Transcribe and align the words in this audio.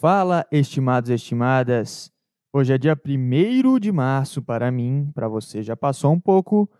Fala, 0.00 0.46
estimados 0.50 1.10
e 1.10 1.12
estimadas. 1.12 2.10
Hoje 2.54 2.72
é 2.72 2.78
dia 2.78 2.98
1 3.06 3.78
de 3.78 3.92
março 3.92 4.40
para 4.40 4.70
mim, 4.70 5.10
para 5.14 5.28
você 5.28 5.62
já 5.62 5.76
passou 5.76 6.10
um 6.10 6.18
pouco, 6.18 6.70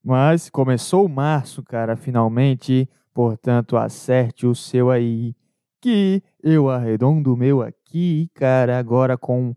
mas 0.00 0.48
começou 0.48 1.08
março, 1.08 1.64
cara, 1.64 1.96
finalmente. 1.96 2.88
Portanto, 3.12 3.76
acerte 3.76 4.46
o 4.46 4.54
seu 4.54 4.88
aí, 4.88 5.34
que 5.80 6.22
eu 6.40 6.70
arredondo 6.70 7.34
o 7.34 7.36
meu 7.36 7.60
aqui, 7.60 8.30
cara, 8.34 8.78
agora 8.78 9.18
com 9.18 9.52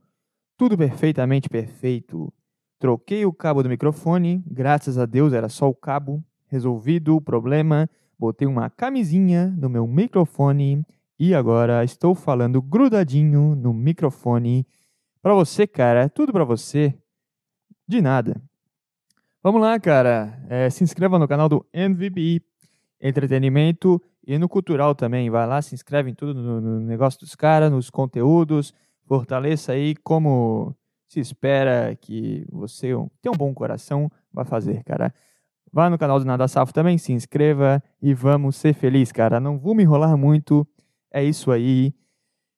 tudo 0.58 0.76
perfeitamente 0.76 1.48
perfeito. 1.48 2.34
Troquei 2.80 3.28
o 3.28 3.32
cabo 3.32 3.62
do 3.62 3.70
microfone, 3.70 4.44
graças 4.48 4.98
a 4.98 5.06
Deus 5.06 5.34
era 5.34 5.50
só 5.50 5.70
o 5.70 5.76
cabo. 5.76 6.24
Resolvido 6.48 7.16
o 7.16 7.22
problema, 7.22 7.88
botei 8.18 8.48
uma 8.48 8.72
camisinha 8.72 9.56
no 9.56 9.70
meu 9.70 9.86
microfone 9.86 10.84
e 11.26 11.34
agora 11.34 11.86
estou 11.86 12.14
falando 12.14 12.62
grudadinho 12.62 13.56
no 13.56 13.74
microfone. 13.74 14.68
Para 15.22 15.34
você, 15.34 15.66
cara, 15.66 16.10
tudo 16.10 16.34
para 16.34 16.44
você. 16.44 16.94
De 17.88 18.02
nada. 18.02 18.42
Vamos 19.42 19.62
lá, 19.62 19.80
cara. 19.80 20.38
É, 20.50 20.70
se 20.70 20.84
inscreva 20.84 21.18
no 21.18 21.26
canal 21.26 21.48
do 21.48 21.66
MVP 21.72 22.42
Entretenimento 23.00 24.02
e 24.28 24.38
no 24.38 24.50
Cultural 24.50 24.94
também. 24.94 25.30
Vai 25.30 25.48
lá, 25.48 25.62
se 25.62 25.74
inscreve 25.74 26.12
em 26.12 26.14
tudo 26.14 26.34
no, 26.34 26.60
no 26.60 26.80
negócio 26.82 27.22
dos 27.22 27.36
caras, 27.36 27.72
nos 27.72 27.90
conteúdos. 27.90 28.74
Fortaleça 29.06 29.72
aí 29.72 29.96
como 29.96 30.76
se 31.08 31.22
espera 31.22 31.96
que 31.96 32.46
você 32.52 32.88
tenha 33.22 33.32
um 33.32 33.38
bom 33.38 33.54
coração, 33.54 34.12
vai 34.30 34.44
fazer, 34.44 34.84
cara. 34.84 35.14
Vá 35.72 35.90
no 35.90 35.98
canal 35.98 36.20
do 36.20 36.26
Nada 36.26 36.50
Safo 36.50 36.74
também, 36.74 36.98
se 36.98 37.14
inscreva 37.14 37.82
e 38.02 38.14
vamos 38.14 38.58
ser 38.58 38.74
felizes, 38.74 39.14
cara. 39.14 39.40
Não 39.40 39.58
vou 39.58 39.74
me 39.74 39.84
enrolar 39.84 40.18
muito. 40.18 40.68
É 41.14 41.24
isso 41.24 41.52
aí. 41.52 41.94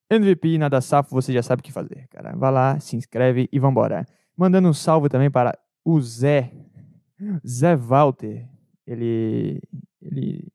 MVP 0.10 0.58
Nada 0.58 0.80
Safo, 0.82 1.14
você 1.14 1.34
já 1.34 1.44
sabe 1.44 1.60
o 1.60 1.64
que 1.64 1.72
fazer, 1.72 2.08
cara. 2.10 2.36
Vá 2.36 2.50
lá, 2.50 2.80
se 2.80 2.96
inscreve 2.96 3.50
e 3.52 3.60
vambora. 3.60 4.06
Mandando 4.38 4.70
um 4.70 4.74
salve 4.74 5.10
também 5.10 5.30
para 5.30 5.58
o 5.84 6.00
Zé. 6.02 6.52
Zé 7.46 7.76
Walter. 7.76 8.48
Ele, 8.88 9.62
ele 10.02 10.48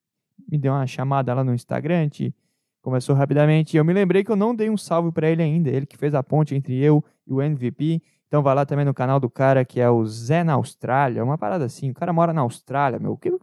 me 0.49 0.59
deu 0.59 0.73
uma 0.73 0.87
chamada 0.87 1.35
lá 1.35 1.45
no 1.45 1.55
Instagram, 1.55 2.05
gente 2.05 2.35
Começou 2.83 3.15
rapidamente. 3.15 3.77
Eu 3.77 3.85
me 3.85 3.93
lembrei 3.93 4.25
que 4.25 4.31
eu 4.31 4.37
não 4.37 4.55
dei 4.55 4.71
um 4.71 4.77
salve 4.77 5.13
para 5.13 5.29
ele 5.29 5.43
ainda. 5.43 5.69
Ele 5.69 5.85
que 5.85 5.99
fez 5.99 6.15
a 6.15 6.23
ponte 6.23 6.55
entre 6.55 6.79
eu 6.79 7.05
e 7.27 7.33
o 7.33 7.43
MVP. 7.43 8.03
Então 8.27 8.43
vai 8.43 8.55
lá 8.55 8.65
também 8.65 8.87
no 8.87 8.95
canal 8.95 9.21
do 9.21 9.29
cara 9.29 9.65
que 9.67 9.81
é 9.81 9.91
o 9.91 10.05
Zé 10.07 10.43
na 10.43 10.55
Austrália. 10.55 11.23
Uma 11.23 11.37
parada 11.37 11.65
assim. 11.67 11.91
O 11.91 11.95
cara 11.95 12.13
mora 12.13 12.33
na 12.33 12.41
Austrália, 12.41 12.99
meu. 12.99 13.13
O 13.13 13.19
que 13.19 13.29
eu 13.29 13.39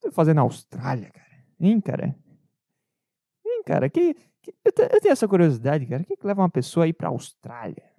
tô 0.00 0.10
fazendo 0.10 0.36
na 0.36 0.42
Austrália, 0.42 1.10
cara? 1.10 1.26
Hein, 1.60 1.78
cara? 1.78 2.16
Cara? 3.64 3.88
Que, 3.88 4.14
que 4.42 4.54
eu, 4.64 4.72
tenho 4.72 5.12
essa 5.12 5.28
curiosidade, 5.28 5.86
cara. 5.86 6.02
O 6.02 6.06
que, 6.06 6.16
que 6.16 6.26
leva 6.26 6.42
uma 6.42 6.50
pessoa 6.50 6.84
a 6.84 6.88
ir 6.88 6.92
pra 6.92 7.08
Austrália? 7.08 7.90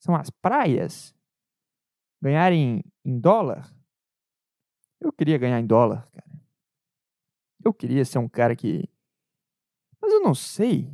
São 0.00 0.14
as 0.14 0.30
praias? 0.30 1.14
Ganhar 2.20 2.52
em, 2.52 2.84
em 3.04 3.18
dólar? 3.18 3.72
Eu 5.00 5.12
queria 5.12 5.38
ganhar 5.38 5.58
em 5.58 5.66
dólar, 5.66 6.08
cara. 6.12 6.30
Eu 7.64 7.72
queria 7.72 8.04
ser 8.04 8.18
um 8.18 8.28
cara 8.28 8.56
que 8.56 8.88
mas 10.02 10.12
eu 10.12 10.20
não 10.20 10.34
sei. 10.34 10.90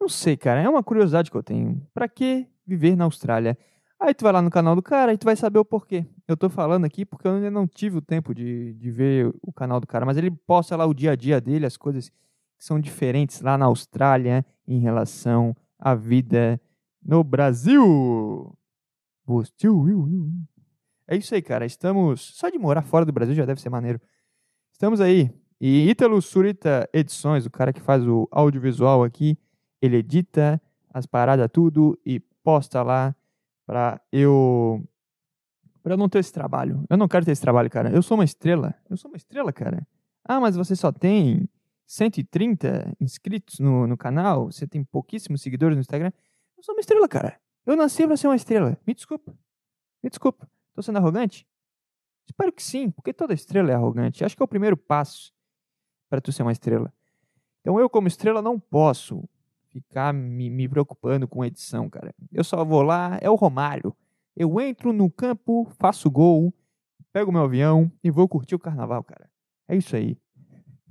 Não 0.00 0.08
sei, 0.08 0.36
cara. 0.36 0.60
É 0.60 0.68
uma 0.68 0.82
curiosidade 0.82 1.30
que 1.30 1.36
eu 1.36 1.42
tenho. 1.42 1.80
Para 1.94 2.08
que 2.08 2.48
viver 2.66 2.96
na 2.96 3.04
Austrália? 3.04 3.56
Aí 4.00 4.14
tu 4.14 4.22
vai 4.22 4.32
lá 4.32 4.40
no 4.40 4.50
canal 4.50 4.76
do 4.76 4.82
cara 4.82 5.12
e 5.12 5.18
tu 5.18 5.24
vai 5.24 5.34
saber 5.34 5.58
o 5.58 5.64
porquê. 5.64 6.06
Eu 6.26 6.36
tô 6.36 6.48
falando 6.48 6.84
aqui 6.84 7.04
porque 7.04 7.26
eu 7.26 7.32
ainda 7.32 7.50
não 7.50 7.66
tive 7.66 7.98
o 7.98 8.00
tempo 8.00 8.34
de, 8.34 8.74
de 8.74 8.90
ver 8.90 9.34
o 9.42 9.52
canal 9.52 9.80
do 9.80 9.86
cara, 9.86 10.06
mas 10.06 10.16
ele 10.16 10.30
posta 10.30 10.76
lá 10.76 10.86
o 10.86 10.94
dia 10.94 11.12
a 11.12 11.16
dia 11.16 11.40
dele, 11.40 11.66
as 11.66 11.76
coisas 11.76 12.08
que 12.08 12.64
são 12.64 12.78
diferentes 12.78 13.40
lá 13.40 13.58
na 13.58 13.66
Austrália 13.66 14.44
em 14.66 14.78
relação 14.78 15.54
à 15.78 15.94
vida 15.94 16.60
no 17.02 17.24
Brasil. 17.24 18.56
É 21.06 21.16
isso 21.16 21.34
aí, 21.34 21.42
cara. 21.42 21.66
Estamos. 21.66 22.20
Só 22.36 22.48
de 22.48 22.58
morar 22.58 22.82
fora 22.82 23.04
do 23.04 23.12
Brasil 23.12 23.34
já 23.34 23.44
deve 23.44 23.60
ser 23.60 23.68
maneiro. 23.68 24.00
Estamos 24.72 25.00
aí 25.00 25.30
e 25.60 25.90
Ítalo 25.90 26.22
Surita 26.22 26.88
Edições, 26.92 27.44
o 27.44 27.50
cara 27.50 27.72
que 27.72 27.80
faz 27.80 28.06
o 28.06 28.28
audiovisual 28.30 29.02
aqui, 29.02 29.36
ele 29.82 29.96
edita 29.96 30.62
as 30.94 31.04
paradas 31.04 31.48
tudo 31.52 31.98
e 32.06 32.20
posta 32.44 32.80
lá 32.82 33.14
pra 33.68 34.00
eu 34.10 34.82
para 35.82 35.94
não 35.94 36.08
ter 36.08 36.20
esse 36.20 36.32
trabalho. 36.32 36.84
Eu 36.88 36.96
não 36.96 37.06
quero 37.06 37.24
ter 37.24 37.32
esse 37.32 37.40
trabalho, 37.42 37.68
cara. 37.68 37.90
Eu 37.90 38.02
sou 38.02 38.16
uma 38.16 38.24
estrela. 38.24 38.74
Eu 38.88 38.96
sou 38.96 39.10
uma 39.10 39.16
estrela, 39.18 39.52
cara. 39.52 39.86
Ah, 40.24 40.40
mas 40.40 40.56
você 40.56 40.74
só 40.74 40.90
tem 40.90 41.46
130 41.86 42.96
inscritos 42.98 43.58
no, 43.60 43.86
no 43.86 43.96
canal, 43.96 44.46
você 44.46 44.66
tem 44.66 44.82
pouquíssimos 44.82 45.42
seguidores 45.42 45.76
no 45.76 45.80
Instagram. 45.82 46.10
Eu 46.56 46.62
sou 46.62 46.74
uma 46.74 46.80
estrela, 46.80 47.06
cara. 47.06 47.38
Eu 47.66 47.76
nasci 47.76 48.06
pra 48.06 48.16
ser 48.16 48.26
uma 48.26 48.36
estrela. 48.36 48.78
Me 48.86 48.94
desculpa. 48.94 49.38
Me 50.02 50.08
desculpa. 50.08 50.50
Tô 50.74 50.80
sendo 50.80 50.96
arrogante? 50.96 51.46
Espero 52.26 52.52
que 52.52 52.62
sim, 52.62 52.90
porque 52.90 53.12
toda 53.12 53.34
estrela 53.34 53.70
é 53.70 53.74
arrogante. 53.74 54.24
Acho 54.24 54.34
que 54.34 54.42
é 54.42 54.44
o 54.44 54.48
primeiro 54.48 54.78
passo 54.78 55.32
para 56.08 56.22
tu 56.22 56.32
ser 56.32 56.42
uma 56.42 56.52
estrela. 56.52 56.92
Então 57.60 57.78
eu, 57.78 57.88
como 57.90 58.08
estrela, 58.08 58.40
não 58.40 58.58
posso 58.58 59.28
ficar 59.80 60.12
me, 60.12 60.50
me 60.50 60.68
preocupando 60.68 61.26
com 61.26 61.44
edição, 61.44 61.88
cara. 61.88 62.14
Eu 62.32 62.44
só 62.44 62.64
vou 62.64 62.82
lá, 62.82 63.18
é 63.20 63.28
o 63.28 63.34
Romário. 63.34 63.94
Eu 64.36 64.60
entro 64.60 64.92
no 64.92 65.10
campo, 65.10 65.66
faço 65.78 66.10
gol, 66.10 66.54
pego 67.12 67.32
meu 67.32 67.42
avião 67.42 67.90
e 68.02 68.10
vou 68.10 68.28
curtir 68.28 68.54
o 68.54 68.58
carnaval, 68.58 69.02
cara. 69.02 69.28
É 69.66 69.76
isso 69.76 69.96
aí. 69.96 70.16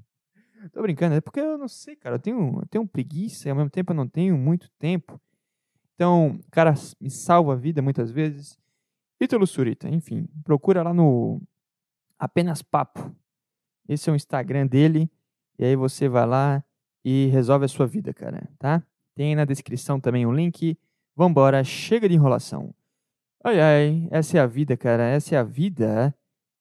Tô 0.73 0.81
brincando, 0.81 1.15
é 1.15 1.21
porque 1.21 1.39
eu 1.39 1.57
não 1.57 1.67
sei, 1.67 1.95
cara. 1.95 2.15
Eu 2.15 2.19
tenho, 2.19 2.59
eu 2.61 2.67
tenho 2.67 2.87
preguiça 2.87 3.47
e 3.47 3.51
ao 3.51 3.57
mesmo 3.57 3.69
tempo 3.69 3.91
eu 3.91 3.95
não 3.95 4.07
tenho 4.07 4.37
muito 4.37 4.69
tempo. 4.77 5.19
Então, 5.95 6.39
cara, 6.51 6.73
me 7.01 7.09
salva 7.09 7.53
a 7.53 7.55
vida 7.55 7.81
muitas 7.81 8.11
vezes. 8.11 8.59
Ítalo 9.19 9.47
Surita, 9.47 9.89
enfim, 9.89 10.27
procura 10.43 10.83
lá 10.83 10.93
no 10.93 11.41
Apenas 12.19 12.61
Papo. 12.61 13.15
Esse 13.89 14.09
é 14.09 14.13
o 14.13 14.15
Instagram 14.15 14.67
dele. 14.67 15.09
E 15.57 15.65
aí 15.65 15.75
você 15.75 16.07
vai 16.07 16.25
lá 16.25 16.63
e 17.09 17.27
resolve 17.27 17.63
a 17.63 17.69
sua 17.69 17.87
vida, 17.87 18.13
cara, 18.13 18.49
tá? 18.59 18.83
Tem 19.15 19.33
na 19.33 19.45
descrição 19.45 19.97
também 19.97 20.25
o 20.25 20.29
um 20.29 20.33
link. 20.33 20.77
Vambora, 21.15 21.63
chega 21.63 22.09
de 22.09 22.15
enrolação. 22.15 22.75
Ai, 23.41 23.61
ai, 23.61 24.07
essa 24.11 24.37
é 24.37 24.41
a 24.41 24.45
vida, 24.45 24.75
cara. 24.75 25.03
Essa 25.03 25.35
é 25.35 25.37
a 25.37 25.43
vida. 25.43 26.13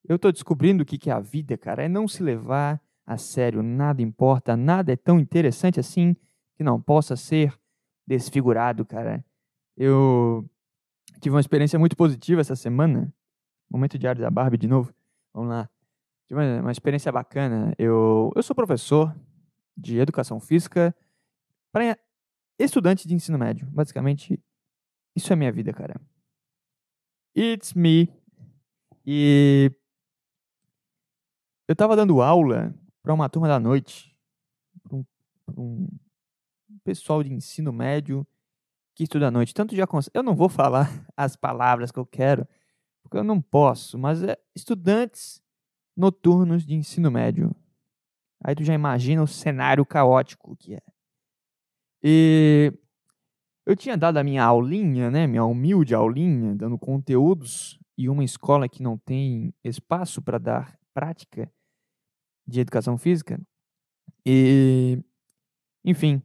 Eu 0.09 0.17
tô 0.21 0.31
descobrindo 0.31 0.85
o 0.85 0.87
que 0.87 1.11
é 1.11 1.13
a 1.13 1.19
vida, 1.19 1.59
cara. 1.59 1.83
É 1.83 1.89
não 1.89 2.07
se 2.07 2.23
levar 2.23 2.81
a 3.05 3.19
sério. 3.19 3.61
Nada 3.61 4.01
importa, 4.01 4.57
nada 4.57 4.93
é 4.93 4.97
tão 4.97 5.19
interessante 5.19 5.81
assim 5.81 6.15
que 6.55 6.63
não 6.63 6.81
possa 6.81 7.17
ser 7.17 7.53
desfigurado, 8.07 8.85
cara. 8.85 9.25
Eu 9.77 10.49
tive 11.21 11.35
uma 11.35 11.41
experiência 11.41 11.77
muito 11.77 11.97
positiva 11.97 12.41
essa 12.41 12.55
semana. 12.55 13.13
Momento 13.69 13.99
diário 13.99 14.23
da 14.23 14.31
Barbie 14.31 14.59
de 14.59 14.69
novo. 14.69 14.95
Vamos 15.35 15.51
lá. 15.51 15.69
Tive 16.29 16.41
uma, 16.41 16.61
uma 16.61 16.73
experiência 16.73 17.11
bacana. 17.11 17.75
Eu, 17.77 18.33
eu 18.37 18.43
sou 18.45 18.55
professor 18.55 19.13
de 19.77 19.99
educação 19.99 20.41
física 20.41 20.95
para 21.73 21.99
estudantes 22.59 23.05
de 23.07 23.15
ensino 23.15 23.39
médio. 23.39 23.67
Basicamente, 23.71 24.43
isso 25.15 25.33
é 25.33 25.37
minha 25.37 25.53
vida, 25.53 25.73
cara. 25.73 26.01
It's 27.37 27.75
me. 27.75 28.09
E 29.05 29.71
eu 31.69 31.73
estava 31.73 31.95
dando 31.95 32.23
aula 32.23 32.75
para 33.03 33.13
uma 33.13 33.29
turma 33.29 33.49
da 33.49 33.61
noite, 33.61 34.17
para 34.83 34.97
um, 34.97 35.05
um, 35.57 35.89
pessoal 36.83 37.23
de 37.23 37.33
ensino 37.33 37.73
médio 37.73 38.27
que 38.95 39.05
estuda 39.05 39.29
à 39.29 39.31
noite. 39.31 39.53
Tanto 39.53 39.77
já 39.77 39.87
eu 40.15 40.23
não 40.23 40.35
vou 40.35 40.49
falar 40.49 40.89
as 41.17 41.37
palavras 41.37 41.91
que 41.91 41.99
eu 41.99 42.07
quero, 42.07 42.47
porque 43.03 43.19
eu 43.19 43.25
não 43.25 43.41
posso, 43.41 43.99
mas 43.99 44.23
é 44.23 44.37
estudantes 44.55 45.43
noturnos 45.97 46.65
de 46.65 46.75
ensino 46.75 47.11
médio. 47.11 47.55
Aí 48.47 48.55
tu 48.55 48.63
já 48.63 48.73
imagina 48.73 49.25
o 49.25 49.27
cenário 49.27 49.85
caótico 49.85 50.55
que 50.55 50.77
é. 50.77 50.83
E 52.01 52.73
eu 53.67 53.75
tinha 53.75 53.97
dado 53.97 54.19
a 54.19 54.23
minha 54.23 54.45
aulinha, 54.45 55.11
né, 55.11 55.27
minha 55.27 55.45
humilde 55.45 55.97
aulinha, 55.97 56.55
dando 56.55 56.79
conteúdos 56.79 57.77
e 57.99 58.09
uma 58.09 58.23
escola 58.23 58.69
que 58.69 58.85
não 58.85 58.97
tem 58.97 59.53
espaço 59.65 60.23
para 60.23 60.39
dar 60.39 60.79
prática 60.95 61.53
de 62.47 62.61
educação 62.61 62.97
física. 62.97 63.37
E, 64.25 65.03
enfim, 65.85 66.23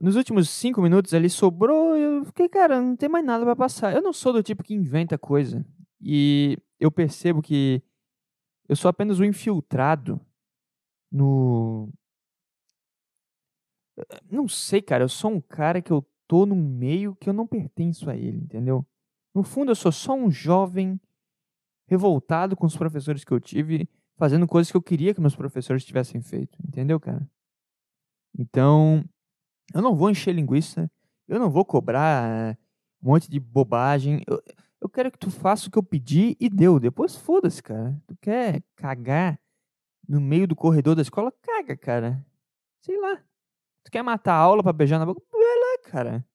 nos 0.00 0.16
últimos 0.16 0.50
cinco 0.50 0.82
minutos 0.82 1.14
ali 1.14 1.30
sobrou, 1.30 1.96
eu 1.96 2.24
fiquei, 2.24 2.48
cara, 2.48 2.82
não 2.82 2.96
tem 2.96 3.08
mais 3.08 3.24
nada 3.24 3.44
para 3.44 3.54
passar. 3.54 3.94
Eu 3.94 4.02
não 4.02 4.12
sou 4.12 4.32
do 4.32 4.42
tipo 4.42 4.64
que 4.64 4.74
inventa 4.74 5.16
coisa. 5.16 5.64
E 6.00 6.58
eu 6.80 6.90
percebo 6.90 7.40
que 7.40 7.80
eu 8.68 8.74
sou 8.74 8.88
apenas 8.88 9.20
um 9.20 9.24
infiltrado 9.24 10.20
no. 11.10 11.88
Não 14.30 14.48
sei, 14.48 14.80
cara. 14.80 15.04
Eu 15.04 15.08
sou 15.08 15.30
um 15.30 15.40
cara 15.40 15.82
que 15.82 15.90
eu 15.90 16.06
tô 16.26 16.46
num 16.46 16.56
meio 16.56 17.16
que 17.16 17.28
eu 17.28 17.32
não 17.32 17.46
pertenço 17.46 18.08
a 18.08 18.16
ele, 18.16 18.38
entendeu? 18.38 18.86
No 19.34 19.42
fundo, 19.42 19.70
eu 19.70 19.76
sou 19.76 19.92
só 19.92 20.14
um 20.14 20.30
jovem 20.30 21.00
revoltado 21.86 22.56
com 22.56 22.66
os 22.66 22.76
professores 22.76 23.24
que 23.24 23.32
eu 23.32 23.40
tive, 23.40 23.88
fazendo 24.16 24.46
coisas 24.46 24.70
que 24.70 24.76
eu 24.76 24.82
queria 24.82 25.12
que 25.12 25.20
meus 25.20 25.34
professores 25.34 25.84
tivessem 25.84 26.22
feito, 26.22 26.56
entendeu, 26.64 27.00
cara? 27.00 27.28
Então, 28.38 29.04
eu 29.74 29.82
não 29.82 29.96
vou 29.96 30.08
encher 30.08 30.32
linguiça, 30.32 30.90
eu 31.26 31.38
não 31.40 31.50
vou 31.50 31.64
cobrar 31.64 32.56
um 33.02 33.10
monte 33.10 33.28
de 33.28 33.40
bobagem. 33.40 34.22
Eu, 34.26 34.42
eu 34.80 34.88
quero 34.88 35.10
que 35.10 35.18
tu 35.18 35.30
faça 35.30 35.68
o 35.68 35.70
que 35.70 35.78
eu 35.78 35.82
pedi 35.82 36.36
e 36.40 36.48
deu. 36.48 36.78
Depois 36.78 37.16
foda-se, 37.16 37.62
cara. 37.62 38.00
Tu 38.06 38.16
quer 38.20 38.62
cagar 38.76 39.38
no 40.10 40.20
meio 40.20 40.48
do 40.48 40.56
corredor 40.56 40.96
da 40.96 41.02
escola? 41.02 41.32
Caga, 41.40 41.76
cara. 41.76 42.26
Sei 42.80 42.98
lá. 42.98 43.22
Tu 43.84 43.92
quer 43.92 44.02
matar 44.02 44.34
a 44.34 44.38
aula 44.38 44.60
pra 44.60 44.72
beijar 44.72 44.98
na 44.98 45.06
boca? 45.06 45.22
Vai 45.30 45.40
lá, 45.40 45.78
cara. 45.84 46.26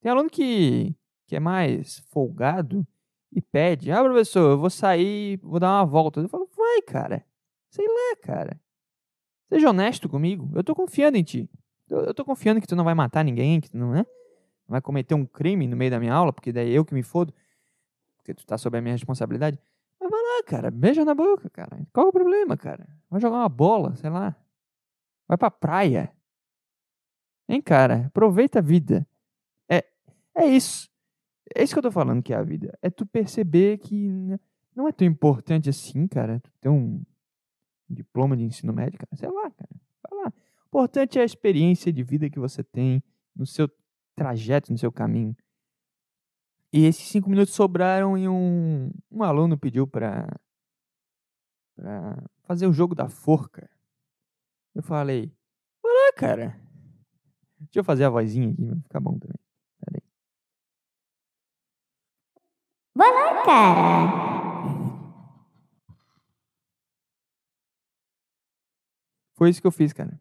Tem 0.00 0.10
aluno 0.10 0.28
que, 0.28 0.96
que 1.28 1.36
é 1.36 1.40
mais 1.40 2.00
folgado 2.10 2.84
e 3.32 3.40
pede, 3.40 3.92
ah, 3.92 4.02
professor, 4.02 4.50
eu 4.50 4.58
vou 4.58 4.70
sair, 4.70 5.38
vou 5.38 5.60
dar 5.60 5.78
uma 5.78 5.84
volta. 5.84 6.20
Eu 6.20 6.28
falo, 6.28 6.50
vai, 6.56 6.82
cara. 6.82 7.24
Sei 7.70 7.86
lá, 7.86 8.16
cara. 8.20 8.60
Seja 9.48 9.70
honesto 9.70 10.08
comigo. 10.08 10.50
Eu 10.54 10.64
tô 10.64 10.74
confiando 10.74 11.16
em 11.16 11.22
ti. 11.22 11.48
Eu, 11.88 12.00
eu 12.06 12.14
tô 12.14 12.24
confiando 12.24 12.60
que 12.60 12.66
tu 12.66 12.74
não 12.74 12.84
vai 12.84 12.94
matar 12.94 13.24
ninguém, 13.24 13.60
que 13.60 13.70
tu 13.70 13.78
não, 13.78 13.92
né? 13.92 14.04
não 14.66 14.72
vai 14.72 14.80
cometer 14.80 15.14
um 15.14 15.24
crime 15.24 15.68
no 15.68 15.76
meio 15.76 15.92
da 15.92 16.00
minha 16.00 16.12
aula, 16.12 16.32
porque 16.32 16.52
daí 16.52 16.74
eu 16.74 16.84
que 16.84 16.94
me 16.94 17.04
fodo, 17.04 17.32
porque 18.16 18.34
tu 18.34 18.44
tá 18.44 18.58
sob 18.58 18.76
a 18.76 18.80
minha 18.80 18.94
responsabilidade. 18.94 19.60
Mas 20.10 20.20
vai 20.20 20.22
lá, 20.22 20.42
cara, 20.44 20.70
beija 20.70 21.04
na 21.04 21.14
boca, 21.14 21.48
cara. 21.50 21.86
Qual 21.92 22.06
é 22.06 22.08
o 22.08 22.12
problema, 22.12 22.56
cara? 22.56 22.88
Vai 23.08 23.20
jogar 23.20 23.36
uma 23.36 23.48
bola, 23.48 23.94
sei 23.94 24.10
lá. 24.10 24.34
Vai 25.28 25.38
pra 25.38 25.50
praia. 25.50 26.12
Hein, 27.48 27.62
cara? 27.62 28.06
Aproveita 28.06 28.58
a 28.58 28.62
vida. 28.62 29.06
É, 29.68 29.84
é 30.34 30.46
isso. 30.46 30.90
É 31.54 31.62
isso 31.62 31.72
que 31.74 31.78
eu 31.78 31.82
tô 31.82 31.92
falando 31.92 32.22
que 32.22 32.32
é 32.32 32.36
a 32.36 32.42
vida. 32.42 32.76
É 32.82 32.90
tu 32.90 33.06
perceber 33.06 33.78
que 33.78 34.08
não 34.74 34.88
é 34.88 34.92
tão 34.92 35.06
importante 35.06 35.70
assim, 35.70 36.08
cara. 36.08 36.40
Tu 36.40 36.50
ter 36.60 36.68
um 36.68 37.02
diploma 37.88 38.36
de 38.36 38.42
ensino 38.42 38.72
médio, 38.72 38.98
cara. 38.98 39.16
Sei 39.16 39.28
lá, 39.28 39.50
cara. 39.50 39.70
Vai 40.08 40.24
lá. 40.24 40.32
O 40.64 40.66
importante 40.66 41.18
é 41.18 41.22
a 41.22 41.24
experiência 41.24 41.92
de 41.92 42.02
vida 42.02 42.28
que 42.28 42.38
você 42.38 42.64
tem 42.64 43.02
no 43.34 43.46
seu 43.46 43.68
trajeto, 44.16 44.72
no 44.72 44.78
seu 44.78 44.90
caminho. 44.90 45.36
E 46.72 46.84
esses 46.84 47.08
cinco 47.08 47.28
minutos 47.28 47.54
sobraram 47.54 48.16
e 48.16 48.28
um, 48.28 48.90
um 49.10 49.22
aluno 49.22 49.58
pediu 49.58 49.86
para 49.86 50.26
fazer 52.44 52.66
o 52.66 52.72
jogo 52.72 52.94
da 52.94 53.08
forca. 53.08 53.68
Eu 54.74 54.82
falei, 54.82 55.32
olá, 55.82 56.12
cara. 56.16 56.60
Deixa 57.58 57.80
eu 57.80 57.84
fazer 57.84 58.04
a 58.04 58.10
vozinha 58.10 58.50
aqui, 58.50 58.64
vai 58.64 58.80
ficar 58.80 59.00
bom 59.00 59.18
também. 59.18 59.36
Vai 62.94 63.10
lá, 63.10 63.42
cara. 63.44 64.30
Foi 69.36 69.48
isso 69.48 69.60
que 69.60 69.66
eu 69.66 69.72
fiz, 69.72 69.92
cara. 69.92 70.20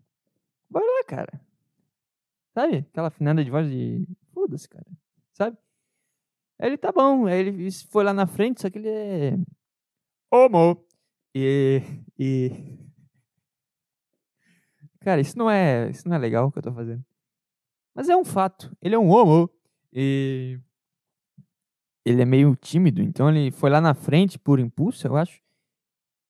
Vai 0.69 0.81
lá, 0.81 1.03
cara. 1.05 1.41
Sabe? 2.53 2.77
Aquela 2.77 3.09
afinada 3.09 3.43
de 3.43 3.51
voz 3.51 3.69
de. 3.69 4.07
Foda-se, 4.33 4.69
cara. 4.69 4.85
Sabe? 5.33 5.57
Ele 6.59 6.77
tá 6.77 6.91
bom. 6.91 7.25
Aí 7.25 7.39
ele 7.39 7.71
foi 7.89 8.03
lá 8.03 8.13
na 8.13 8.27
frente, 8.27 8.61
só 8.61 8.69
que 8.69 8.77
ele 8.77 8.89
é. 8.89 9.37
Homo. 10.31 10.85
E. 11.33 11.81
E. 12.17 12.79
Cara, 14.99 15.21
isso 15.21 15.37
não 15.37 15.49
é. 15.49 15.89
Isso 15.89 16.07
não 16.07 16.15
é 16.15 16.19
legal 16.19 16.47
o 16.47 16.51
que 16.51 16.59
eu 16.59 16.63
tô 16.63 16.73
fazendo. 16.73 17.03
Mas 17.95 18.09
é 18.09 18.15
um 18.15 18.25
fato. 18.25 18.75
Ele 18.81 18.95
é 18.95 18.99
um 18.99 19.09
homo. 19.09 19.49
E 19.91 20.59
ele 22.05 22.21
é 22.21 22.25
meio 22.25 22.55
tímido, 22.55 23.01
então 23.01 23.29
ele 23.29 23.51
foi 23.51 23.69
lá 23.69 23.79
na 23.79 23.93
frente 23.93 24.39
por 24.39 24.59
impulso, 24.59 25.05
eu 25.05 25.15
acho. 25.15 25.41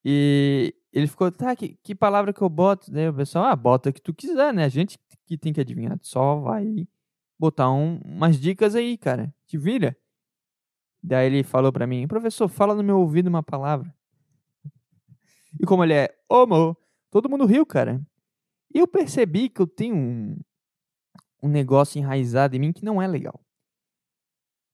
E 0.04 0.74
ele 0.92 1.08
ficou, 1.08 1.32
tá, 1.32 1.56
que, 1.56 1.78
que 1.84 1.94
palavra 1.94 2.34
que 2.34 2.42
eu 2.42 2.50
boto? 2.50 2.92
Daí 2.92 3.08
o 3.08 3.14
pessoal, 3.14 3.46
ah, 3.46 3.56
bota 3.56 3.90
o 3.90 3.94
que 3.94 4.02
tu 4.02 4.14
quiser, 4.14 4.54
né? 4.54 4.66
A 4.66 4.70
gente 4.70 4.98
que 5.26 5.38
tem 5.38 5.54
que 5.54 5.62
adivinhar. 5.62 5.98
Só 6.02 6.40
vai 6.40 6.88
botar 7.40 7.72
um, 7.72 8.00
umas 8.04 8.40
dicas 8.40 8.76
aí, 8.76 8.98
cara. 8.98 9.34
Te 9.46 9.58
vira. 9.58 9.96
Daí 11.02 11.28
ele 11.28 11.44
falou 11.44 11.72
para 11.72 11.88
mim, 11.88 12.08
professor, 12.08 12.48
fala 12.48 12.76
no 12.76 12.84
meu 12.84 13.00
ouvido 13.00 13.28
uma 13.28 13.44
palavra. 13.44 13.94
E 15.60 15.66
como 15.66 15.84
ele 15.84 15.94
é 15.94 16.16
homo, 16.30 16.76
todo 17.10 17.30
mundo 17.30 17.46
riu, 17.46 17.66
cara. 17.66 18.02
E 18.74 18.80
eu 18.80 18.88
percebi 18.88 19.50
que 19.50 19.62
eu 19.62 19.68
tenho 19.68 19.96
um, 19.96 20.40
um 21.42 21.48
negócio 21.48 21.98
enraizado 21.98 22.56
em 22.56 22.60
mim 22.60 22.74
que 22.74 22.86
não 22.86 23.02
é 23.02 23.08
legal. 23.08 23.40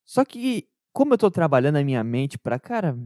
Só 0.04 0.26
que 0.26 0.68
como 0.92 1.14
eu 1.14 1.18
tô 1.18 1.30
trabalhando 1.30 1.78
a 1.78 1.84
minha 1.84 2.04
mente 2.04 2.38
pra, 2.38 2.60
cara, 2.60 2.98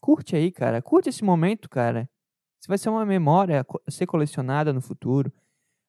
curte 0.00 0.34
aí, 0.34 0.50
cara. 0.50 0.82
Curte 0.82 1.08
esse 1.08 1.22
momento, 1.24 1.68
cara. 1.68 2.08
Isso 2.60 2.68
vai 2.68 2.76
ser 2.76 2.90
uma 2.90 3.06
memória 3.06 3.64
a 3.86 3.90
ser 3.90 4.06
colecionada 4.06 4.72
no 4.72 4.80
futuro. 4.80 5.32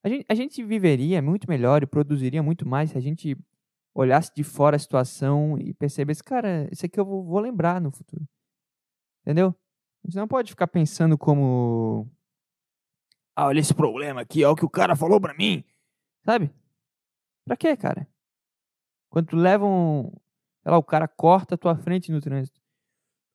A 0.04 0.10
gente, 0.10 0.26
a 0.30 0.36
gente 0.36 0.64
viveria 0.64 1.22
muito 1.22 1.50
melhor 1.50 1.84
e 1.84 1.88
produziria 1.88 2.42
muito 2.42 2.68
mais 2.68 2.92
se 2.92 2.98
a 2.98 3.02
gente 3.02 3.38
olhasse 3.94 4.32
de 4.34 4.44
fora 4.44 4.76
a 4.76 4.80
situação 4.80 5.58
e 5.58 5.74
percebesse, 5.74 6.24
cara, 6.24 6.68
isso 6.72 6.86
aqui 6.86 7.00
eu 7.00 7.06
vou, 7.06 7.24
vou 7.24 7.40
lembrar 7.40 7.82
no 7.82 7.92
futuro. 7.92 8.28
Entendeu? 9.22 9.56
A 10.04 10.08
gente 10.08 10.18
não 10.18 10.28
pode 10.28 10.52
ficar 10.52 10.68
pensando 10.68 11.18
como. 11.18 12.10
Ah, 13.36 13.48
olha 13.48 13.60
esse 13.60 13.74
problema 13.74 14.22
aqui, 14.22 14.44
olha 14.44 14.54
o 14.54 14.56
que 14.56 14.66
o 14.66 14.70
cara 14.70 14.96
falou 14.96 15.20
pra 15.20 15.34
mim. 15.34 15.64
Sabe? 16.26 16.54
Pra 17.46 17.56
quê, 17.56 17.76
cara? 17.76 18.08
Quando 19.10 19.28
tu 19.28 19.36
leva 19.36 19.66
um, 19.66 20.12
Sei 20.62 20.72
lá, 20.72 20.78
o 20.78 20.84
cara 20.84 21.08
corta 21.08 21.56
a 21.56 21.58
tua 21.58 21.76
frente 21.76 22.12
no 22.12 22.22
trânsito. 22.22 22.62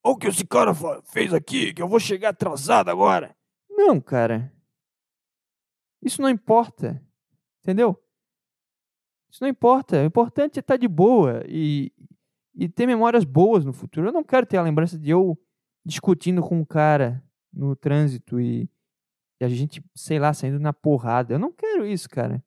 Olha 0.02 0.14
o 0.14 0.18
que 0.18 0.28
esse 0.28 0.46
cara 0.46 0.72
fez 1.04 1.34
aqui, 1.34 1.74
que 1.74 1.82
eu 1.82 1.88
vou 1.88 1.98
chegar 1.98 2.28
atrasado 2.28 2.88
agora. 2.88 3.36
Não, 3.68 4.00
cara. 4.00 4.52
Isso 6.00 6.22
não 6.22 6.30
importa. 6.30 7.02
Entendeu? 7.62 8.00
Isso 9.36 9.44
não 9.44 9.50
importa. 9.50 10.00
O 10.00 10.06
importante 10.06 10.58
é 10.58 10.60
estar 10.60 10.78
de 10.78 10.88
boa 10.88 11.44
e, 11.46 11.92
e 12.54 12.70
ter 12.70 12.86
memórias 12.86 13.22
boas 13.22 13.66
no 13.66 13.72
futuro. 13.74 14.08
Eu 14.08 14.12
não 14.12 14.24
quero 14.24 14.46
ter 14.46 14.56
a 14.56 14.62
lembrança 14.62 14.98
de 14.98 15.10
eu 15.10 15.38
discutindo 15.84 16.40
com 16.40 16.58
um 16.58 16.64
cara 16.64 17.22
no 17.52 17.76
trânsito 17.76 18.40
e, 18.40 18.66
e 19.38 19.44
a 19.44 19.48
gente, 19.48 19.84
sei 19.94 20.18
lá, 20.18 20.32
saindo 20.32 20.58
na 20.58 20.72
porrada. 20.72 21.34
Eu 21.34 21.38
não 21.38 21.52
quero 21.52 21.84
isso, 21.84 22.08
cara. 22.08 22.42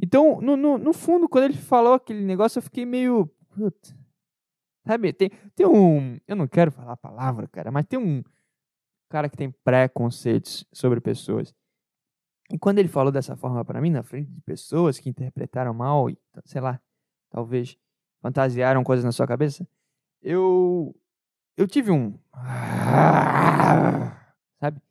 Então, 0.00 0.40
no, 0.40 0.56
no, 0.56 0.78
no, 0.78 0.94
fundo, 0.94 1.28
quando 1.28 1.44
ele 1.44 1.58
falou 1.58 1.92
aquele 1.92 2.22
negócio, 2.22 2.56
eu 2.56 2.62
fiquei 2.62 2.86
meio. 2.86 3.26
Putz, 3.54 3.94
sabe, 4.86 5.12
tem, 5.12 5.28
tem 5.54 5.66
um. 5.66 6.18
Eu 6.26 6.34
não 6.34 6.48
quero 6.48 6.72
falar 6.72 6.92
a 6.92 6.96
palavra, 6.96 7.46
cara, 7.46 7.70
mas 7.70 7.84
tem 7.84 7.98
um 7.98 8.24
cara 9.10 9.28
que 9.28 9.36
tem 9.36 9.50
preconceitos 9.62 10.66
sobre 10.72 10.98
pessoas. 10.98 11.54
E 12.52 12.58
quando 12.58 12.78
ele 12.78 12.88
falou 12.88 13.10
dessa 13.10 13.34
forma 13.34 13.64
para 13.64 13.80
mim, 13.80 13.88
na 13.88 14.02
frente 14.02 14.30
de 14.30 14.42
pessoas 14.42 14.98
que 14.98 15.08
interpretaram 15.08 15.72
mal 15.72 16.10
e, 16.10 16.18
sei 16.44 16.60
lá, 16.60 16.78
talvez 17.30 17.78
fantasiaram 18.20 18.84
coisas 18.84 19.02
na 19.02 19.10
sua 19.10 19.26
cabeça, 19.26 19.66
eu. 20.20 20.94
Eu 21.56 21.66
tive 21.66 21.90
um. 21.90 22.18
Sabe? 24.60 24.82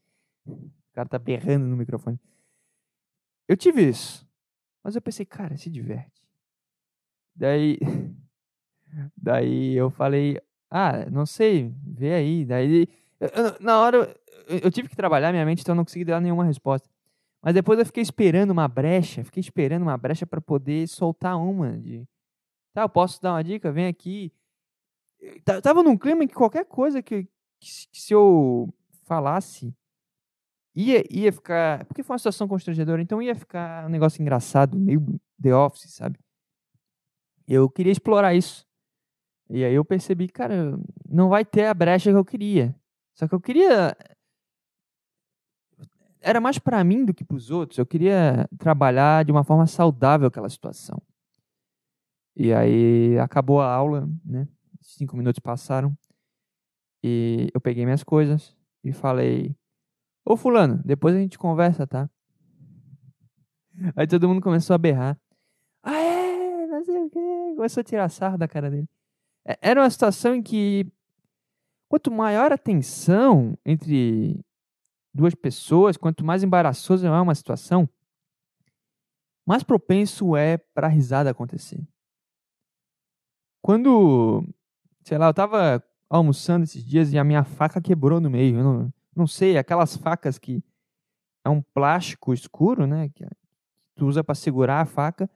O 0.47 0.71
cara 0.93 1.07
tá 1.07 1.19
berrando 1.19 1.67
no 1.67 1.77
microfone. 1.77 2.19
Eu 3.47 3.55
tive 3.55 3.87
isso. 3.87 4.27
Mas 4.83 4.95
eu 4.95 5.01
pensei, 5.01 5.23
cara, 5.23 5.55
se 5.55 5.69
diverte. 5.69 6.19
Daí, 7.35 7.77
daí 9.15 9.75
eu 9.75 9.91
falei, 9.91 10.41
ah, 10.67 11.05
não 11.11 11.27
sei, 11.27 11.71
vê 11.83 12.13
aí. 12.13 12.43
Daí, 12.43 12.87
eu, 13.19 13.29
na 13.59 13.79
hora, 13.79 14.15
eu, 14.47 14.57
eu 14.63 14.71
tive 14.71 14.89
que 14.89 14.95
trabalhar 14.95 15.31
minha 15.31 15.45
mente, 15.45 15.61
então 15.61 15.73
eu 15.73 15.77
não 15.77 15.85
consegui 15.85 16.05
dar 16.05 16.19
nenhuma 16.19 16.43
resposta. 16.43 16.89
Mas 17.41 17.53
depois 17.53 17.79
eu 17.79 17.85
fiquei 17.85 18.03
esperando 18.03 18.51
uma 18.51 18.67
brecha, 18.67 19.23
fiquei 19.23 19.41
esperando 19.41 19.81
uma 19.81 19.97
brecha 19.97 20.25
para 20.27 20.39
poder 20.39 20.87
soltar 20.87 21.37
uma 21.37 21.77
de, 21.77 22.07
tá, 22.73 22.83
eu 22.83 22.89
posso 22.89 23.21
dar 23.21 23.33
uma 23.33 23.43
dica, 23.43 23.71
vem 23.71 23.87
aqui. 23.87 24.31
Tava 25.63 25.83
num 25.83 25.97
clima 25.97 26.23
em 26.23 26.27
que 26.27 26.33
qualquer 26.33 26.65
coisa 26.65 27.01
que, 27.01 27.23
que 27.59 27.87
se 27.91 28.13
eu 28.13 28.71
falasse 29.05 29.75
ia, 30.75 31.03
ia 31.09 31.31
ficar. 31.31 31.85
Porque 31.85 32.03
foi 32.03 32.13
uma 32.13 32.19
situação 32.19 32.47
constrangedora, 32.47 33.01
então 33.01 33.21
ia 33.21 33.35
ficar 33.35 33.85
um 33.85 33.89
negócio 33.89 34.21
engraçado, 34.21 34.77
meio 34.77 35.03
The 35.41 35.55
Office, 35.55 35.93
sabe? 35.93 36.19
Eu 37.47 37.69
queria 37.69 37.91
explorar 37.91 38.33
isso. 38.33 38.65
E 39.49 39.65
aí 39.65 39.73
eu 39.73 39.83
percebi, 39.83 40.29
cara, 40.29 40.79
não 41.07 41.27
vai 41.27 41.43
ter 41.43 41.65
a 41.65 41.73
brecha 41.73 42.11
que 42.11 42.17
eu 42.17 42.23
queria. 42.23 42.75
Só 43.13 43.27
que 43.27 43.35
eu 43.35 43.41
queria. 43.41 43.95
Era 46.21 46.39
mais 46.39 46.59
para 46.59 46.83
mim 46.83 47.03
do 47.03 47.13
que 47.13 47.23
para 47.23 47.35
os 47.35 47.49
outros. 47.49 47.79
Eu 47.79 47.85
queria 47.85 48.47
trabalhar 48.59 49.25
de 49.25 49.31
uma 49.31 49.43
forma 49.43 49.65
saudável 49.65 50.27
aquela 50.27 50.49
situação. 50.49 51.01
E 52.35 52.53
aí 52.53 53.17
acabou 53.19 53.59
a 53.59 53.73
aula, 53.73 54.07
né? 54.23 54.47
Cinco 54.79 55.17
minutos 55.17 55.39
passaram. 55.39 55.97
E 57.03 57.49
eu 57.53 57.59
peguei 57.59 57.83
minhas 57.83 58.03
coisas 58.03 58.55
e 58.83 58.93
falei: 58.93 59.55
Ô 60.23 60.37
fulano, 60.37 60.79
depois 60.85 61.15
a 61.15 61.19
gente 61.19 61.37
conversa, 61.37 61.87
tá? 61.87 62.09
Aí 63.95 64.05
todo 64.05 64.27
mundo 64.27 64.41
começou 64.41 64.75
a 64.75 64.77
berrar. 64.77 65.19
Ah, 65.81 65.97
é, 65.97 66.67
não 66.67 66.83
sei 66.85 67.03
o 67.03 67.09
quê. 67.09 67.53
Começou 67.55 67.81
a 67.81 67.83
tirar 67.83 68.09
sarro 68.09 68.37
da 68.37 68.47
cara 68.47 68.69
dele. 68.69 68.87
É, 69.45 69.57
era 69.61 69.81
uma 69.81 69.89
situação 69.89 70.35
em 70.35 70.43
que 70.43 70.85
quanto 71.89 72.11
maior 72.11 72.51
a 72.51 72.57
tensão 72.57 73.57
entre 73.65 74.39
duas 75.13 75.35
pessoas, 75.35 75.97
quanto 75.97 76.25
mais 76.25 76.43
embaraçoso 76.43 77.05
é 77.05 77.21
uma 77.21 77.35
situação, 77.35 77.89
mais 79.45 79.63
propenso 79.63 80.35
é 80.35 80.57
para 80.57 80.87
a 80.87 80.89
risada 80.89 81.29
acontecer. 81.29 81.85
Quando, 83.61 84.47
sei 85.03 85.17
lá, 85.17 85.27
eu 85.27 85.33
tava 85.33 85.83
almoçando 86.09 86.63
esses 86.63 86.83
dias 86.83 87.13
e 87.13 87.17
a 87.17 87.23
minha 87.23 87.43
faca 87.43 87.81
quebrou 87.81 88.19
no 88.19 88.29
meio. 88.29 88.57
Eu 88.57 88.63
não, 88.63 88.93
não 89.15 89.27
sei, 89.27 89.57
aquelas 89.57 89.95
facas 89.95 90.37
que 90.37 90.63
é 91.45 91.49
um 91.49 91.61
plástico 91.61 92.33
escuro, 92.33 92.85
né? 92.85 93.09
Que 93.09 93.25
tu 93.95 94.07
usa 94.07 94.23
para 94.23 94.35
segurar 94.35 94.81
a 94.81 94.85
faca 94.85 95.29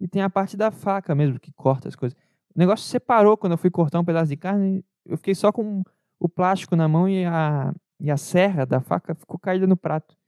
e 0.00 0.08
tem 0.08 0.22
a 0.22 0.30
parte 0.30 0.56
da 0.56 0.70
faca 0.70 1.14
mesmo 1.14 1.38
que 1.38 1.52
corta 1.52 1.88
as 1.88 1.96
coisas. 1.96 2.18
O 2.54 2.58
negócio 2.58 2.86
separou 2.86 3.36
quando 3.36 3.52
eu 3.52 3.58
fui 3.58 3.70
cortar 3.70 4.00
um 4.00 4.04
pedaço 4.04 4.28
de 4.28 4.36
carne. 4.36 4.84
Eu 5.04 5.16
fiquei 5.16 5.34
só 5.34 5.50
com 5.52 5.82
o 6.20 6.28
plástico 6.28 6.76
na 6.76 6.86
mão 6.86 7.08
e 7.08 7.24
a, 7.24 7.74
e 8.02 8.10
a 8.10 8.16
serra 8.16 8.66
da 8.66 8.80
faca 8.80 9.14
ficou 9.14 9.38
caída 9.38 9.64
no 9.64 9.76
prato. 9.76 10.18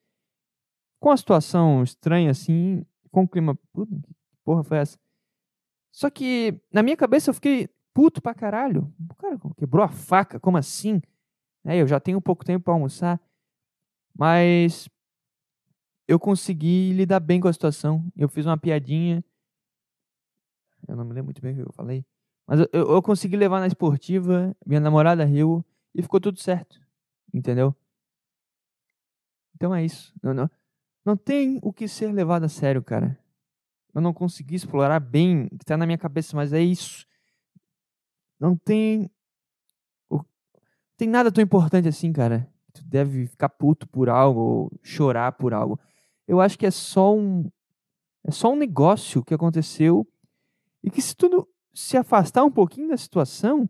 Com 1.01 1.11
a 1.11 1.17
situação 1.17 1.83
estranha 1.83 2.31
assim, 2.31 2.87
com 3.11 3.25
o 3.25 3.29
clima. 3.29 3.59
Puta, 3.73 3.93
que 3.93 4.37
porra 4.45 4.63
foi 4.63 4.79
essa? 4.79 4.97
Só 5.91 6.09
que 6.09 6.63
na 6.73 6.85
minha 6.85 6.97
cabeça 6.97 7.31
eu 7.31 7.35
fiquei 7.35 7.69
puto 7.93 8.23
pra 8.23 8.33
caralho. 8.33 8.95
O 9.11 9.15
cara 9.17 9.37
quebrou 9.57 9.85
a 9.85 9.89
faca, 9.89 10.39
como 10.39 10.57
assim? 10.57 11.03
É, 11.65 11.77
eu 11.77 11.87
já 11.89 11.99
tenho 11.99 12.21
pouco 12.21 12.45
tempo 12.45 12.65
para 12.65 12.75
almoçar. 12.75 13.21
Mas 14.17 14.89
eu 16.07 16.21
consegui 16.21 16.93
lidar 16.93 17.19
bem 17.19 17.41
com 17.41 17.49
a 17.49 17.53
situação. 17.53 18.07
Eu 18.17 18.29
fiz 18.29 18.47
uma 18.47 18.57
piadinha. 18.57 19.25
Eu 20.87 20.95
não 20.95 21.05
me 21.05 21.13
lembro 21.13 21.25
muito 21.25 21.43
bem 21.43 21.55
o 21.55 21.57
que 21.57 21.63
eu 21.63 21.73
falei. 21.73 22.07
Mas 22.47 22.61
eu, 22.61 22.69
eu 22.73 23.03
consegui 23.03 23.37
levar 23.37 23.59
na 23.59 23.67
esportiva. 23.67 24.57
Minha 24.65 24.81
namorada 24.81 25.25
riu 25.25 25.65
e 25.93 26.03
ficou 26.03 26.21
tudo 26.21 26.39
certo. 26.39 26.84
Entendeu? 27.35 27.75
Então 29.57 29.75
é 29.75 29.85
isso. 29.85 30.15
Não, 30.23 30.33
não, 30.33 30.49
não 31.05 31.17
tem 31.17 31.59
o 31.63 31.73
que 31.73 31.89
ser 31.89 32.13
levado 32.13 32.45
a 32.45 32.49
sério, 32.49 32.81
cara. 32.81 33.19
Eu 33.93 34.01
não 34.01 34.15
consegui 34.15 34.55
explorar 34.55 35.01
bem 35.01 35.49
o 35.51 35.59
que 35.59 35.65
tá 35.65 35.77
na 35.77 35.85
minha 35.85 35.99
cabeça, 35.99 36.37
mas 36.37 36.53
é 36.53 36.61
isso. 36.61 37.05
Não 38.39 38.57
tem. 38.57 39.11
O, 40.09 40.21
tem 40.97 41.09
nada 41.09 41.33
tão 41.33 41.43
importante 41.43 41.89
assim, 41.89 42.13
cara. 42.13 42.49
Tu 42.73 42.85
deve 42.85 43.27
ficar 43.27 43.49
puto 43.49 43.89
por 43.89 44.09
algo 44.09 44.41
ou 44.41 44.73
chorar 44.83 45.33
por 45.33 45.53
algo. 45.53 45.79
Eu 46.27 46.41
acho 46.41 46.57
que 46.59 46.67
é 46.67 46.71
só 46.71 47.15
um. 47.15 47.51
É 48.25 48.31
só 48.31 48.53
um 48.53 48.57
negócio 48.57 49.25
que 49.25 49.35
aconteceu 49.35 50.07
e 50.83 50.91
que 50.91 51.03
se 51.03 51.15
tu 51.15 51.49
se 51.73 51.97
afastar 51.97 52.45
um 52.45 52.51
pouquinho 52.51 52.89
da 52.89 52.97
situação, 52.97 53.69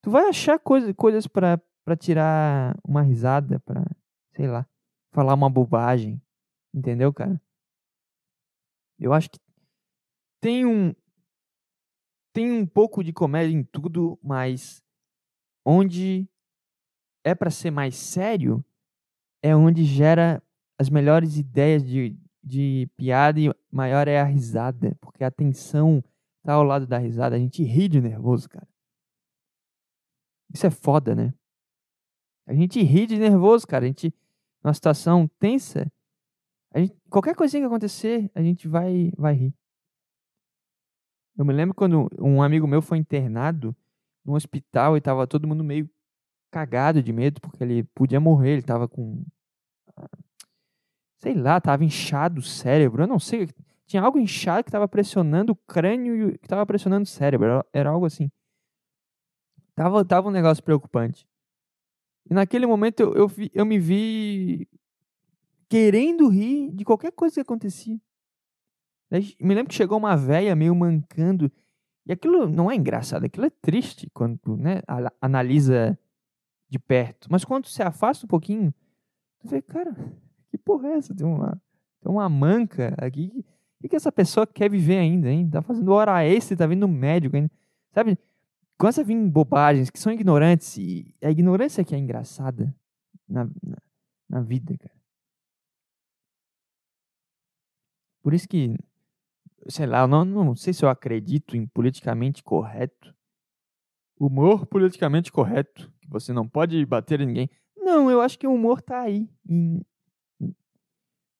tu 0.00 0.10
vai 0.10 0.28
achar 0.28 0.58
coisa, 0.58 0.94
coisas 0.94 1.26
para 1.84 1.96
tirar 1.96 2.76
uma 2.82 3.02
risada, 3.02 3.60
para 3.60 3.84
sei 4.34 4.48
lá, 4.48 4.66
falar 5.12 5.34
uma 5.34 5.50
bobagem. 5.50 6.20
Entendeu, 6.72 7.12
cara? 7.12 7.40
Eu 8.98 9.12
acho 9.12 9.30
que 9.30 9.38
tem 10.40 10.64
um 10.66 10.94
tem 12.32 12.50
um 12.50 12.66
pouco 12.66 13.04
de 13.04 13.12
comédia 13.12 13.56
em 13.56 13.62
tudo, 13.62 14.18
mas 14.20 14.82
onde 15.64 16.28
é 17.24 17.32
para 17.34 17.50
ser 17.50 17.70
mais 17.70 17.94
sério 17.94 18.64
é 19.40 19.54
onde 19.54 19.84
gera 19.84 20.42
as 20.78 20.90
melhores 20.90 21.36
ideias 21.36 21.84
de, 21.84 22.18
de 22.42 22.90
piada 22.96 23.38
e 23.38 23.54
maior 23.70 24.08
é 24.08 24.20
a 24.20 24.24
risada, 24.24 24.96
porque 25.00 25.22
a 25.22 25.30
tensão 25.30 26.02
tá 26.42 26.54
ao 26.54 26.64
lado 26.64 26.86
da 26.86 26.98
risada, 26.98 27.36
a 27.36 27.38
gente 27.38 27.62
ri 27.62 27.88
de 27.88 28.00
nervoso, 28.00 28.48
cara. 28.48 28.66
Isso 30.52 30.66
é 30.66 30.70
foda, 30.70 31.14
né? 31.14 31.32
A 32.46 32.54
gente 32.54 32.82
ri 32.82 33.06
de 33.06 33.18
nervoso, 33.18 33.66
cara. 33.66 33.84
A 33.84 33.88
gente, 33.88 34.14
numa 34.62 34.74
situação 34.74 35.28
tensa, 35.38 35.90
Gente, 36.76 36.96
qualquer 37.08 37.36
coisinha 37.36 37.62
que 37.62 37.66
acontecer, 37.66 38.30
a 38.34 38.42
gente 38.42 38.66
vai, 38.66 39.12
vai 39.16 39.32
rir. 39.34 39.54
Eu 41.36 41.44
me 41.44 41.52
lembro 41.52 41.74
quando 41.74 42.08
um 42.18 42.42
amigo 42.42 42.66
meu 42.66 42.82
foi 42.82 42.98
internado 42.98 43.74
no 44.24 44.34
hospital 44.34 44.96
e 44.96 45.00
tava 45.00 45.26
todo 45.26 45.46
mundo 45.46 45.62
meio 45.62 45.88
cagado 46.50 47.02
de 47.02 47.12
medo 47.12 47.40
porque 47.40 47.62
ele 47.62 47.84
podia 47.94 48.20
morrer, 48.20 48.52
ele 48.54 48.62
tava 48.62 48.88
com 48.88 49.24
sei 51.18 51.34
lá, 51.34 51.60
tava 51.60 51.84
inchado 51.84 52.40
o 52.40 52.42
cérebro, 52.42 53.02
eu 53.02 53.06
não 53.06 53.18
sei, 53.18 53.48
tinha 53.86 54.02
algo 54.02 54.18
inchado 54.18 54.64
que 54.64 54.70
tava 54.70 54.86
pressionando 54.86 55.52
o 55.52 55.56
crânio 55.56 56.30
e 56.30 56.38
que 56.38 56.46
tava 56.46 56.66
pressionando 56.66 57.04
o 57.04 57.06
cérebro, 57.06 57.64
era 57.72 57.90
algo 57.90 58.04
assim. 58.06 58.30
Tava, 59.74 60.04
tava 60.04 60.28
um 60.28 60.30
negócio 60.30 60.62
preocupante. 60.62 61.26
E 62.28 62.34
naquele 62.34 62.66
momento 62.66 63.00
eu, 63.00 63.12
eu, 63.14 63.30
eu 63.52 63.66
me 63.66 63.78
vi 63.78 64.68
querendo 65.68 66.28
rir 66.28 66.70
de 66.72 66.84
qualquer 66.84 67.12
coisa 67.12 67.34
que 67.34 67.40
acontecia. 67.40 67.98
Me 69.40 69.54
lembro 69.54 69.68
que 69.68 69.74
chegou 69.74 69.98
uma 69.98 70.16
velha 70.16 70.54
meio 70.56 70.74
mancando. 70.74 71.50
E 72.06 72.12
aquilo 72.12 72.48
não 72.48 72.70
é 72.70 72.74
engraçado, 72.74 73.24
aquilo 73.24 73.46
é 73.46 73.50
triste 73.50 74.10
quando 74.12 74.56
né, 74.56 74.82
analisa 75.20 75.98
de 76.68 76.78
perto. 76.78 77.28
Mas 77.30 77.44
quando 77.44 77.66
se 77.66 77.82
afasta 77.82 78.26
um 78.26 78.28
pouquinho, 78.28 78.74
tu 79.40 79.48
vê, 79.48 79.62
cara, 79.62 79.94
que 80.50 80.58
porra 80.58 80.88
é 80.88 80.92
essa? 80.94 81.14
Tem 81.14 81.26
uma, 81.26 81.60
tem 82.00 82.12
uma 82.12 82.28
manca 82.28 82.94
aqui. 82.98 83.44
O 83.82 83.88
que 83.88 83.96
essa 83.96 84.10
pessoa 84.10 84.46
quer 84.46 84.70
viver 84.70 84.98
ainda, 84.98 85.30
hein? 85.30 85.48
Tá 85.48 85.62
fazendo 85.62 85.92
hora 85.92 86.24
extra, 86.24 86.56
tá 86.56 86.66
vindo 86.66 86.88
médico 86.88 87.36
ainda. 87.36 87.50
Sabe? 87.92 88.18
Começa 88.78 89.00
a 89.00 89.04
vir 89.04 89.16
bobagens 89.28 89.90
que 89.90 89.98
são 89.98 90.12
ignorantes. 90.12 90.76
E 90.76 91.14
a 91.22 91.30
ignorância 91.30 91.84
que 91.84 91.94
é 91.94 91.98
engraçada 91.98 92.74
na, 93.28 93.44
na, 93.62 93.78
na 94.28 94.40
vida, 94.40 94.76
cara. 94.76 94.94
Por 98.22 98.32
isso 98.32 98.48
que, 98.48 98.74
sei 99.68 99.86
lá, 99.86 100.00
eu 100.00 100.08
não, 100.08 100.24
não 100.24 100.56
sei 100.56 100.72
se 100.72 100.84
eu 100.84 100.88
acredito 100.88 101.56
em 101.56 101.66
politicamente 101.66 102.42
correto. 102.42 103.14
Humor 104.18 104.66
politicamente 104.66 105.30
correto, 105.30 105.92
que 106.00 106.08
você 106.08 106.32
não 106.32 106.48
pode 106.48 106.84
bater 106.86 107.20
em 107.20 107.26
ninguém. 107.26 107.50
Não, 107.76 108.10
eu 108.10 108.22
acho 108.22 108.38
que 108.38 108.46
o 108.46 108.54
humor 108.54 108.80
tá 108.80 109.02
aí. 109.02 109.28
Em, 109.46 109.84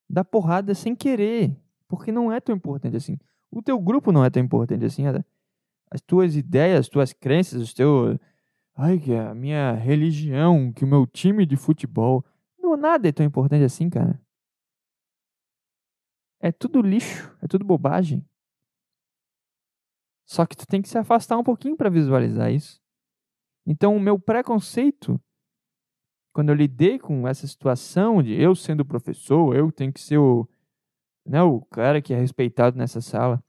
dar 0.08 0.24
porrada 0.24 0.74
sem 0.74 0.94
querer. 0.94 1.56
Porque 1.88 2.12
não 2.12 2.30
é 2.30 2.40
tão 2.40 2.54
importante 2.54 2.96
assim. 2.96 3.18
O 3.50 3.62
teu 3.62 3.78
grupo 3.80 4.12
não 4.12 4.24
é 4.24 4.30
tão 4.30 4.42
importante 4.42 4.84
assim. 4.84 5.04
As 5.94 6.00
tuas 6.00 6.34
ideias, 6.34 6.80
as 6.80 6.88
tuas 6.88 7.12
crenças, 7.12 7.62
os 7.62 7.72
teus. 7.72 8.18
Ai, 8.74 8.98
que 8.98 9.14
a 9.14 9.32
minha 9.32 9.74
religião, 9.74 10.72
que 10.72 10.84
o 10.84 10.88
meu 10.88 11.06
time 11.06 11.46
de 11.46 11.56
futebol. 11.56 12.24
Não, 12.58 12.76
nada 12.76 13.08
é 13.08 13.12
tão 13.12 13.24
importante 13.24 13.62
assim, 13.62 13.88
cara. 13.88 14.20
É 16.40 16.50
tudo 16.50 16.82
lixo, 16.82 17.32
é 17.40 17.46
tudo 17.46 17.64
bobagem. 17.64 18.28
Só 20.26 20.44
que 20.44 20.56
tu 20.56 20.66
tem 20.66 20.82
que 20.82 20.88
se 20.88 20.98
afastar 20.98 21.38
um 21.38 21.44
pouquinho 21.44 21.76
para 21.76 21.88
visualizar 21.88 22.50
isso. 22.50 22.82
Então, 23.64 23.94
o 23.96 24.00
meu 24.00 24.18
preconceito, 24.18 25.20
quando 26.32 26.48
eu 26.48 26.56
lidei 26.56 26.98
com 26.98 27.28
essa 27.28 27.46
situação 27.46 28.20
de 28.20 28.32
eu 28.32 28.56
sendo 28.56 28.84
professor, 28.84 29.54
eu 29.54 29.70
tenho 29.70 29.92
que 29.92 30.00
ser 30.00 30.18
o, 30.18 30.48
né, 31.24 31.40
o 31.40 31.60
cara 31.66 32.02
que 32.02 32.12
é 32.12 32.18
respeitado 32.18 32.76
nessa 32.76 33.00
sala. 33.00 33.43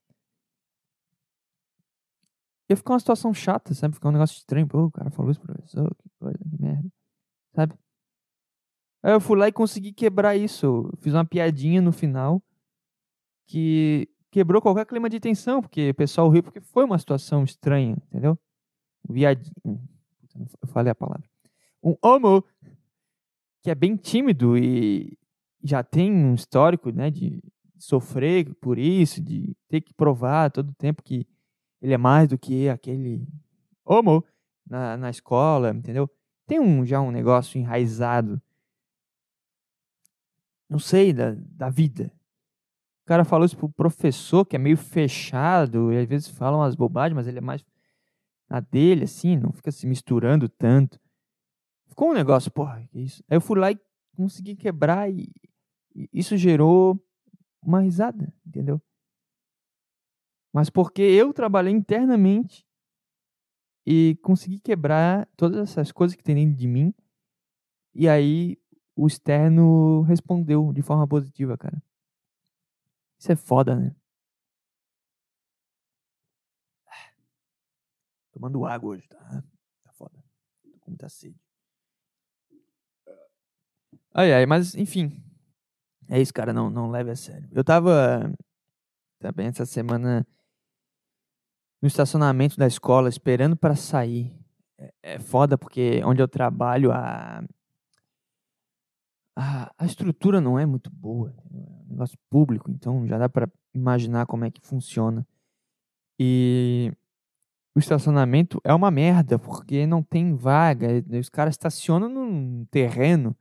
Ia 2.69 2.75
ficar 2.75 2.93
uma 2.93 2.99
situação 2.99 3.33
chata, 3.33 3.73
sabe? 3.73 3.93
Ficar 3.93 4.09
um 4.09 4.13
negócio 4.13 4.37
estranho. 4.37 4.67
Pô, 4.67 4.85
o 4.85 4.91
cara 4.91 5.11
falou 5.11 5.31
isso, 5.31 5.41
professor, 5.41 5.95
que 5.95 6.09
coisa, 6.19 6.37
que 6.37 6.61
merda. 6.61 6.89
Sabe? 7.53 7.73
Aí 9.03 9.13
eu 9.13 9.21
fui 9.21 9.37
lá 9.37 9.47
e 9.47 9.51
consegui 9.51 9.93
quebrar 9.93 10.35
isso. 10.35 10.91
Fiz 10.99 11.13
uma 11.13 11.25
piadinha 11.25 11.81
no 11.81 11.91
final 11.91 12.41
que 13.47 14.09
quebrou 14.31 14.61
qualquer 14.61 14.85
clima 14.85 15.09
de 15.09 15.19
tensão, 15.19 15.61
porque 15.61 15.91
o 15.91 15.95
pessoal 15.95 16.27
riu 16.29 16.41
porque 16.41 16.59
foi 16.59 16.83
uma 16.83 16.97
situação 16.97 17.43
estranha, 17.43 17.95
entendeu? 18.07 18.37
Viadinho. 19.07 19.79
Eu 20.61 20.67
falei 20.67 20.91
a 20.91 20.95
palavra. 20.95 21.23
Um 21.83 21.95
homo 22.03 22.43
que 23.61 23.69
é 23.69 23.75
bem 23.75 23.95
tímido 23.95 24.57
e 24.57 25.17
já 25.63 25.83
tem 25.83 26.11
um 26.11 26.33
histórico, 26.33 26.91
né, 26.91 27.09
de 27.09 27.41
sofrer 27.77 28.53
por 28.55 28.77
isso, 28.77 29.21
de 29.21 29.55
ter 29.67 29.81
que 29.81 29.93
provar 29.93 30.51
todo 30.51 30.69
o 30.69 30.75
tempo 30.75 31.03
que 31.03 31.27
ele 31.85 31.93
é 31.93 31.97
mais 31.97 32.27
do 32.27 32.37
que 32.37 32.67
aquele 32.67 33.27
homo 33.85 34.23
na, 34.67 34.97
na 34.97 35.09
escola, 35.09 35.69
entendeu? 35.69 36.09
Tem 36.47 36.59
um, 36.59 36.85
já 36.85 36.99
um 36.99 37.11
negócio 37.11 37.59
enraizado, 37.59 38.41
não 40.67 40.79
sei, 40.79 41.13
da, 41.13 41.35
da 41.37 41.69
vida, 41.69 42.11
o 43.03 43.07
cara 43.07 43.23
falou 43.23 43.45
isso 43.45 43.55
pro 43.55 43.69
professor, 43.69 44.43
que 44.43 44.55
é 44.55 44.59
meio 44.59 44.75
fechado, 44.75 45.93
e 45.93 45.97
às 45.99 46.07
vezes 46.07 46.27
fala 46.27 46.57
umas 46.57 46.73
bobagens, 46.73 47.15
mas 47.15 47.27
ele 47.27 47.37
é 47.37 47.41
mais 47.41 47.63
na 48.49 48.59
dele, 48.59 49.03
assim, 49.03 49.37
não 49.37 49.51
fica 49.51 49.71
se 49.71 49.85
misturando 49.85 50.49
tanto. 50.49 50.99
Ficou 51.87 52.09
um 52.09 52.13
negócio, 52.13 52.49
porra, 52.49 52.83
que 52.91 52.99
isso? 52.99 53.23
Aí 53.29 53.37
eu 53.37 53.41
fui 53.41 53.59
lá 53.59 53.71
e 53.71 53.79
consegui 54.15 54.55
quebrar, 54.55 55.07
e 55.11 55.31
isso 56.11 56.35
gerou 56.35 56.99
uma 57.61 57.81
risada, 57.81 58.33
entendeu? 58.43 58.81
Mas 60.55 60.69
porque 60.69 61.01
eu 61.01 61.33
trabalhei 61.33 61.73
internamente 61.73 62.65
e 63.85 64.17
consegui 64.23 64.57
quebrar 64.57 65.27
todas 65.35 65.59
essas 65.69 65.91
coisas 65.91 66.15
que 66.15 66.23
tem 66.23 66.33
dentro 66.33 66.55
de 66.55 66.65
mim, 66.65 66.93
e 67.93 68.07
aí 68.07 68.57
o 68.95 69.05
externo 69.05 70.03
respondeu 70.03 70.71
de 70.71 70.81
forma 70.81 71.05
positiva, 71.05 71.57
cara. 71.57 71.83
Isso 73.19 73.33
é 73.33 73.35
foda, 73.35 73.75
né? 73.75 73.93
Tomando 78.31 78.65
água 78.65 78.91
hoje, 78.91 79.09
tá? 79.09 79.43
Tá 79.83 79.91
foda. 79.91 80.23
Tô 80.63 80.79
com 80.79 80.91
muita 80.91 81.09
sede. 81.09 81.37
Ai, 84.13 84.31
ai, 84.31 84.45
mas 84.45 84.73
enfim. 84.73 85.21
É 86.07 86.21
isso, 86.21 86.33
cara, 86.33 86.53
não, 86.53 86.69
não 86.69 86.89
leve 86.89 87.11
a 87.11 87.15
sério. 87.17 87.49
Eu 87.51 87.61
tava 87.61 88.33
também 89.19 89.47
essa 89.47 89.65
semana 89.65 90.25
no 91.85 91.87
estacionamento 91.87 92.57
da 92.57 92.65
escola, 92.65 93.07
esperando 93.07 93.55
para 93.55 93.75
sair. 93.75 94.33
É, 94.75 94.91
é 95.03 95.19
foda 95.19 95.55
porque 95.55 96.01
onde 96.03 96.19
eu 96.19 96.27
trabalho 96.27 96.91
a, 96.91 97.43
a, 99.35 99.71
a 99.77 99.85
estrutura 99.85 100.41
não 100.41 100.57
é 100.57 100.65
muito 100.65 100.89
boa. 100.89 101.31
É 101.53 101.55
um 101.55 101.91
negócio 101.91 102.17
público, 102.27 102.71
então 102.71 103.05
já 103.05 103.19
dá 103.19 103.29
para 103.29 103.47
imaginar 103.71 104.25
como 104.25 104.45
é 104.45 104.49
que 104.49 104.59
funciona. 104.61 105.27
E 106.19 106.91
o 107.75 107.79
estacionamento 107.79 108.59
é 108.63 108.73
uma 108.73 108.89
merda, 108.89 109.37
porque 109.37 109.85
não 109.85 110.01
tem 110.01 110.33
vaga. 110.33 110.87
Os 111.19 111.29
caras 111.29 111.53
estacionam 111.53 112.09
num 112.09 112.65
terreno. 112.71 113.35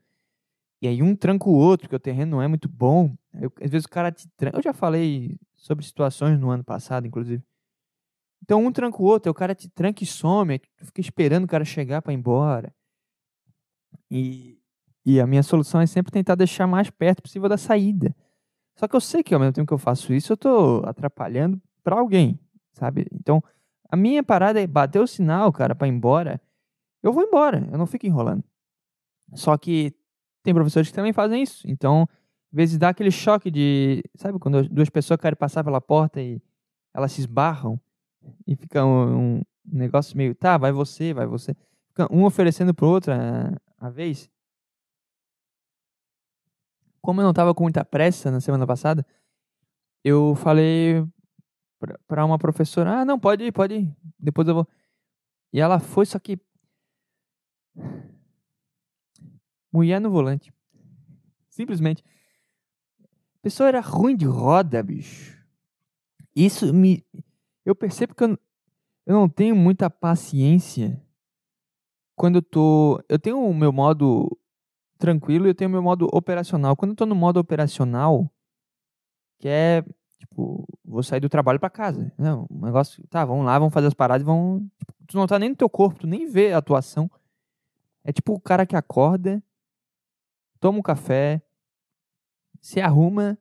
E 0.82 0.86
aí 0.86 1.02
um 1.02 1.16
tranca 1.16 1.48
o 1.48 1.54
outro, 1.54 1.86
porque 1.86 1.96
o 1.96 1.98
terreno 1.98 2.32
não 2.32 2.42
é 2.42 2.46
muito 2.46 2.68
bom. 2.68 3.16
Eu, 3.40 3.50
às 3.62 3.70
vezes 3.70 3.86
o 3.86 3.90
cara 3.90 4.12
te 4.12 4.28
tranca. 4.36 4.58
Eu 4.58 4.62
já 4.62 4.74
falei 4.74 5.38
sobre 5.54 5.82
situações 5.82 6.38
no 6.38 6.50
ano 6.50 6.62
passado, 6.62 7.06
inclusive. 7.06 7.42
Então 8.44 8.62
um 8.62 8.70
tranca 8.70 9.02
o 9.02 9.06
outro, 9.06 9.32
o 9.32 9.34
cara 9.34 9.54
te 9.54 9.70
tranca 9.70 10.04
e 10.04 10.06
some, 10.06 10.58
tu 10.58 10.84
fica 10.84 11.00
esperando 11.00 11.44
o 11.44 11.48
cara 11.48 11.64
chegar 11.64 12.02
para 12.02 12.12
ir 12.12 12.16
embora. 12.16 12.74
E, 14.10 14.58
e 15.04 15.18
a 15.18 15.26
minha 15.26 15.42
solução 15.42 15.80
é 15.80 15.86
sempre 15.86 16.12
tentar 16.12 16.34
deixar 16.34 16.66
mais 16.66 16.90
perto 16.90 17.22
possível 17.22 17.48
da 17.48 17.56
saída. 17.56 18.14
Só 18.76 18.86
que 18.86 18.94
eu 18.94 19.00
sei 19.00 19.22
que 19.22 19.32
ao 19.32 19.40
mesmo 19.40 19.54
tempo 19.54 19.66
que 19.66 19.72
eu 19.72 19.78
faço 19.78 20.12
isso, 20.12 20.34
eu 20.34 20.36
tô 20.36 20.82
atrapalhando 20.84 21.58
para 21.82 21.96
alguém, 21.96 22.38
sabe? 22.74 23.06
Então, 23.14 23.42
a 23.88 23.96
minha 23.96 24.22
parada 24.22 24.60
é 24.60 24.66
bater 24.66 25.00
o 25.00 25.06
sinal, 25.06 25.50
cara, 25.50 25.74
para 25.74 25.88
ir 25.88 25.92
embora. 25.92 26.38
Eu 27.02 27.14
vou 27.14 27.22
embora, 27.22 27.66
eu 27.72 27.78
não 27.78 27.86
fico 27.86 28.06
enrolando. 28.06 28.44
Só 29.32 29.56
que 29.56 29.94
tem 30.42 30.52
professores 30.52 30.88
que 30.90 30.94
também 30.94 31.14
fazem 31.14 31.42
isso. 31.42 31.66
Então, 31.66 32.02
às 32.02 32.56
vezes 32.56 32.76
dá 32.76 32.90
aquele 32.90 33.10
choque 33.10 33.50
de, 33.50 34.04
sabe, 34.16 34.38
quando 34.38 34.68
duas 34.68 34.90
pessoas 34.90 35.18
querem 35.18 35.36
passar 35.36 35.64
pela 35.64 35.80
porta 35.80 36.20
e 36.20 36.42
elas 36.92 37.12
se 37.12 37.20
esbarram 37.20 37.80
e 38.46 38.56
fica 38.56 38.84
um, 38.84 39.36
um 39.38 39.42
negócio 39.64 40.16
meio, 40.16 40.34
tá, 40.34 40.56
vai 40.58 40.72
você, 40.72 41.12
vai 41.12 41.26
você. 41.26 41.54
Fica 41.88 42.12
um 42.12 42.24
oferecendo 42.24 42.74
pro 42.74 42.88
outro 42.88 43.12
a, 43.12 43.56
a 43.78 43.90
vez. 43.90 44.30
Como 47.00 47.20
eu 47.20 47.24
não 47.24 47.34
tava 47.34 47.54
com 47.54 47.62
muita 47.64 47.84
pressa 47.84 48.30
na 48.30 48.40
semana 48.40 48.66
passada, 48.66 49.06
eu 50.02 50.34
falei 50.36 51.06
para 52.06 52.24
uma 52.24 52.38
professora: 52.38 53.00
Ah, 53.00 53.04
não, 53.04 53.18
pode 53.18 53.44
ir, 53.44 53.52
pode 53.52 53.74
ir. 53.74 53.96
Depois 54.18 54.48
eu 54.48 54.54
vou. 54.54 54.68
E 55.52 55.60
ela 55.60 55.78
foi, 55.78 56.06
só 56.06 56.18
que. 56.18 56.38
Mulher 59.72 60.00
no 60.00 60.10
volante. 60.10 60.52
Simplesmente. 61.48 62.04
A 63.02 63.40
pessoa 63.42 63.68
era 63.68 63.80
ruim 63.80 64.16
de 64.16 64.24
roda, 64.24 64.82
bicho. 64.82 65.38
Isso 66.34 66.72
me. 66.72 67.04
Eu 67.64 67.74
percebo 67.74 68.14
que 68.14 68.24
eu, 68.24 68.38
eu 69.06 69.14
não 69.14 69.28
tenho 69.28 69.56
muita 69.56 69.88
paciência 69.88 71.02
quando 72.14 72.36
eu 72.36 72.42
tô. 72.42 73.02
Eu 73.08 73.18
tenho 73.18 73.38
o 73.38 73.54
meu 73.54 73.72
modo 73.72 74.38
tranquilo 74.98 75.46
e 75.46 75.50
eu 75.50 75.54
tenho 75.54 75.68
o 75.68 75.72
meu 75.72 75.82
modo 75.82 76.08
operacional. 76.12 76.76
Quando 76.76 76.92
eu 76.92 76.96
tô 76.96 77.06
no 77.06 77.14
modo 77.14 77.38
operacional, 77.38 78.30
que 79.38 79.48
é 79.48 79.84
Tipo, 80.24 80.66
vou 80.84 81.02
sair 81.02 81.20
do 81.20 81.28
trabalho 81.28 81.60
para 81.60 81.68
casa. 81.68 82.12
Não, 82.16 82.46
o 82.48 82.64
negócio, 82.64 83.06
tá, 83.08 83.24
vamos 83.24 83.44
lá, 83.44 83.58
vamos 83.58 83.74
fazer 83.74 83.88
as 83.88 83.94
paradas 83.94 84.24
vão. 84.24 84.66
Tipo, 84.78 84.94
tu 85.06 85.16
não 85.16 85.26
tá 85.26 85.38
nem 85.38 85.50
no 85.50 85.56
teu 85.56 85.68
corpo, 85.68 86.00
tu 86.00 86.06
nem 86.06 86.26
vê 86.26 86.52
a 86.52 86.58
atuação. 86.58 87.10
É 88.02 88.12
tipo 88.12 88.32
o 88.32 88.40
cara 88.40 88.66
que 88.66 88.74
acorda, 88.74 89.42
toma 90.58 90.78
um 90.78 90.82
café, 90.82 91.42
se 92.60 92.80
arruma, 92.80 93.38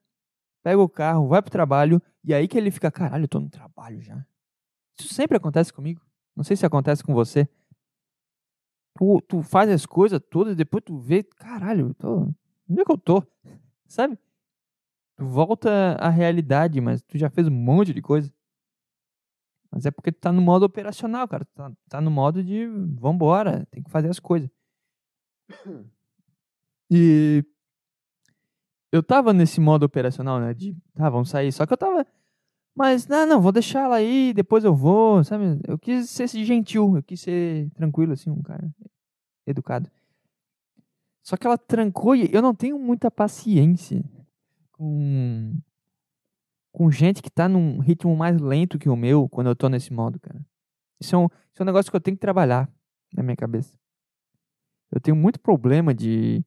pega 0.61 0.81
o 0.81 0.89
carro, 0.89 1.27
vai 1.27 1.41
pro 1.41 1.51
trabalho, 1.51 2.01
e 2.23 2.33
aí 2.33 2.47
que 2.47 2.57
ele 2.57 2.71
fica, 2.71 2.91
caralho, 2.91 3.25
eu 3.25 3.27
tô 3.27 3.39
no 3.39 3.49
trabalho 3.49 4.01
já. 4.01 4.25
Isso 4.99 5.13
sempre 5.13 5.37
acontece 5.37 5.73
comigo. 5.73 6.01
Não 6.35 6.43
sei 6.43 6.55
se 6.55 6.65
acontece 6.65 7.03
com 7.03 7.13
você. 7.13 7.47
Tu, 8.97 9.21
tu 9.27 9.41
faz 9.41 9.69
as 9.69 9.85
coisas 9.85 10.19
todas, 10.29 10.55
depois 10.55 10.83
tu 10.85 10.97
vê, 10.97 11.23
caralho, 11.23 11.89
eu 11.89 11.93
tô. 11.95 12.33
Onde 12.69 12.81
é 12.81 12.85
que 12.85 12.91
eu 12.91 12.97
tô? 12.97 13.23
Sabe? 13.87 14.17
Tu 15.15 15.25
volta 15.25 15.95
à 15.99 16.09
realidade, 16.09 16.79
mas 16.79 17.01
tu 17.01 17.17
já 17.17 17.29
fez 17.29 17.47
um 17.47 17.51
monte 17.51 17.93
de 17.93 18.01
coisa. 18.01 18.31
Mas 19.71 19.85
é 19.85 19.91
porque 19.91 20.11
tu 20.11 20.19
tá 20.19 20.31
no 20.31 20.41
modo 20.41 20.63
operacional, 20.63 21.27
cara. 21.27 21.45
Tu 21.45 21.53
tá, 21.55 21.71
tá 21.89 22.01
no 22.01 22.11
modo 22.11 22.43
de 22.43 22.67
vambora, 22.67 23.65
tem 23.71 23.81
que 23.81 23.89
fazer 23.89 24.09
as 24.09 24.19
coisas. 24.19 24.49
E 26.95 27.43
eu 28.93 29.01
tava 29.01 29.33
nesse 29.33 29.59
modo 29.59 29.83
operacional, 29.87 30.39
né? 30.39 30.53
De, 30.53 30.77
tá, 30.93 31.09
vamos 31.09 31.31
sair. 31.31 31.51
Só 31.51 31.65
que 31.65 31.73
eu 31.73 31.77
tava. 31.77 32.05
Mas, 32.75 33.07
não, 33.07 33.25
não, 33.25 33.41
vou 33.41 33.51
deixar 33.51 33.85
ela 33.85 33.95
aí, 33.95 34.31
depois 34.35 34.63
eu 34.63 34.75
vou, 34.75 35.23
sabe? 35.23 35.59
Eu 35.67 35.79
quis 35.79 36.11
ser 36.11 36.27
gentil, 36.27 36.95
eu 36.95 37.01
quis 37.01 37.19
ser 37.19 37.71
tranquilo, 37.71 38.13
assim, 38.13 38.29
um 38.29 38.43
cara 38.43 38.71
educado. 39.47 39.89
Só 41.23 41.35
que 41.35 41.47
ela 41.47 41.57
trancou 41.57 42.15
e 42.15 42.29
eu 42.31 42.41
não 42.41 42.53
tenho 42.53 42.77
muita 42.77 43.09
paciência 43.09 44.03
com, 44.73 45.59
com 46.71 46.91
gente 46.91 47.23
que 47.23 47.31
tá 47.31 47.49
num 47.49 47.79
ritmo 47.79 48.15
mais 48.15 48.39
lento 48.39 48.77
que 48.77 48.89
o 48.89 48.95
meu 48.95 49.27
quando 49.27 49.47
eu 49.47 49.55
tô 49.55 49.69
nesse 49.69 49.91
modo, 49.91 50.19
cara. 50.19 50.45
Isso 51.01 51.15
é 51.15 51.17
um, 51.17 51.25
isso 51.25 51.61
é 51.61 51.63
um 51.63 51.65
negócio 51.65 51.89
que 51.89 51.95
eu 51.95 52.01
tenho 52.01 52.15
que 52.15 52.21
trabalhar 52.21 52.71
na 53.11 53.23
minha 53.23 53.35
cabeça. 53.35 53.75
Eu 54.91 55.01
tenho 55.01 55.17
muito 55.17 55.39
problema 55.39 55.95
de 55.95 56.45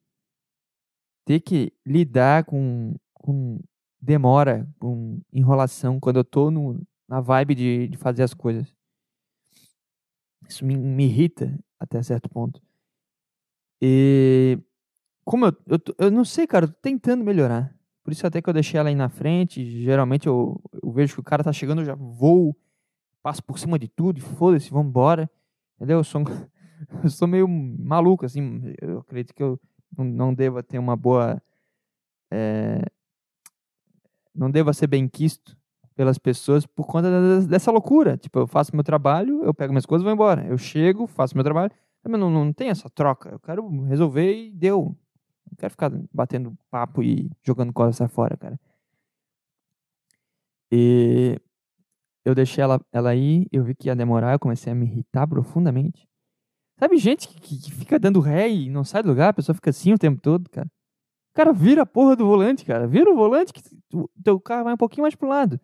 ter 1.26 1.40
que 1.40 1.72
lidar 1.84 2.44
com, 2.44 2.94
com 3.12 3.60
demora, 4.00 4.66
com 4.78 5.20
enrolação, 5.32 5.98
quando 5.98 6.18
eu 6.18 6.24
tô 6.24 6.50
no, 6.50 6.80
na 7.08 7.20
vibe 7.20 7.54
de, 7.56 7.88
de 7.88 7.96
fazer 7.98 8.22
as 8.22 8.32
coisas. 8.32 8.72
Isso 10.48 10.64
me, 10.64 10.76
me 10.76 11.04
irrita 11.04 11.58
até 11.80 12.00
certo 12.00 12.30
ponto. 12.30 12.62
E 13.82 14.58
como 15.24 15.46
eu, 15.46 15.52
eu, 15.66 15.78
eu 15.98 16.10
não 16.10 16.24
sei, 16.24 16.46
cara, 16.46 16.66
eu 16.66 16.68
tô 16.68 16.78
tentando 16.80 17.24
melhorar. 17.24 17.74
Por 18.04 18.12
isso 18.12 18.24
até 18.24 18.40
que 18.40 18.48
eu 18.48 18.54
deixei 18.54 18.78
ela 18.78 18.88
aí 18.88 18.94
na 18.94 19.08
frente. 19.08 19.82
Geralmente 19.82 20.28
eu, 20.28 20.62
eu 20.80 20.92
vejo 20.92 21.14
que 21.14 21.20
o 21.20 21.24
cara 21.24 21.42
tá 21.42 21.52
chegando, 21.52 21.80
eu 21.82 21.86
já 21.86 21.96
vou, 21.96 22.56
passo 23.20 23.42
por 23.42 23.58
cima 23.58 23.76
de 23.80 23.88
tudo, 23.88 24.20
foda-se, 24.20 24.70
vamos 24.70 24.90
embora. 24.90 25.28
Entendeu? 25.74 25.98
Eu 25.98 26.04
sou, 26.04 26.22
eu 27.02 27.10
sou 27.10 27.26
meio 27.26 27.48
maluco, 27.48 28.24
assim. 28.24 28.72
Eu 28.80 29.00
acredito 29.00 29.34
que 29.34 29.42
eu 29.42 29.58
não, 29.96 30.34
deva 30.34 30.62
ter 30.62 30.78
uma 30.78 30.96
boa. 30.96 31.40
É, 32.30 32.82
não 34.34 34.50
deva 34.50 34.72
ser 34.72 34.86
bem 34.86 35.08
quisto 35.08 35.56
pelas 35.94 36.18
pessoas 36.18 36.66
por 36.66 36.86
conta 36.86 37.40
dessa 37.46 37.70
loucura. 37.70 38.16
Tipo, 38.16 38.40
eu 38.40 38.46
faço 38.46 38.74
meu 38.74 38.84
trabalho, 38.84 39.42
eu 39.44 39.54
pego 39.54 39.72
minhas 39.72 39.86
coisas 39.86 40.02
e 40.02 40.04
vou 40.04 40.12
embora. 40.12 40.46
Eu 40.46 40.58
chego, 40.58 41.06
faço 41.06 41.34
meu 41.34 41.44
trabalho. 41.44 41.72
Mas 42.04 42.20
não, 42.20 42.30
não 42.30 42.52
tem 42.52 42.68
essa 42.68 42.88
troca. 42.90 43.30
Eu 43.30 43.40
quero 43.40 43.68
resolver 43.84 44.32
e 44.32 44.50
deu. 44.50 44.96
Não 45.50 45.56
quero 45.58 45.70
ficar 45.70 45.90
batendo 46.12 46.56
papo 46.70 47.02
e 47.02 47.30
jogando 47.42 47.72
coisa 47.72 48.08
fora, 48.08 48.36
cara. 48.36 48.60
E 50.70 51.40
eu 52.24 52.34
deixei 52.34 52.62
ela, 52.62 52.80
ela 52.92 53.10
aí, 53.10 53.46
eu 53.52 53.64
vi 53.64 53.74
que 53.74 53.88
ia 53.88 53.96
demorar, 53.96 54.32
eu 54.32 54.38
comecei 54.38 54.72
a 54.72 54.74
me 54.74 54.84
irritar 54.84 55.26
profundamente. 55.26 56.08
Sabe, 56.78 56.98
gente 56.98 57.28
que, 57.28 57.58
que, 57.58 57.72
fica 57.72 57.98
dando 57.98 58.20
ré 58.20 58.50
e 58.50 58.68
não 58.68 58.84
sai 58.84 59.02
do 59.02 59.08
lugar, 59.08 59.30
a 59.30 59.32
pessoa 59.32 59.54
fica 59.54 59.70
assim 59.70 59.94
o 59.94 59.98
tempo 59.98 60.20
todo, 60.20 60.48
cara. 60.50 60.70
Cara, 61.32 61.52
vira 61.52 61.82
a 61.82 61.86
porra 61.86 62.16
do 62.16 62.26
volante, 62.26 62.64
cara. 62.64 62.86
Vira 62.86 63.10
o 63.10 63.14
volante 63.14 63.52
que 63.52 63.62
o 63.92 64.08
teu 64.22 64.40
carro 64.40 64.64
vai 64.64 64.74
um 64.74 64.76
pouquinho 64.76 65.02
mais 65.02 65.14
pro 65.14 65.28
lado. 65.28 65.60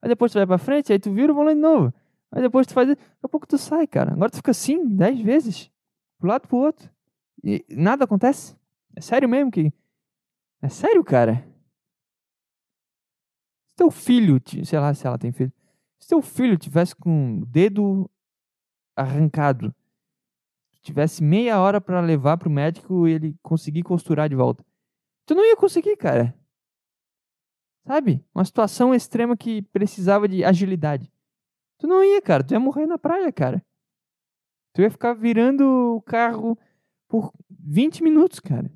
Aí 0.00 0.08
depois 0.08 0.32
tu 0.32 0.36
vai 0.36 0.46
pra 0.46 0.58
frente, 0.58 0.92
aí 0.92 0.98
tu 0.98 1.12
vira 1.12 1.32
o 1.32 1.34
volante 1.34 1.56
de 1.56 1.62
novo. 1.62 1.94
Aí 2.32 2.42
depois 2.42 2.66
tu 2.66 2.74
faz. 2.74 2.88
Daqui 2.88 3.02
a 3.22 3.28
pouco 3.28 3.46
tu 3.46 3.58
sai, 3.58 3.86
cara. 3.86 4.12
Agora 4.12 4.30
tu 4.30 4.36
fica 4.36 4.50
assim, 4.50 4.84
dez 4.88 5.20
vezes. 5.20 5.70
Pro 6.18 6.28
lado 6.28 6.48
pro 6.48 6.56
outro. 6.56 6.90
E 7.44 7.64
nada 7.68 8.04
acontece. 8.04 8.56
É 8.96 9.00
sério 9.00 9.28
mesmo 9.28 9.50
que. 9.50 9.72
É 10.60 10.68
sério, 10.68 11.04
cara? 11.04 11.46
Se 13.68 13.76
teu 13.76 13.90
filho, 13.90 14.40
sei 14.64 14.78
lá 14.78 14.92
se 14.94 15.06
ela 15.06 15.18
tem 15.18 15.32
filho, 15.32 15.52
se 15.98 16.08
teu 16.08 16.20
filho 16.20 16.56
tivesse 16.56 16.94
com 16.94 17.38
o 17.38 17.46
dedo 17.46 18.10
arrancado, 18.96 19.74
tivesse 20.82 21.22
meia 21.22 21.60
hora 21.60 21.80
para 21.80 22.00
levar 22.00 22.36
pro 22.36 22.50
médico 22.50 23.06
e 23.06 23.12
ele 23.12 23.36
conseguir 23.42 23.82
costurar 23.82 24.28
de 24.28 24.34
volta, 24.34 24.64
tu 25.24 25.34
não 25.34 25.44
ia 25.44 25.56
conseguir, 25.56 25.96
cara. 25.96 26.34
Sabe? 27.86 28.24
Uma 28.34 28.44
situação 28.44 28.94
extrema 28.94 29.36
que 29.36 29.62
precisava 29.62 30.28
de 30.28 30.44
agilidade. 30.44 31.12
Tu 31.78 31.86
não 31.86 32.02
ia, 32.02 32.22
cara. 32.22 32.44
Tu 32.44 32.52
ia 32.52 32.60
morrer 32.60 32.86
na 32.86 32.96
praia, 32.96 33.32
cara. 33.32 33.64
Tu 34.72 34.82
ia 34.82 34.90
ficar 34.90 35.14
virando 35.14 35.96
o 35.96 36.02
carro 36.02 36.56
por 37.08 37.32
20 37.50 38.02
minutos, 38.02 38.38
cara. 38.38 38.72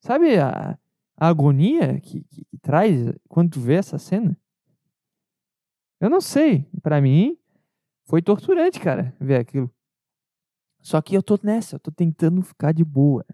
Sabe 0.00 0.38
a, 0.38 0.78
a 1.16 1.28
agonia 1.28 2.00
que, 2.00 2.24
que, 2.24 2.44
que 2.44 2.58
traz 2.58 3.12
quando 3.28 3.52
tu 3.52 3.60
vê 3.60 3.74
essa 3.74 3.98
cena? 3.98 4.36
Eu 6.00 6.08
não 6.08 6.20
sei. 6.20 6.68
Pra 6.80 7.00
mim, 7.00 7.36
foi 8.04 8.22
torturante, 8.22 8.80
cara, 8.80 9.14
ver 9.20 9.36
aquilo. 9.36 9.72
Só 10.80 11.00
que 11.00 11.14
eu 11.14 11.22
tô 11.22 11.38
nessa, 11.42 11.76
eu 11.76 11.80
tô 11.80 11.90
tentando 11.90 12.42
ficar 12.42 12.72
de 12.72 12.84
boa. 12.84 13.24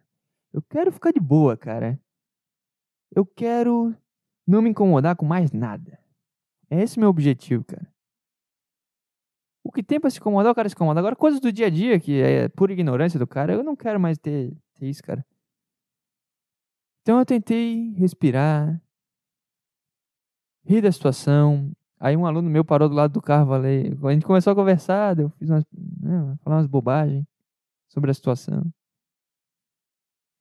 Eu 0.53 0.63
quero 0.63 0.93
ficar 0.93 1.13
de 1.13 1.21
boa, 1.21 1.57
cara. 1.57 2.01
Eu 3.11 3.25
quero 3.25 3.95
não 4.47 4.63
me 4.63 4.71
incomodar 4.71 5.17
com 5.17 5.25
mais 5.25 5.53
nada. 5.53 5.99
É 6.71 6.83
esse 6.83 6.99
meu 6.99 7.09
objetivo, 7.09 7.65
cara. 7.65 7.91
O 9.65 9.73
que 9.73 9.83
tem 9.83 10.01
pra 10.01 10.11
se 10.11 10.19
incomodar, 10.19 10.53
o 10.53 10.55
cara 10.55 10.69
se 10.69 10.75
incomoda. 10.75 11.01
Agora, 11.01 11.17
coisas 11.17 11.41
do 11.41 11.53
dia 11.53 11.67
a 11.67 11.71
dia, 11.71 12.01
que 12.01 12.21
é 12.21 12.49
pura 12.49 12.73
ignorância 12.73 13.19
do 13.19 13.27
cara, 13.27 13.53
eu 13.53 13.63
não 13.63 13.77
quero 13.77 14.01
mais 14.01 14.19
ter, 14.19 14.57
ter 14.75 14.89
isso, 14.89 15.03
cara. 15.03 15.25
Então 17.03 17.19
eu 17.19 17.27
tentei 17.27 17.93
respirar, 17.95 18.81
rir 20.65 20.83
da 20.83 20.93
situação. 20.93 21.71
Aí 22.01 22.17
um 22.17 22.27
aluno 22.27 22.49
meu 22.49 22.65
parou 22.65 22.89
do 22.89 22.95
lado 22.95 23.13
do 23.13 23.21
carro, 23.21 23.49
falei, 23.49 23.93
a 24.03 24.13
gente 24.13 24.25
começou 24.25 24.53
a 24.53 24.57
conversar, 24.57 25.19
eu 25.19 25.31
fiz 25.31 25.51
umas, 25.51 25.65
né, 26.01 26.37
falar 26.45 26.57
umas 26.57 26.67
bobagens 26.67 27.25
sobre 27.89 28.11
a 28.11 28.15
situação. 28.15 28.63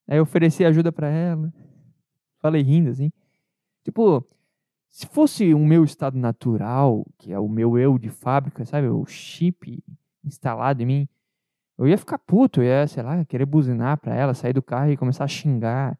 Aí 0.07 0.17
eu 0.17 0.23
ofereci 0.23 0.63
ajuda 0.63 0.91
para 0.91 1.09
ela. 1.09 1.51
Falei 2.39 2.61
rindo 2.61 2.89
assim. 2.89 3.11
Tipo, 3.83 4.25
se 4.89 5.05
fosse 5.07 5.53
o 5.53 5.59
meu 5.59 5.83
estado 5.83 6.17
natural, 6.17 7.05
que 7.17 7.33
é 7.33 7.39
o 7.39 7.47
meu 7.47 7.77
eu 7.77 7.97
de 7.97 8.09
fábrica, 8.09 8.63
sabe? 8.65 8.87
O 8.87 9.05
chip 9.05 9.83
instalado 10.23 10.81
em 10.81 10.85
mim, 10.85 11.09
eu 11.77 11.87
ia 11.87 11.97
ficar 11.97 12.17
puto, 12.19 12.61
eu 12.61 12.65
ia, 12.65 12.87
sei 12.87 13.03
lá, 13.03 13.23
querer 13.25 13.45
buzinar 13.45 13.97
pra 13.99 14.15
ela, 14.15 14.33
sair 14.33 14.53
do 14.53 14.61
carro 14.61 14.91
e 14.91 14.97
começar 14.97 15.23
a 15.23 15.27
xingar. 15.27 15.97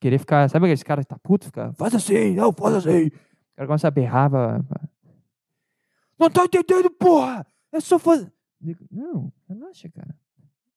Querer 0.00 0.18
ficar, 0.18 0.48
sabe 0.50 0.66
aquele 0.66 0.84
cara 0.84 1.02
que 1.02 1.08
tá 1.08 1.18
puto? 1.18 1.46
Fica, 1.46 1.72
faz 1.74 1.94
assim, 1.94 2.34
não, 2.34 2.52
faz 2.52 2.76
assim. 2.76 3.10
O 3.54 3.56
cara 3.56 3.66
começa 3.68 3.88
a 3.88 3.90
berrar, 3.90 4.28
pra, 4.28 4.62
pra... 4.64 4.80
não 6.18 6.28
tá 6.28 6.44
entendendo, 6.44 6.90
porra! 6.90 7.46
É 7.70 7.80
só 7.80 7.98
fazer. 7.98 8.32
Não, 8.90 9.32
relaxa, 9.48 9.88
cara. 9.88 10.16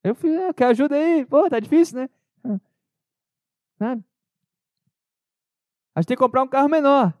Eu 0.02 0.14
fiz, 0.14 0.34
ah, 0.36 0.54
quer 0.54 0.66
ajuda 0.66 0.94
aí? 0.94 1.26
Pô, 1.26 1.48
tá 1.50 1.58
difícil, 1.58 1.98
né? 1.98 2.08
Sabe? 3.78 4.04
A 5.94 6.00
gente 6.00 6.08
tem 6.08 6.16
que 6.16 6.22
comprar 6.22 6.42
um 6.42 6.48
carro 6.48 6.68
menor. 6.68 7.12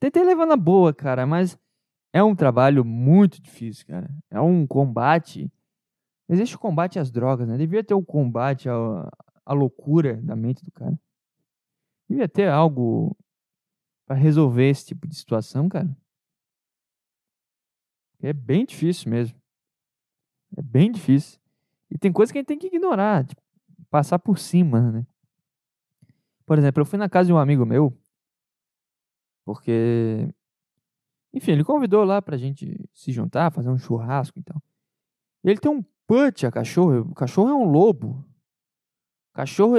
Tentei 0.00 0.24
levar 0.24 0.46
na 0.46 0.56
boa, 0.56 0.94
cara, 0.94 1.26
mas 1.26 1.58
é 2.12 2.22
um 2.22 2.34
trabalho 2.34 2.84
muito 2.84 3.40
difícil, 3.40 3.86
cara. 3.86 4.08
É 4.30 4.40
um 4.40 4.66
combate. 4.66 5.52
Existe 6.28 6.56
o 6.56 6.58
combate 6.58 6.98
às 6.98 7.10
drogas, 7.10 7.46
né? 7.46 7.58
Devia 7.58 7.84
ter 7.84 7.94
o 7.94 7.98
um 7.98 8.04
combate 8.04 8.68
à, 8.68 8.74
à 9.44 9.52
loucura 9.52 10.16
da 10.22 10.34
mente 10.34 10.64
do 10.64 10.72
cara. 10.72 10.98
Devia 12.08 12.28
ter 12.28 12.48
algo 12.48 13.16
para 14.06 14.16
resolver 14.16 14.68
esse 14.68 14.86
tipo 14.86 15.06
de 15.06 15.16
situação, 15.16 15.68
cara. 15.68 15.94
É 18.20 18.32
bem 18.32 18.64
difícil 18.64 19.10
mesmo. 19.10 19.38
É 20.56 20.62
bem 20.62 20.90
difícil. 20.90 21.40
E 21.90 21.98
tem 21.98 22.12
coisa 22.12 22.32
que 22.32 22.38
a 22.38 22.40
gente 22.40 22.48
tem 22.48 22.58
que 22.58 22.68
ignorar, 22.68 23.24
tipo, 23.26 23.42
passar 23.90 24.18
por 24.18 24.38
cima, 24.38 24.90
né? 24.90 25.06
Por 26.46 26.58
exemplo, 26.58 26.80
eu 26.80 26.86
fui 26.86 26.98
na 26.98 27.08
casa 27.08 27.26
de 27.26 27.32
um 27.32 27.38
amigo 27.38 27.66
meu, 27.66 27.92
porque, 29.44 30.28
enfim, 31.32 31.52
ele 31.52 31.64
convidou 31.64 32.04
lá 32.04 32.22
pra 32.22 32.36
gente 32.36 32.88
se 32.92 33.12
juntar, 33.12 33.52
fazer 33.52 33.68
um 33.68 33.78
churrasco 33.78 34.38
e 34.38 34.42
tal. 34.42 34.62
Ele 35.44 35.58
tem 35.58 35.70
um 35.70 35.82
put 36.06 36.46
a 36.46 36.52
cachorro, 36.52 37.00
o 37.00 37.14
cachorro 37.14 37.50
é 37.50 37.54
um 37.54 37.64
lobo. 37.64 38.24
O 39.30 39.34
cachorro, 39.34 39.76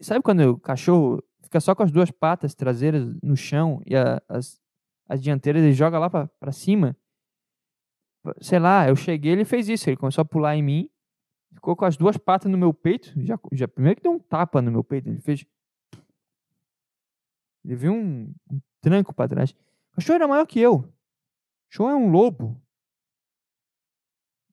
sabe 0.00 0.22
quando 0.22 0.40
o 0.50 0.58
cachorro 0.58 1.22
fica 1.48 1.60
só 1.60 1.74
com 1.74 1.82
as 1.82 1.90
duas 1.90 2.10
patas 2.10 2.54
traseiras 2.54 3.16
no 3.22 3.34
chão 3.34 3.82
e 3.86 3.96
a, 3.96 4.22
as, 4.28 4.60
as 5.08 5.20
dianteiras 5.20 5.62
ele 5.62 5.72
joga 5.72 5.98
lá 5.98 6.10
para 6.10 6.52
cima? 6.52 6.94
Sei 8.40 8.58
lá, 8.58 8.86
eu 8.86 8.94
cheguei, 8.94 9.32
ele 9.32 9.44
fez 9.44 9.68
isso, 9.68 9.88
ele 9.88 9.96
começou 9.96 10.20
a 10.22 10.24
pular 10.26 10.54
em 10.54 10.62
mim, 10.62 10.90
ficou 11.54 11.74
com 11.74 11.86
as 11.86 11.96
duas 11.96 12.18
patas 12.18 12.50
no 12.50 12.58
meu 12.58 12.74
peito, 12.74 13.12
já, 13.22 13.38
já 13.52 13.66
primeiro 13.66 13.96
que 13.96 14.02
deu 14.02 14.12
um 14.12 14.18
tapa 14.18 14.60
no 14.60 14.70
meu 14.70 14.84
peito, 14.84 15.08
ele 15.08 15.20
fez 15.20 15.44
ele 17.64 17.76
viu 17.76 17.92
um, 17.92 18.34
um 18.50 18.60
tranco 18.80 19.14
para 19.14 19.28
trás. 19.28 19.50
O 19.92 19.96
cachorro 19.96 20.16
era 20.16 20.28
maior 20.28 20.46
que 20.46 20.60
eu. 20.60 20.74
O 20.76 20.92
cachorro 21.70 21.90
é 21.90 21.96
um 21.96 22.10
lobo. 22.10 22.60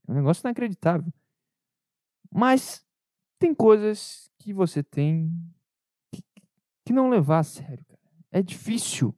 É 0.08 0.12
um 0.12 0.16
negócio 0.16 0.42
inacreditável. 0.42 1.14
Mas 2.30 2.86
tem 3.40 3.54
coisas 3.54 4.30
que 4.38 4.54
você 4.54 4.84
tem 4.84 5.32
que 6.86 6.94
não 6.94 7.10
levar 7.10 7.40
a 7.40 7.44
sério, 7.44 7.84
cara. 7.86 8.00
É 8.32 8.42
difícil. 8.42 9.14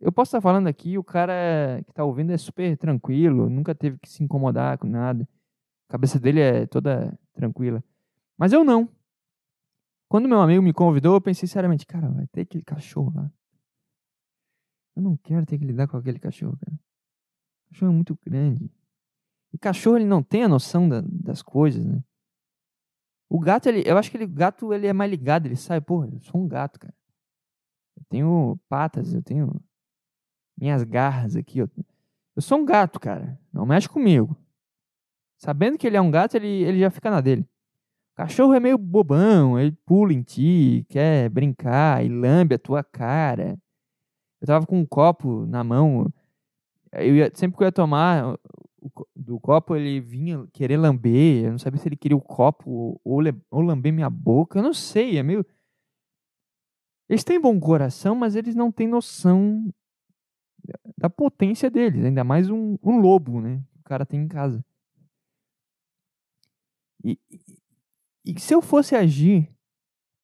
Eu 0.00 0.10
posso 0.10 0.30
estar 0.30 0.40
falando 0.40 0.66
aqui, 0.66 0.98
o 0.98 1.04
cara 1.04 1.82
que 1.84 1.90
está 1.90 2.04
ouvindo 2.04 2.32
é 2.32 2.38
super 2.38 2.76
tranquilo, 2.76 3.48
nunca 3.48 3.74
teve 3.74 3.98
que 3.98 4.08
se 4.08 4.24
incomodar 4.24 4.78
com 4.78 4.86
nada. 4.86 5.28
A 5.88 5.92
cabeça 5.92 6.18
dele 6.18 6.40
é 6.40 6.66
toda 6.66 7.18
tranquila. 7.32 7.82
Mas 8.36 8.52
eu 8.52 8.64
não. 8.64 8.88
Quando 10.08 10.28
meu 10.28 10.40
amigo 10.40 10.62
me 10.62 10.72
convidou, 10.72 11.14
eu 11.14 11.20
pensei 11.20 11.48
seriamente, 11.48 11.86
cara, 11.86 12.08
vai 12.08 12.26
ter 12.28 12.42
aquele 12.42 12.64
cachorro 12.64 13.12
lá. 13.14 13.30
Eu 14.94 15.02
não 15.02 15.16
quero 15.16 15.44
ter 15.44 15.58
que 15.58 15.64
lidar 15.64 15.88
com 15.88 15.96
aquele 15.96 16.18
cachorro, 16.18 16.56
cara. 16.58 16.74
O 16.74 17.68
cachorro 17.70 17.92
é 17.92 17.94
muito 17.94 18.18
grande. 18.24 18.70
E 19.52 19.58
cachorro, 19.58 19.96
ele 19.96 20.06
não 20.06 20.22
tem 20.22 20.44
a 20.44 20.48
noção 20.48 20.88
da, 20.88 21.02
das 21.02 21.42
coisas, 21.42 21.84
né? 21.84 22.02
O 23.28 23.40
gato, 23.40 23.68
ele, 23.68 23.82
eu 23.84 23.98
acho 23.98 24.10
que 24.10 24.16
ele, 24.16 24.24
o 24.24 24.28
gato 24.28 24.72
ele 24.72 24.86
é 24.86 24.92
mais 24.92 25.10
ligado, 25.10 25.46
ele 25.46 25.56
sabe, 25.56 25.84
porra, 25.84 26.08
eu 26.12 26.20
sou 26.20 26.40
um 26.40 26.48
gato, 26.48 26.78
cara. 26.78 26.94
Eu 27.96 28.04
tenho 28.08 28.58
patas, 28.68 29.14
eu 29.14 29.22
tenho 29.22 29.60
minhas 30.56 30.84
garras 30.84 31.34
aqui. 31.34 31.58
Eu, 31.58 31.70
eu 32.36 32.42
sou 32.42 32.58
um 32.58 32.64
gato, 32.64 33.00
cara. 33.00 33.38
Não 33.52 33.66
mexe 33.66 33.88
comigo. 33.88 34.36
Sabendo 35.38 35.76
que 35.76 35.86
ele 35.86 35.96
é 35.96 36.00
um 36.00 36.10
gato, 36.10 36.36
ele, 36.36 36.46
ele 36.46 36.78
já 36.78 36.90
fica 36.90 37.10
na 37.10 37.20
dele. 37.20 37.46
Cachorro 38.14 38.54
é 38.54 38.60
meio 38.60 38.78
bobão, 38.78 39.58
ele 39.58 39.72
pula 39.84 40.12
em 40.12 40.22
ti, 40.22 40.86
quer 40.88 41.28
brincar 41.28 42.02
e 42.04 42.08
lambe 42.08 42.54
a 42.54 42.58
tua 42.58 42.82
cara. 42.82 43.58
Eu 44.40 44.46
tava 44.46 44.66
com 44.66 44.78
um 44.78 44.86
copo 44.86 45.44
na 45.46 45.62
mão, 45.62 46.10
eu 46.92 47.16
ia, 47.16 47.30
sempre 47.34 47.58
que 47.58 47.62
eu 47.62 47.66
ia 47.66 47.72
tomar 47.72 48.26
o, 48.26 48.38
do 49.26 49.40
copo, 49.40 49.74
ele 49.74 50.00
vinha 50.00 50.46
querer 50.52 50.76
lamber, 50.76 51.44
eu 51.44 51.50
não 51.50 51.58
sabia 51.58 51.80
se 51.80 51.88
ele 51.88 51.96
queria 51.96 52.16
o 52.16 52.20
copo 52.20 53.00
ou, 53.04 53.20
ou 53.50 53.60
lamber 53.60 53.92
minha 53.92 54.08
boca, 54.08 54.58
eu 54.58 54.62
não 54.62 54.72
sei, 54.72 55.18
é 55.18 55.22
meio... 55.22 55.44
Eles 57.08 57.22
têm 57.22 57.40
bom 57.40 57.58
coração, 57.60 58.14
mas 58.14 58.34
eles 58.34 58.54
não 58.54 58.72
têm 58.72 58.88
noção 58.88 59.72
da 60.96 61.08
potência 61.08 61.70
deles, 61.70 62.04
ainda 62.04 62.24
mais 62.24 62.50
um, 62.50 62.76
um 62.82 62.98
lobo, 62.98 63.40
né? 63.40 63.62
O 63.78 63.82
cara 63.84 64.04
tem 64.04 64.20
em 64.20 64.28
casa. 64.28 64.64
E, 67.04 67.18
e 68.24 68.40
se 68.40 68.52
eu 68.52 68.60
fosse 68.60 68.96
agir 68.96 69.48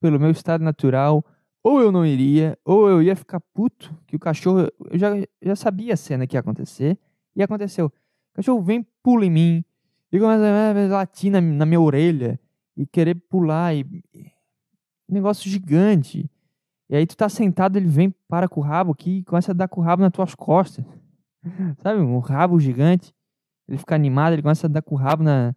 pelo 0.01 0.19
meu 0.19 0.31
estado 0.31 0.65
natural, 0.65 1.25
ou 1.63 1.81
eu 1.81 1.93
não 1.93 2.05
iria, 2.05 2.59
ou 2.65 2.89
eu 2.89 3.01
ia 3.01 3.15
ficar 3.15 3.39
puto, 3.39 3.97
que 4.07 4.17
o 4.17 4.19
cachorro. 4.19 4.69
Eu 4.91 4.99
já, 4.99 5.11
já 5.41 5.55
sabia 5.55 5.95
a 5.95 5.97
cena 5.97 6.27
que 6.27 6.37
ia 6.37 6.41
acontecer, 6.41 6.99
e 7.37 7.43
aconteceu. 7.43 7.87
O 7.87 8.35
cachorro 8.35 8.63
vem, 8.63 8.87
pula 9.03 9.27
em 9.27 9.31
mim, 9.31 9.65
e 10.11 10.19
começa 10.19 10.45
a 10.45 10.89
latir 10.89 11.31
na, 11.31 11.41
na 11.41 11.67
minha 11.67 11.81
orelha, 11.81 12.39
e 12.77 12.87
querer 12.87 13.15
pular, 13.15 13.75
e. 13.75 13.85
Negócio 15.09 15.51
gigante. 15.51 16.31
E 16.89 16.97
aí 16.97 17.07
tu 17.07 17.17
tá 17.17 17.29
sentado, 17.29 17.77
ele 17.77 17.89
vem, 17.89 18.15
para 18.29 18.49
com 18.49 18.61
o 18.61 18.63
rabo 18.63 18.93
aqui, 18.93 19.19
e 19.19 19.25
começa 19.25 19.53
a 19.53 19.55
dar 19.55 19.69
com 19.69 19.81
o 19.81 19.85
rabo 19.85 20.03
nas 20.03 20.13
tuas 20.13 20.35
costas. 20.35 20.85
Sabe, 21.83 22.01
um 22.01 22.19
rabo 22.19 22.59
gigante. 22.59 23.15
Ele 23.69 23.79
fica 23.79 23.95
animado, 23.95 24.33
ele 24.33 24.43
começa 24.43 24.67
a 24.67 24.71
dar 24.71 24.83
com 24.83 24.95
o 24.95 24.99
rabo 24.99 25.23
na, 25.23 25.55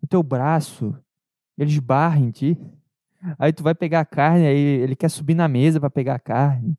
no 0.00 0.08
teu 0.08 0.22
braço. 0.22 0.96
Ele 1.56 1.70
esbarra 1.70 2.18
em 2.18 2.30
ti. 2.30 2.58
Aí 3.38 3.52
tu 3.52 3.62
vai 3.62 3.74
pegar 3.74 4.00
a 4.00 4.04
carne, 4.04 4.46
aí 4.46 4.58
ele 4.58 4.94
quer 4.94 5.08
subir 5.08 5.34
na 5.34 5.48
mesa 5.48 5.80
para 5.80 5.90
pegar 5.90 6.16
a 6.16 6.18
carne. 6.18 6.76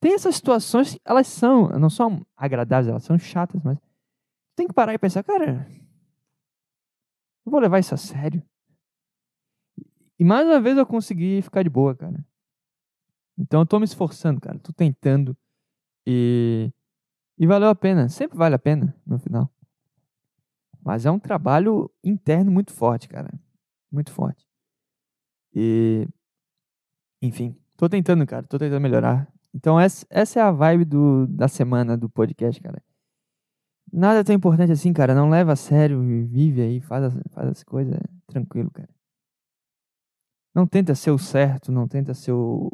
Tem 0.00 0.14
essas 0.14 0.36
situações, 0.36 0.98
elas 1.04 1.26
são, 1.26 1.68
não 1.78 1.90
são 1.90 2.24
agradáveis, 2.36 2.88
elas 2.88 3.04
são 3.04 3.18
chatas, 3.18 3.60
mas 3.62 3.78
tem 4.54 4.66
que 4.66 4.74
parar 4.74 4.94
e 4.94 4.98
pensar, 4.98 5.22
cara, 5.22 5.66
eu 7.44 7.50
vou 7.50 7.60
levar 7.60 7.78
isso 7.78 7.94
a 7.94 7.98
sério. 7.98 8.42
E 10.18 10.24
mais 10.24 10.46
uma 10.46 10.60
vez 10.60 10.76
eu 10.76 10.86
consegui 10.86 11.42
ficar 11.42 11.62
de 11.62 11.70
boa, 11.70 11.94
cara. 11.94 12.24
Então 13.36 13.60
eu 13.60 13.66
tô 13.66 13.78
me 13.78 13.84
esforçando, 13.84 14.40
cara, 14.40 14.58
tô 14.58 14.72
tentando 14.72 15.36
e 16.06 16.72
e 17.36 17.46
valeu 17.46 17.68
a 17.68 17.74
pena, 17.74 18.08
sempre 18.08 18.38
vale 18.38 18.54
a 18.54 18.58
pena 18.58 18.94
no 19.04 19.18
final. 19.18 19.50
Mas 20.84 21.06
é 21.06 21.10
um 21.10 21.18
trabalho 21.18 21.90
interno 22.02 22.50
muito 22.50 22.72
forte, 22.72 23.08
cara. 23.08 23.32
Muito 23.90 24.12
forte. 24.12 24.46
E. 25.54 26.06
Enfim, 27.22 27.56
tô 27.76 27.88
tentando, 27.88 28.26
cara. 28.26 28.46
Tô 28.46 28.58
tentando 28.58 28.82
melhorar. 28.82 29.32
Então, 29.52 29.80
essa, 29.80 30.06
essa 30.10 30.40
é 30.40 30.42
a 30.42 30.50
vibe 30.50 30.84
do, 30.84 31.26
da 31.26 31.48
semana 31.48 31.96
do 31.96 32.08
podcast, 32.08 32.60
cara. 32.60 32.82
Nada 33.96 34.24
tão 34.24 34.34
importante 34.34 34.72
assim, 34.72 34.92
cara. 34.92 35.14
Não 35.14 35.30
leva 35.30 35.52
a 35.52 35.56
sério. 35.56 36.02
Vive 36.26 36.60
aí, 36.62 36.80
faz 36.80 37.04
as, 37.04 37.14
faz 37.32 37.48
as 37.48 37.62
coisas 37.62 37.96
tranquilo, 38.26 38.68
cara. 38.72 38.88
Não 40.52 40.66
tenta 40.66 40.96
ser 40.96 41.12
o 41.12 41.18
certo, 41.18 41.70
não 41.70 41.86
tenta 41.86 42.12
ser 42.12 42.32
o, 42.32 42.70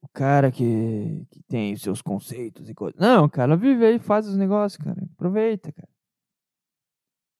o 0.00 0.08
cara 0.12 0.52
que, 0.52 1.26
que 1.30 1.42
tem 1.42 1.76
seus 1.76 2.00
conceitos 2.00 2.68
e 2.68 2.74
coisas. 2.74 3.00
Não, 3.00 3.28
cara, 3.28 3.56
vive 3.56 3.84
aí, 3.84 3.98
faz 3.98 4.28
os 4.28 4.36
negócios, 4.36 4.82
cara. 4.82 5.02
Aproveita, 5.14 5.72
cara. 5.72 5.88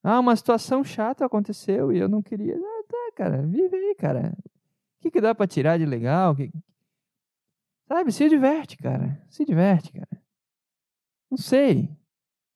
Ah, 0.03 0.19
uma 0.19 0.35
situação 0.35 0.83
chata 0.83 1.25
aconteceu 1.25 1.93
e 1.93 1.97
eu 1.97 2.09
não 2.09 2.21
queria. 2.21 2.55
Ah, 2.57 2.83
tá, 2.87 3.11
cara, 3.15 3.41
vive 3.45 3.75
aí, 3.75 3.95
cara. 3.95 4.33
O 4.37 5.01
que, 5.01 5.11
que 5.11 5.21
dá 5.21 5.33
pra 5.33 5.47
tirar 5.47 5.77
de 5.77 5.85
legal? 5.85 6.35
Que... 6.35 6.51
Sabe, 7.87 8.11
se 8.11 8.27
diverte, 8.27 8.77
cara. 8.77 9.21
Se 9.29 9.45
diverte, 9.45 9.93
cara. 9.93 10.21
Não 11.29 11.37
sei. 11.37 11.89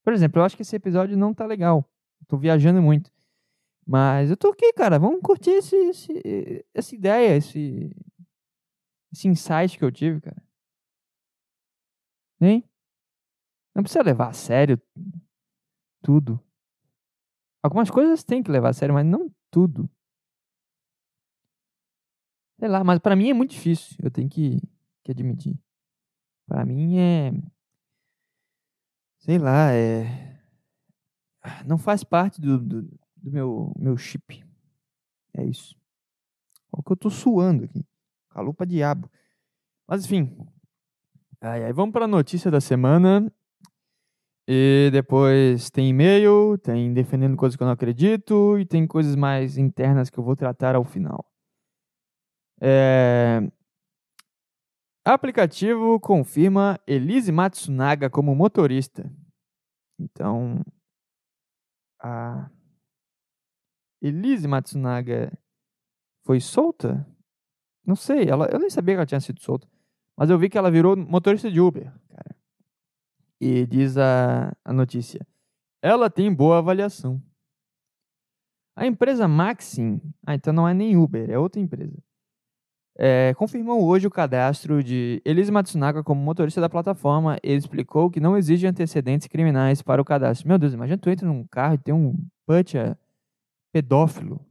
Por 0.03 0.13
exemplo, 0.13 0.39
eu 0.39 0.45
acho 0.45 0.55
que 0.55 0.61
esse 0.61 0.75
episódio 0.75 1.17
não 1.17 1.33
tá 1.33 1.45
legal. 1.45 1.89
Tô 2.27 2.37
viajando 2.37 2.81
muito. 2.81 3.11
Mas 3.85 4.29
eu 4.29 4.37
tô 4.37 4.49
aqui, 4.49 4.71
cara. 4.73 4.99
Vamos 4.99 5.21
curtir 5.21 5.51
esse, 5.51 5.75
esse, 5.75 6.65
essa 6.73 6.95
ideia, 6.95 7.35
esse, 7.35 7.95
esse 9.11 9.27
insight 9.27 9.77
que 9.77 9.83
eu 9.85 9.91
tive, 9.91 10.21
cara. 10.21 10.43
Hein? 12.41 12.63
Não 13.75 13.83
precisa 13.83 14.03
levar 14.03 14.29
a 14.29 14.33
sério 14.33 14.79
tudo. 16.03 16.39
Algumas 17.63 17.89
coisas 17.89 18.23
tem 18.23 18.43
que 18.43 18.51
levar 18.51 18.69
a 18.69 18.73
sério, 18.73 18.93
mas 18.93 19.05
não 19.05 19.33
tudo. 19.49 19.89
Sei 22.59 22.67
lá, 22.67 22.83
mas 22.83 22.99
para 22.99 23.15
mim 23.15 23.29
é 23.29 23.33
muito 23.33 23.51
difícil. 23.51 23.97
Eu 24.03 24.11
tenho 24.11 24.29
que, 24.29 24.59
que 25.03 25.11
admitir. 25.11 25.57
Para 26.45 26.65
mim 26.65 26.97
é. 26.97 27.31
Sei 29.23 29.37
lá, 29.37 29.71
é. 29.71 30.37
Não 31.65 31.77
faz 31.77 32.03
parte 32.03 32.41
do, 32.41 32.59
do, 32.59 32.81
do 33.15 33.31
meu, 33.31 33.73
meu 33.77 33.95
chip. 33.95 34.43
É 35.33 35.45
isso. 35.45 35.77
Olha 36.73 36.81
o 36.81 36.83
que 36.83 36.91
eu 36.91 36.97
tô 36.97 37.09
suando 37.09 37.63
aqui. 37.63 37.85
Calor 38.29 38.53
pra 38.53 38.65
diabo. 38.65 39.09
Mas 39.87 40.03
enfim. 40.03 40.37
Aí, 41.39 41.63
aí 41.63 41.71
vamos 41.71 41.93
para 41.93 42.03
a 42.03 42.07
notícia 42.07 42.51
da 42.51 42.59
semana. 42.59 43.31
E 44.45 44.89
depois 44.91 45.69
tem 45.69 45.87
e-mail, 45.87 46.57
tem 46.57 46.93
defendendo 46.93 47.37
coisas 47.37 47.55
que 47.55 47.63
eu 47.63 47.67
não 47.67 47.73
acredito 47.73 48.59
e 48.59 48.65
tem 48.65 48.85
coisas 48.85 49.15
mais 49.15 49.57
internas 49.57 50.09
que 50.09 50.19
eu 50.19 50.23
vou 50.23 50.35
tratar 50.35 50.75
ao 50.75 50.83
final. 50.83 51.25
É... 52.59 53.41
Aplicativo 55.05 55.99
confirma 55.99 56.79
Elise 56.87 57.31
Matsunaga 57.31 58.09
como 58.09 58.33
motorista. 58.33 59.11
Então, 59.99 60.63
a 62.01 62.49
Elise 64.01 64.47
Matsunaga 64.47 65.37
foi 66.25 66.39
solta? 66.39 67.05
Não 67.85 67.97
sei, 67.97 68.29
ela, 68.29 68.47
eu 68.51 68.59
nem 68.59 68.69
sabia 68.69 68.95
que 68.95 68.99
ela 68.99 69.05
tinha 69.05 69.19
sido 69.19 69.41
solta. 69.41 69.67
Mas 70.17 70.29
eu 70.29 70.39
vi 70.39 70.49
que 70.49 70.57
ela 70.57 70.71
virou 70.71 70.95
motorista 70.95 71.51
de 71.51 71.59
Uber, 71.59 71.91
cara. 72.09 72.35
E 73.41 73.65
diz 73.65 73.97
a, 73.97 74.55
a 74.63 74.71
notícia: 74.71 75.27
ela 75.81 76.09
tem 76.09 76.33
boa 76.33 76.59
avaliação. 76.59 77.21
A 78.75 78.87
empresa 78.87 79.27
Maxim, 79.27 80.01
ah, 80.25 80.33
então 80.33 80.53
não 80.53 80.67
é 80.67 80.73
nem 80.73 80.95
Uber, 80.95 81.29
é 81.29 81.37
outra 81.37 81.61
empresa, 81.61 82.01
é, 82.95 83.33
confirmou 83.35 83.83
hoje 83.85 84.05
o 84.05 84.11
cadastro 84.11 84.83
de 84.83 85.21
Elise 85.25 85.51
Matsunaga 85.51 86.03
como 86.03 86.21
motorista 86.21 86.61
da 86.61 86.69
plataforma. 86.69 87.37
Ele 87.41 87.57
explicou 87.57 88.09
que 88.09 88.19
não 88.19 88.37
exige 88.37 88.67
antecedentes 88.67 89.27
criminais 89.27 89.81
para 89.81 90.01
o 90.01 90.05
cadastro. 90.05 90.47
Meu 90.47 90.57
Deus, 90.57 90.73
imagina 90.73 90.97
tu 90.97 91.09
entra 91.09 91.27
num 91.27 91.45
carro 91.47 91.75
e 91.75 91.79
tem 91.79 91.93
um 91.93 92.15
butcher 92.47 92.97
pedófilo. 93.71 94.45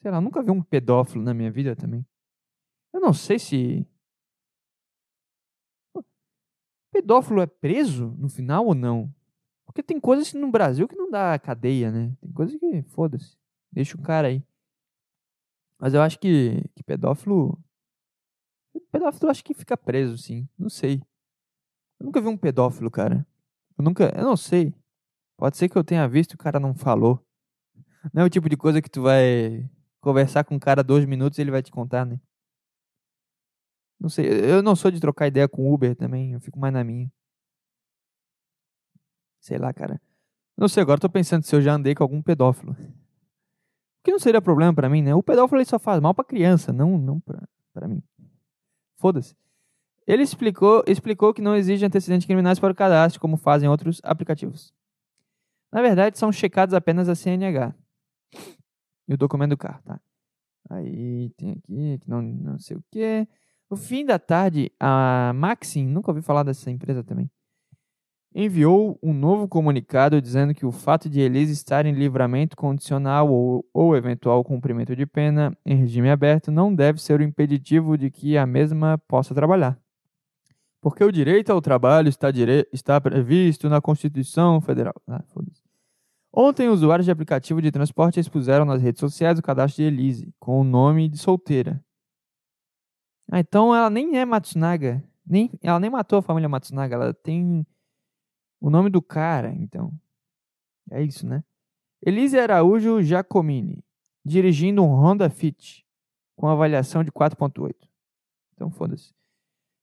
Sei 0.00 0.10
lá, 0.10 0.20
nunca 0.20 0.42
vi 0.42 0.50
um 0.50 0.62
pedófilo 0.62 1.22
na 1.22 1.34
minha 1.34 1.50
vida 1.50 1.76
também. 1.76 2.04
Eu 2.92 3.00
não 3.00 3.12
sei 3.12 3.38
se 3.38 3.86
pedófilo 6.90 7.40
é 7.40 7.46
preso 7.46 8.14
no 8.18 8.28
final 8.28 8.66
ou 8.66 8.74
não? 8.74 9.12
Porque 9.64 9.82
tem 9.82 10.00
coisas 10.00 10.32
no 10.32 10.50
Brasil 10.50 10.88
que 10.88 10.96
não 10.96 11.10
dá 11.10 11.38
cadeia, 11.38 11.92
né? 11.92 12.12
Tem 12.20 12.32
coisas 12.32 12.58
que, 12.58 12.82
foda-se, 12.82 13.36
deixa 13.70 13.96
o 13.96 14.02
cara 14.02 14.28
aí. 14.28 14.42
Mas 15.78 15.94
eu 15.94 16.02
acho 16.02 16.18
que, 16.18 16.62
que 16.74 16.82
pedófilo. 16.82 17.58
Pedófilo 18.90 19.26
eu 19.26 19.30
acho 19.30 19.44
que 19.44 19.54
fica 19.54 19.76
preso, 19.76 20.18
sim. 20.18 20.48
Não 20.58 20.68
sei. 20.68 21.00
Eu 22.00 22.06
nunca 22.06 22.20
vi 22.20 22.28
um 22.28 22.36
pedófilo, 22.36 22.90
cara. 22.90 23.26
Eu 23.78 23.84
nunca. 23.84 24.12
Eu 24.16 24.24
não 24.24 24.36
sei. 24.36 24.74
Pode 25.36 25.56
ser 25.56 25.68
que 25.68 25.76
eu 25.76 25.84
tenha 25.84 26.08
visto 26.08 26.32
e 26.32 26.34
o 26.34 26.38
cara 26.38 26.58
não 26.58 26.74
falou. 26.74 27.24
Não 28.12 28.22
é 28.22 28.24
o 28.26 28.30
tipo 28.30 28.48
de 28.48 28.56
coisa 28.56 28.82
que 28.82 28.90
tu 28.90 29.02
vai 29.02 29.68
conversar 30.00 30.44
com 30.44 30.56
o 30.56 30.60
cara 30.60 30.82
dois 30.82 31.04
minutos 31.04 31.38
e 31.38 31.42
ele 31.42 31.50
vai 31.50 31.62
te 31.62 31.70
contar, 31.70 32.04
né? 32.04 32.20
Não 34.00 34.08
sei, 34.08 34.26
eu 34.26 34.62
não 34.62 34.76
sou 34.76 34.90
de 34.90 35.00
trocar 35.00 35.26
ideia 35.26 35.48
com 35.48 35.72
Uber 35.72 35.94
também, 35.96 36.32
eu 36.32 36.40
fico 36.40 36.58
mais 36.58 36.72
na 36.72 36.84
minha. 36.84 37.10
Sei 39.40 39.58
lá, 39.58 39.72
cara. 39.72 40.00
Não 40.56 40.68
sei, 40.68 40.82
agora 40.82 41.00
tô 41.00 41.08
pensando 41.08 41.44
se 41.44 41.54
eu 41.54 41.62
já 41.62 41.74
andei 41.74 41.94
com 41.94 42.02
algum 42.02 42.22
pedófilo. 42.22 42.76
Que 44.08 44.12
não 44.12 44.18
seria 44.18 44.40
problema 44.40 44.72
para 44.72 44.88
mim, 44.88 45.02
né? 45.02 45.14
O 45.14 45.22
pedófilo 45.22 45.62
só 45.66 45.78
faz 45.78 46.00
mal 46.00 46.14
pra 46.14 46.24
criança, 46.24 46.72
não, 46.72 46.96
não 46.96 47.20
pra 47.20 47.86
mim. 47.86 48.02
Foda-se. 48.96 49.36
Ele 50.06 50.22
explicou, 50.22 50.82
explicou 50.86 51.34
que 51.34 51.42
não 51.42 51.54
exige 51.54 51.84
antecedentes 51.84 52.24
criminais 52.24 52.58
para 52.58 52.72
o 52.72 52.74
cadastro, 52.74 53.20
como 53.20 53.36
fazem 53.36 53.68
outros 53.68 54.00
aplicativos. 54.02 54.72
Na 55.70 55.82
verdade, 55.82 56.18
são 56.18 56.32
checados 56.32 56.74
apenas 56.74 57.06
a 57.06 57.14
CNH 57.14 57.74
e 59.06 59.12
o 59.12 59.18
documento 59.18 59.50
do 59.50 59.58
carro, 59.58 59.82
tá? 59.84 60.00
Aí 60.70 61.28
tem 61.36 61.52
aqui, 61.52 62.00
não, 62.06 62.22
não 62.22 62.58
sei 62.58 62.78
o 62.78 62.84
que. 62.90 63.28
No 63.70 63.76
fim 63.76 64.06
da 64.06 64.18
tarde, 64.18 64.72
a 64.80 65.32
Maxim, 65.34 65.86
nunca 65.86 66.10
ouvi 66.10 66.22
falar 66.22 66.44
dessa 66.44 66.70
empresa 66.70 67.04
também, 67.04 67.30
enviou 68.34 68.98
um 69.02 69.12
novo 69.12 69.48
comunicado 69.48 70.20
dizendo 70.20 70.54
que 70.54 70.66
o 70.66 70.72
fato 70.72 71.08
de 71.08 71.20
Elise 71.20 71.52
estar 71.52 71.86
em 71.86 71.92
livramento 71.92 72.56
condicional 72.56 73.30
ou, 73.30 73.64
ou 73.72 73.96
eventual 73.96 74.44
cumprimento 74.44 74.94
de 74.94 75.06
pena 75.06 75.56
em 75.64 75.74
regime 75.74 76.10
aberto 76.10 76.50
não 76.50 76.74
deve 76.74 77.00
ser 77.00 77.20
o 77.20 77.22
impeditivo 77.22 77.96
de 77.96 78.10
que 78.10 78.36
a 78.36 78.46
mesma 78.46 78.98
possa 79.08 79.34
trabalhar. 79.34 79.78
Porque 80.80 81.02
o 81.02 81.10
direito 81.10 81.50
ao 81.50 81.60
trabalho 81.60 82.08
está, 82.08 82.30
dire... 82.30 82.68
está 82.72 83.00
previsto 83.00 83.68
na 83.68 83.80
Constituição 83.80 84.60
Federal. 84.60 84.94
Ah, 85.08 85.24
Ontem, 86.32 86.68
usuários 86.68 87.06
de 87.06 87.10
aplicativo 87.10 87.60
de 87.60 87.72
transporte 87.72 88.20
expuseram 88.20 88.64
nas 88.64 88.80
redes 88.80 89.00
sociais 89.00 89.38
o 89.38 89.42
cadastro 89.42 89.82
de 89.82 89.88
Elise, 89.88 90.32
com 90.38 90.60
o 90.60 90.64
nome 90.64 91.08
de 91.08 91.18
solteira. 91.18 91.82
Ah, 93.30 93.40
então 93.40 93.74
ela 93.74 93.90
nem 93.90 94.18
é 94.18 94.24
Matsunaga. 94.24 95.02
Nem, 95.26 95.50
ela 95.62 95.80
nem 95.80 95.90
matou 95.90 96.20
a 96.20 96.22
família 96.22 96.48
Matsunaga. 96.48 96.94
Ela 96.94 97.14
tem 97.14 97.66
o 98.60 98.70
nome 98.70 98.90
do 98.90 99.00
cara, 99.00 99.52
então. 99.52 99.92
É 100.90 101.02
isso, 101.02 101.26
né? 101.26 101.44
Elise 102.04 102.38
Araújo 102.38 103.02
Giacomini, 103.02 103.84
dirigindo 104.24 104.82
um 104.82 104.94
Honda 104.94 105.28
Fit, 105.28 105.84
com 106.36 106.48
avaliação 106.48 107.02
de 107.02 107.10
4.8. 107.10 107.74
Então, 108.54 108.70
foda-se. 108.70 109.12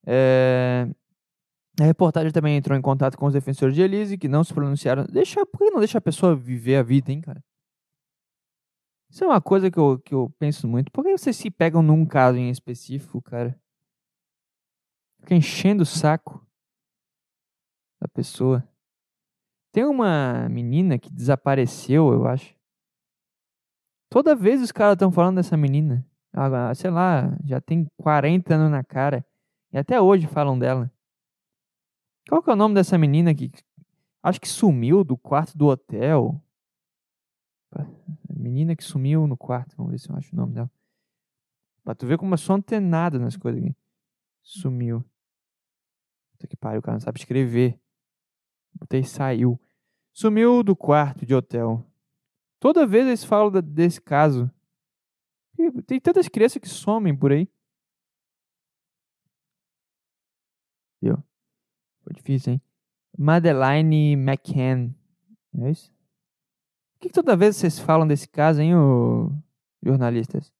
É... 0.05 0.87
A 1.79 1.83
reportagem 1.83 2.31
também 2.31 2.55
entrou 2.55 2.77
em 2.77 2.81
contato 2.81 3.17
com 3.17 3.25
os 3.25 3.33
defensores 3.33 3.75
de 3.75 3.81
Elise, 3.81 4.17
que 4.17 4.29
não 4.29 4.43
se 4.43 4.53
pronunciaram. 4.53 5.05
Deixa, 5.05 5.45
por 5.45 5.59
que 5.59 5.71
não 5.71 5.79
deixa 5.79 5.97
a 5.97 6.01
pessoa 6.01 6.35
viver 6.35 6.77
a 6.77 6.83
vida, 6.83 7.11
hein, 7.11 7.19
cara? 7.19 7.43
Isso 9.09 9.23
é 9.23 9.27
uma 9.27 9.41
coisa 9.41 9.69
que 9.69 9.77
eu, 9.77 9.99
que 9.99 10.13
eu 10.13 10.33
penso 10.39 10.67
muito. 10.67 10.91
Por 10.91 11.03
que 11.03 11.17
vocês 11.17 11.35
se 11.35 11.51
pegam 11.51 11.81
num 11.81 12.05
caso 12.05 12.37
em 12.37 12.49
específico, 12.49 13.21
cara? 13.21 13.59
Fica 15.19 15.35
enchendo 15.35 15.83
o 15.83 15.85
saco 15.85 16.45
da 18.05 18.07
pessoa. 18.07 18.63
Tem 19.71 19.83
uma 19.83 20.47
menina 20.47 20.97
que 20.97 21.11
desapareceu, 21.11 22.13
eu 22.13 22.27
acho. 22.27 22.55
Toda 24.09 24.35
vez 24.35 24.61
os 24.61 24.71
caras 24.71 24.93
estão 24.93 25.11
falando 25.11 25.37
dessa 25.37 25.57
menina. 25.57 26.05
Ela, 26.31 26.73
sei 26.75 26.91
lá, 26.91 27.35
já 27.43 27.59
tem 27.59 27.87
40 27.97 28.53
anos 28.53 28.71
na 28.71 28.83
cara. 28.83 29.25
E 29.73 29.77
até 29.77 29.99
hoje 29.99 30.27
falam 30.27 30.57
dela. 30.57 30.91
Qual 32.29 32.41
que 32.41 32.49
é 32.49 32.53
o 32.53 32.55
nome 32.55 32.75
dessa 32.75 32.97
menina 32.97 33.33
que 33.33 33.51
acho 34.23 34.39
que 34.39 34.47
sumiu 34.47 35.03
do 35.03 35.17
quarto 35.17 35.57
do 35.57 35.67
hotel? 35.67 36.41
Menina 38.29 38.75
que 38.75 38.83
sumiu 38.83 39.27
no 39.27 39.35
quarto. 39.35 39.75
Vamos 39.75 39.91
ver 39.91 39.99
se 39.99 40.09
eu 40.09 40.15
acho 40.15 40.33
o 40.33 40.37
nome 40.37 40.53
dela. 40.53 40.71
Pra 41.83 41.95
tu 41.95 42.05
ver 42.05 42.17
como 42.17 42.33
eu 42.33 42.37
sou 42.37 42.55
antenado 42.55 43.19
nas 43.19 43.35
coisas 43.35 43.61
aqui. 43.61 43.75
Sumiu. 44.41 45.03
Puta 46.31 46.47
que 46.47 46.55
pariu, 46.55 46.79
o 46.79 46.83
cara 46.83 46.95
não 46.95 46.99
sabe 46.99 47.19
escrever. 47.19 47.79
Botei 48.79 49.03
saiu. 49.03 49.59
Sumiu 50.13 50.63
do 50.63 50.75
quarto 50.75 51.25
de 51.25 51.33
hotel. 51.33 51.85
Toda 52.59 52.87
vez 52.87 53.05
eles 53.05 53.23
falam 53.23 53.51
desse 53.61 54.01
caso. 54.01 54.49
Tem 55.85 55.99
tantas 55.99 56.27
crianças 56.27 56.61
que 56.61 56.67
somem 56.67 57.15
por 57.15 57.31
aí. 57.31 57.47
Viu? 61.01 61.17
Foi 62.03 62.13
difícil, 62.13 62.53
hein? 62.53 62.61
Madeline 63.17 64.13
McCann. 64.13 64.93
É 65.59 65.71
isso? 65.71 65.91
Por 66.93 67.01
que, 67.01 67.07
que 67.09 67.13
toda 67.13 67.35
vez 67.35 67.55
vocês 67.55 67.79
falam 67.79 68.07
desse 68.07 68.27
caso, 68.27 68.61
hein, 68.61 68.75
ô, 68.75 69.31
jornalistas? 69.83 70.51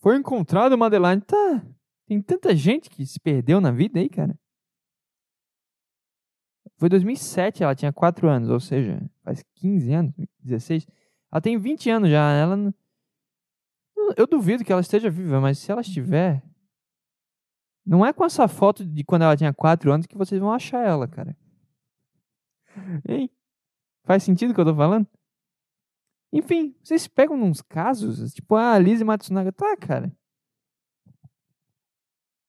Foi 0.00 0.16
encontrado 0.16 0.78
Madeline. 0.78 1.20
Tá. 1.20 1.64
Tem 2.06 2.22
tanta 2.22 2.54
gente 2.56 2.88
que 2.88 3.04
se 3.04 3.20
perdeu 3.20 3.60
na 3.60 3.70
vida 3.70 4.00
aí, 4.00 4.08
cara. 4.08 4.38
Foi 6.76 6.88
2007, 6.88 7.62
ela 7.62 7.74
tinha 7.74 7.92
4 7.92 8.28
anos, 8.28 8.50
ou 8.50 8.60
seja, 8.60 9.00
faz 9.22 9.42
15 9.54 9.92
anos, 9.92 10.14
16. 10.40 10.86
Ela 11.30 11.40
tem 11.40 11.58
20 11.58 11.90
anos 11.90 12.10
já. 12.10 12.32
Ela. 12.32 12.74
Eu 14.16 14.26
duvido 14.26 14.64
que 14.64 14.72
ela 14.72 14.80
esteja 14.80 15.10
viva, 15.10 15.40
mas 15.40 15.58
se 15.58 15.70
ela 15.70 15.80
estiver. 15.80 16.42
Não 17.84 18.04
é 18.04 18.12
com 18.12 18.24
essa 18.24 18.46
foto 18.46 18.84
de 18.84 19.02
quando 19.02 19.22
ela 19.22 19.36
tinha 19.36 19.52
4 19.52 19.90
anos 19.92 20.06
que 20.06 20.16
vocês 20.16 20.40
vão 20.40 20.52
achar 20.52 20.84
ela, 20.84 21.08
cara. 21.08 21.36
Hein? 23.08 23.30
Faz 24.04 24.22
sentido 24.22 24.50
o 24.50 24.54
que 24.54 24.60
eu 24.60 24.64
tô 24.64 24.74
falando? 24.74 25.06
Enfim, 26.32 26.74
vocês 26.82 27.08
pegam 27.08 27.40
uns 27.42 27.62
casos, 27.62 28.32
tipo, 28.34 28.54
ah, 28.54 28.74
a 28.74 28.78
Lizzie 28.78 29.04
Matsunaga. 29.04 29.50
Tá, 29.52 29.76
cara. 29.76 30.12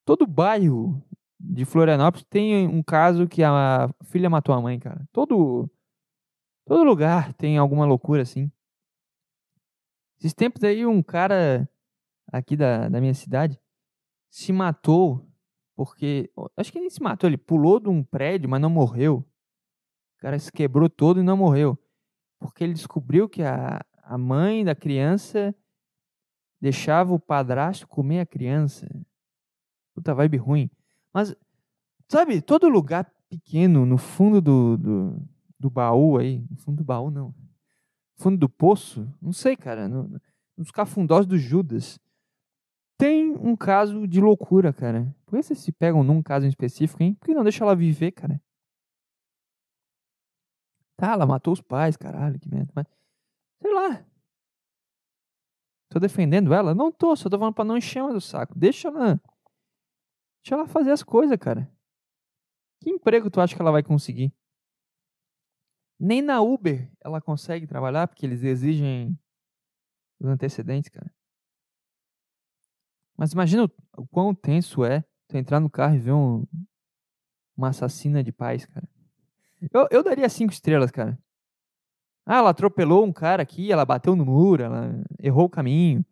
Todo 0.05 0.27
bairro 0.27 1.01
de 1.39 1.63
Florianópolis 1.65 2.25
tem 2.29 2.67
um 2.67 2.83
caso 2.83 3.27
que 3.27 3.43
a 3.43 3.89
filha 4.03 4.29
matou 4.29 4.53
a 4.53 4.61
mãe, 4.61 4.77
cara. 4.77 5.07
Todo, 5.11 5.69
todo 6.65 6.83
lugar 6.83 7.33
tem 7.33 7.57
alguma 7.57 7.85
loucura 7.85 8.23
assim. 8.23 8.51
Esses 10.19 10.33
tempos 10.33 10.63
aí, 10.63 10.85
um 10.85 11.01
cara 11.01 11.69
aqui 12.31 12.57
da, 12.57 12.89
da 12.89 12.99
minha 12.99 13.13
cidade 13.13 13.59
se 14.29 14.51
matou 14.51 15.25
porque. 15.75 16.29
Acho 16.57 16.73
que 16.73 16.79
nem 16.79 16.89
se 16.89 17.01
matou, 17.01 17.29
ele 17.29 17.37
pulou 17.37 17.79
de 17.79 17.87
um 17.87 18.03
prédio, 18.03 18.49
mas 18.49 18.59
não 18.59 18.69
morreu. 18.69 19.25
O 20.17 20.21
cara 20.21 20.37
se 20.37 20.51
quebrou 20.51 20.89
todo 20.89 21.21
e 21.21 21.23
não 21.23 21.37
morreu. 21.37 21.79
Porque 22.37 22.65
ele 22.65 22.73
descobriu 22.73 23.29
que 23.29 23.41
a, 23.43 23.79
a 24.03 24.17
mãe 24.17 24.65
da 24.65 24.75
criança 24.75 25.55
deixava 26.59 27.13
o 27.13 27.19
padrasto 27.19 27.87
comer 27.87 28.19
a 28.19 28.25
criança. 28.25 28.89
Puta 29.93 30.13
vibe 30.13 30.35
ruim. 30.35 30.69
Mas, 31.19 31.35
sabe, 32.07 32.41
todo 32.41 32.69
lugar 32.69 33.11
pequeno, 33.29 33.85
no 33.85 33.97
fundo 33.97 34.39
do, 34.41 34.77
do, 34.77 35.21
do 35.59 35.69
baú 35.69 36.17
aí, 36.17 36.39
no 36.49 36.55
fundo 36.55 36.77
do 36.77 36.83
baú 36.85 37.11
não, 37.11 37.35
fundo 38.15 38.37
do 38.37 38.47
poço, 38.47 39.05
não 39.21 39.33
sei, 39.33 39.57
cara, 39.57 39.89
no, 39.89 40.03
no- 40.07 40.21
nos 40.55 40.71
cafundós 40.71 41.25
do 41.25 41.37
Judas, 41.37 41.99
tem 42.97 43.31
um 43.35 43.53
caso 43.53 44.07
de 44.07 44.21
loucura, 44.21 44.71
cara. 44.71 45.13
Por 45.25 45.35
que 45.37 45.43
vocês 45.43 45.59
se 45.59 45.73
pegam 45.73 46.03
num 46.05 46.21
caso 46.23 46.45
em 46.45 46.49
específico, 46.49 47.03
hein? 47.03 47.13
Por 47.15 47.25
que 47.25 47.33
não 47.33 47.43
deixa 47.43 47.63
ela 47.65 47.75
viver, 47.75 48.11
cara? 48.13 48.41
Tá, 50.95 51.11
ela 51.13 51.25
matou 51.25 51.51
os 51.53 51.61
pais, 51.61 51.97
caralho, 51.97 52.39
que 52.39 52.49
merda. 52.49 52.71
Mas, 52.73 52.85
sei 53.61 53.73
lá. 53.73 54.05
Tô 55.89 55.99
defendendo 55.99 56.53
ela? 56.53 56.73
Não 56.73 56.91
tô, 56.93 57.13
só 57.15 57.29
tô 57.29 57.37
falando 57.37 57.53
pra 57.53 57.65
não 57.65 57.77
encher 57.77 57.99
ela 57.99 58.13
do 58.13 58.21
saco. 58.21 58.57
Deixa 58.57 58.87
ela. 58.89 59.19
Deixa 60.43 60.55
ela 60.55 60.67
fazer 60.67 60.91
as 60.91 61.03
coisas, 61.03 61.37
cara. 61.37 61.71
Que 62.81 62.89
emprego 62.89 63.29
tu 63.29 63.41
acha 63.41 63.55
que 63.55 63.61
ela 63.61 63.71
vai 63.71 63.83
conseguir? 63.83 64.33
Nem 65.99 66.21
na 66.21 66.41
Uber 66.41 66.89
ela 67.01 67.19
consegue 67.21 67.67
trabalhar 67.67 68.07
porque 68.07 68.25
eles 68.25 68.43
exigem 68.43 69.19
os 70.19 70.27
antecedentes, 70.27 70.89
cara. 70.89 71.13
Mas 73.17 73.33
imagina 73.33 73.69
o, 73.97 74.07
quão 74.07 74.33
tenso 74.33 74.85
é 74.85 75.03
tu 75.27 75.35
entrar 75.35 75.59
no 75.59 75.69
carro 75.69 75.95
e 75.95 75.99
ver 75.99 76.13
um, 76.13 76.47
uma 77.55 77.69
assassina 77.69 78.23
de 78.23 78.31
pais, 78.31 78.65
cara. 78.65 78.87
Eu, 79.73 79.87
eu 79.91 80.03
daria 80.03 80.29
cinco 80.29 80.53
estrelas, 80.53 80.89
cara. 80.89 81.19
Ah, 82.25 82.37
ela 82.37 82.51
atropelou 82.51 83.03
um 83.03 83.11
cara 83.11 83.43
aqui, 83.43 83.71
ela 83.71 83.83
bateu 83.83 84.15
no 84.15 84.25
muro, 84.25 84.63
ela 84.63 85.03
errou 85.19 85.45
o 85.45 85.49
caminho. 85.49 86.05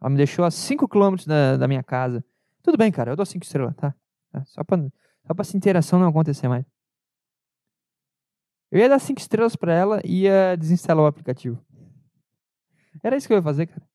Ela 0.00 0.10
me 0.10 0.16
deixou 0.16 0.44
a 0.44 0.50
5 0.50 0.88
km 0.88 1.16
da, 1.26 1.56
da 1.58 1.68
minha 1.68 1.82
casa. 1.82 2.24
Tudo 2.62 2.76
bem, 2.76 2.92
cara, 2.92 3.12
eu 3.12 3.16
dou 3.16 3.26
5 3.26 3.44
estrelas, 3.44 3.74
tá? 3.76 3.94
Tá, 4.30 4.44
Só 4.44 4.62
pra, 4.62 4.78
só 5.26 5.34
pra 5.34 5.42
essa 5.42 5.56
interação 5.56 5.98
não 5.98 6.08
acontecer 6.08 6.48
mais. 6.48 6.64
Eu 8.70 8.78
ia 8.78 8.88
dar 8.88 8.98
5 8.98 9.20
estrelas 9.20 9.56
pra 9.56 9.72
ela 9.74 10.00
e 10.04 10.22
ia 10.22 10.56
desinstalar 10.56 11.04
o 11.04 11.08
aplicativo. 11.08 11.64
Era 13.02 13.16
isso 13.16 13.26
que 13.26 13.32
eu 13.32 13.38
ia 13.38 13.42
fazer, 13.42 13.66
cara. 13.66 13.88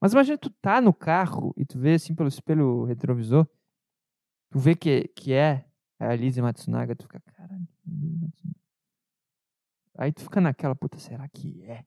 Mas 0.00 0.12
imagina 0.12 0.36
tu 0.36 0.50
tá 0.50 0.80
no 0.80 0.92
carro 0.92 1.54
e 1.56 1.64
tu 1.64 1.78
vê 1.78 1.94
assim 1.94 2.14
pelo 2.14 2.28
espelho 2.28 2.84
retrovisor, 2.84 3.48
tu 4.50 4.58
vê 4.58 4.76
que, 4.76 5.08
que 5.08 5.32
é 5.32 5.64
a 5.98 6.14
Lizzie 6.14 6.42
Matsunaga, 6.42 6.94
tu 6.94 7.04
fica, 7.04 7.20
caralho, 7.20 7.66
Matsunaga. 7.86 8.60
Aí 9.96 10.12
tu 10.12 10.22
fica 10.22 10.40
naquela, 10.40 10.74
puta, 10.74 10.98
será 10.98 11.26
que 11.28 11.62
é? 11.64 11.84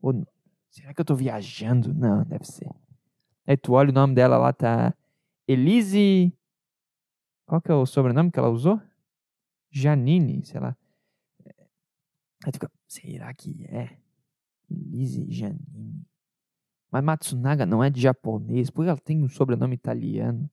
Ou 0.00 0.26
será 0.70 0.92
que 0.92 1.00
eu 1.00 1.04
tô 1.04 1.14
viajando? 1.14 1.94
Não, 1.94 2.24
deve 2.24 2.44
ser. 2.44 2.68
Aí 3.46 3.56
tu 3.56 3.72
olha 3.72 3.90
o 3.90 3.92
nome 3.92 4.14
dela 4.14 4.38
lá, 4.38 4.52
tá 4.52 4.94
Elise. 5.46 6.32
Qual 7.46 7.60
que 7.60 7.70
é 7.70 7.74
o 7.74 7.86
sobrenome 7.86 8.30
que 8.30 8.38
ela 8.38 8.48
usou? 8.48 8.80
Janine, 9.70 10.44
sei 10.44 10.60
lá. 10.60 10.76
Aí 12.44 12.52
tu 12.52 12.54
fica, 12.54 12.70
será 12.86 13.32
que 13.34 13.64
é? 13.66 13.96
Elise 14.70 15.30
Janine. 15.30 16.06
Mas 16.90 17.02
Matsunaga 17.02 17.64
não 17.64 17.82
é 17.82 17.88
de 17.88 18.00
japonês, 18.00 18.70
porque 18.70 18.90
ela 18.90 18.98
tem 18.98 19.22
um 19.22 19.28
sobrenome 19.28 19.74
italiano. 19.74 20.48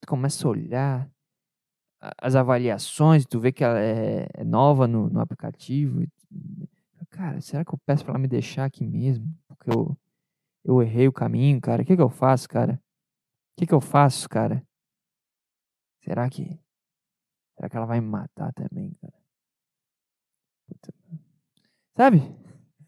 Tu 0.00 0.08
começa 0.08 0.46
a 0.46 0.50
olhar 0.50 1.10
as 2.18 2.34
avaliações, 2.34 3.24
tu 3.24 3.38
vê 3.38 3.52
que 3.52 3.62
ela 3.62 3.78
é, 3.78 4.26
é 4.34 4.44
nova 4.44 4.88
no, 4.88 5.08
no 5.08 5.20
aplicativo. 5.20 6.02
Cara, 7.10 7.40
será 7.40 7.64
que 7.64 7.72
eu 7.72 7.78
peço 7.86 8.04
pra 8.04 8.12
ela 8.12 8.18
me 8.18 8.26
deixar 8.26 8.64
aqui 8.64 8.84
mesmo? 8.84 9.32
Porque 9.46 9.70
eu, 9.70 9.96
eu 10.64 10.82
errei 10.82 11.08
o 11.08 11.12
caminho, 11.12 11.60
cara. 11.60 11.82
O 11.82 11.84
que, 11.84 11.96
que 11.96 12.02
eu 12.02 12.10
faço, 12.10 12.48
cara? 12.48 12.74
O 12.74 13.60
que, 13.60 13.66
que 13.66 13.74
eu 13.74 13.80
faço, 13.80 14.28
cara? 14.28 14.64
Será 16.02 16.28
que. 16.28 16.58
Será 17.56 17.68
que 17.68 17.76
ela 17.76 17.86
vai 17.86 18.00
me 18.00 18.08
matar 18.08 18.52
também, 18.52 18.92
cara? 19.00 19.14
Puta. 20.66 20.94
Sabe? 21.96 22.18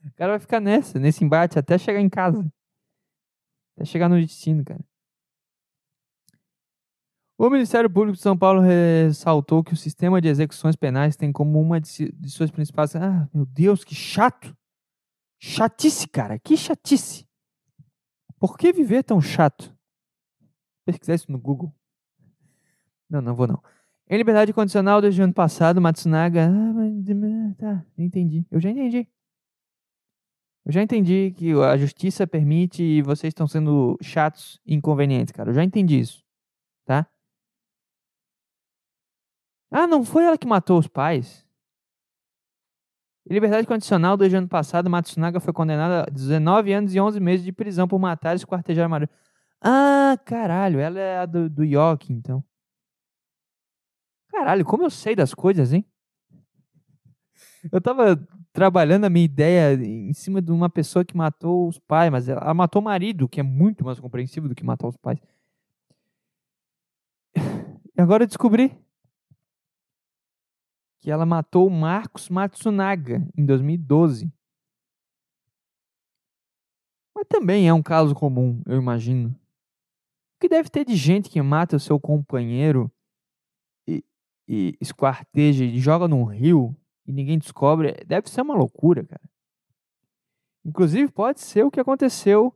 O 0.04 0.12
cara 0.16 0.32
vai 0.32 0.38
ficar 0.38 0.60
nessa, 0.60 0.98
nesse 0.98 1.24
embate 1.24 1.58
até 1.58 1.76
chegar 1.78 2.00
em 2.00 2.08
casa. 2.08 2.44
Até 3.74 3.84
chegar 3.84 4.08
no 4.08 4.20
destino, 4.20 4.64
cara. 4.64 4.84
O 7.37 7.50
Ministério 7.50 7.90
Público 7.90 8.16
de 8.16 8.22
São 8.22 8.38
Paulo 8.38 8.60
ressaltou 8.60 9.64
que 9.64 9.72
o 9.72 9.76
sistema 9.76 10.20
de 10.20 10.28
execuções 10.28 10.76
penais 10.76 11.16
tem 11.16 11.32
como 11.32 11.60
uma 11.60 11.80
de 11.80 12.30
suas 12.30 12.50
principais. 12.50 12.94
Ah, 12.94 13.28
meu 13.34 13.44
Deus, 13.44 13.82
que 13.82 13.94
chato! 13.94 14.56
Chatice, 15.40 16.08
cara, 16.08 16.38
que 16.38 16.56
chatice! 16.56 17.26
Por 18.44 18.59
que 18.59 18.74
viver 18.74 19.02
tão 19.02 19.22
chato? 19.22 19.74
Pesquisar 20.85 21.14
isso 21.14 21.33
no 21.33 21.38
Google. 21.38 21.74
Não, 23.09 23.22
não 23.22 23.35
vou 23.35 23.46
não. 23.46 23.62
Em 24.07 24.18
liberdade 24.18 24.52
condicional 24.52 25.00
desde 25.00 25.22
o 25.22 25.24
ano 25.24 25.33
passado, 25.33 25.80
Matsunaga. 25.80 26.48
Ah, 26.48 26.72
mas, 26.74 27.57
tá, 27.57 27.87
entendi. 27.96 28.46
Eu 28.50 28.61
já 28.61 28.68
entendi. 28.68 29.09
Eu 30.62 30.72
já 30.72 30.83
entendi 30.83 31.33
que 31.35 31.52
a 31.54 31.74
justiça 31.78 32.26
permite 32.26 32.83
e 32.83 33.00
vocês 33.00 33.30
estão 33.30 33.46
sendo 33.46 33.96
chatos 34.02 34.61
e 34.66 34.74
inconvenientes, 34.74 35.33
cara. 35.33 35.48
Eu 35.48 35.54
já 35.54 35.64
entendi 35.64 35.98
isso. 35.98 36.22
Tá? 36.85 37.07
Ah, 39.70 39.87
não 39.87 40.04
foi 40.04 40.22
ela 40.22 40.37
que 40.37 40.46
matou 40.46 40.78
os 40.78 40.87
pais? 40.87 41.43
Em 43.28 43.32
liberdade 43.32 43.66
condicional, 43.66 44.16
desde 44.16 44.37
o 44.37 44.38
ano 44.38 44.48
passado, 44.48 44.90
Matsunaga 44.90 45.40
foi 45.40 45.52
condenada 45.52 46.02
a 46.02 46.10
19 46.10 46.72
anos 46.72 46.94
e 46.94 47.00
11 47.00 47.18
meses 47.20 47.44
de 47.44 47.52
prisão 47.52 47.88
por 47.88 47.98
matar 47.98 48.34
e 48.34 48.37
esquartejar 48.37 48.88
marido. 48.88 49.10
Ah, 49.62 50.18
caralho, 50.26 50.78
ela 50.78 51.00
é 51.00 51.18
a 51.18 51.26
do, 51.26 51.48
do 51.48 51.64
Yoki, 51.64 52.12
então. 52.12 52.44
Caralho, 54.30 54.64
como 54.64 54.82
eu 54.84 54.90
sei 54.90 55.16
das 55.16 55.32
coisas, 55.32 55.72
hein? 55.72 55.87
Eu 57.72 57.81
tava 57.81 58.16
trabalhando 58.52 59.04
a 59.04 59.10
minha 59.10 59.25
ideia 59.25 59.75
em 59.75 60.12
cima 60.12 60.42
de 60.42 60.52
uma 60.52 60.68
pessoa 60.68 61.04
que 61.04 61.16
matou 61.16 61.66
os 61.68 61.79
pais, 61.79 62.10
mas 62.10 62.29
ela, 62.29 62.52
matou 62.52 62.83
o 62.83 62.85
marido, 62.85 63.29
que 63.29 63.40
é 63.40 63.42
muito 63.42 63.85
mais 63.85 63.98
compreensível 63.98 64.48
do 64.48 64.54
que 64.54 64.64
matar 64.64 64.88
os 64.88 64.96
pais. 64.96 65.18
E 67.96 68.00
agora 68.02 68.25
eu 68.25 68.27
descobri 68.27 68.77
que 71.05 71.11
ela 71.11 71.27
matou 71.27 71.69
Marcos 71.69 72.31
Matsunaga 72.31 73.29
em 73.37 73.44
2012. 73.44 74.33
Mas 77.15 77.27
também 77.29 77.69
é 77.69 77.75
um 77.75 77.83
caso 77.83 78.15
comum, 78.15 78.63
eu 78.65 78.79
imagino. 78.79 79.29
O 79.29 80.40
que 80.40 80.48
deve 80.48 80.71
ter 80.71 80.83
de 80.83 80.96
gente 80.96 81.29
que 81.29 81.42
mata 81.42 81.77
o 81.77 81.81
seu 81.81 82.00
companheiro 82.00 82.90
e, 83.87 84.02
e 84.48 84.79
esquarteja 84.81 85.63
e 85.63 85.79
joga 85.79 86.09
num 86.09 86.25
rio 86.25 86.75
e 87.07 87.13
ninguém 87.13 87.38
descobre, 87.38 88.02
deve 88.07 88.31
ser 88.31 88.40
uma 88.40 88.57
loucura, 88.57 89.05
cara. 89.05 89.29
Inclusive, 90.65 91.13
pode 91.13 91.38
ser 91.42 91.65
o 91.65 91.71
que 91.71 91.81
aconteceu 91.81 92.50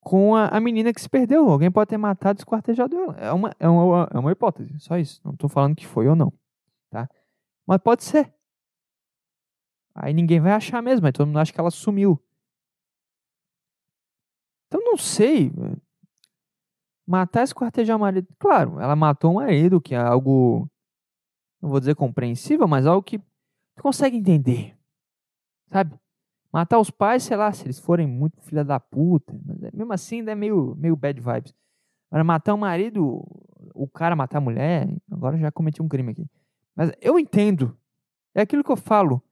com 0.00 0.34
a, 0.34 0.48
a 0.48 0.58
menina 0.60 0.94
que 0.94 1.00
se 1.02 1.10
perdeu. 1.10 1.46
Alguém 1.50 1.70
pode 1.70 1.90
ter 1.90 1.98
matado 1.98 2.38
e 2.38 2.40
esquartejado 2.40 2.96
ela. 2.96 3.16
É 3.18 3.32
uma, 3.32 3.54
é 3.60 3.68
uma, 3.68 4.08
é 4.14 4.18
uma 4.18 4.32
hipótese, 4.32 4.80
só 4.80 4.96
isso. 4.96 5.20
Não 5.22 5.34
estou 5.34 5.50
falando 5.50 5.76
que 5.76 5.86
foi 5.86 6.08
ou 6.08 6.16
não? 6.16 6.32
Mas 7.66 7.78
pode 7.78 8.04
ser. 8.04 8.32
Aí 9.94 10.12
ninguém 10.12 10.40
vai 10.40 10.52
achar 10.52 10.82
mesmo, 10.82 11.06
aí 11.06 11.12
todo 11.12 11.26
mundo 11.26 11.38
acha 11.38 11.52
que 11.52 11.60
ela 11.60 11.70
sumiu. 11.70 12.20
não 14.94 14.96
sei. 14.96 15.52
Matar 17.06 17.42
e 17.42 17.44
esquartejar 17.44 17.96
o 17.96 18.00
marido. 18.00 18.28
Claro, 18.38 18.80
ela 18.80 18.96
matou 18.96 19.32
o 19.32 19.34
marido, 19.34 19.80
que 19.80 19.94
é 19.94 19.98
algo. 19.98 20.68
Não 21.60 21.68
vou 21.68 21.80
dizer 21.80 21.94
compreensível, 21.94 22.66
mas 22.66 22.86
algo 22.86 23.02
que 23.02 23.18
tu 23.18 23.82
consegue 23.82 24.16
entender. 24.16 24.76
Sabe? 25.70 25.98
Matar 26.52 26.78
os 26.78 26.90
pais, 26.90 27.24
sei 27.24 27.36
lá, 27.36 27.52
se 27.52 27.66
eles 27.66 27.80
forem 27.80 28.06
muito 28.06 28.40
filha 28.42 28.64
da 28.64 28.78
puta. 28.78 29.34
É, 29.62 29.76
mesmo 29.76 29.92
assim, 29.92 30.20
ainda 30.20 30.32
é 30.32 30.34
meio, 30.34 30.74
meio 30.76 30.96
bad 30.96 31.20
vibes. 31.20 31.54
Agora, 32.10 32.24
matar 32.24 32.54
o 32.54 32.58
marido, 32.58 33.24
o 33.74 33.88
cara 33.88 34.14
matar 34.14 34.38
a 34.38 34.40
mulher, 34.40 34.88
agora 35.10 35.36
já 35.36 35.50
cometi 35.50 35.82
um 35.82 35.88
crime 35.88 36.12
aqui. 36.12 36.26
Mas 36.74 36.92
eu 37.00 37.18
entendo. 37.18 37.76
É 38.34 38.42
aquilo 38.42 38.64
que 38.64 38.72
eu 38.72 38.76
falo. 38.76 39.22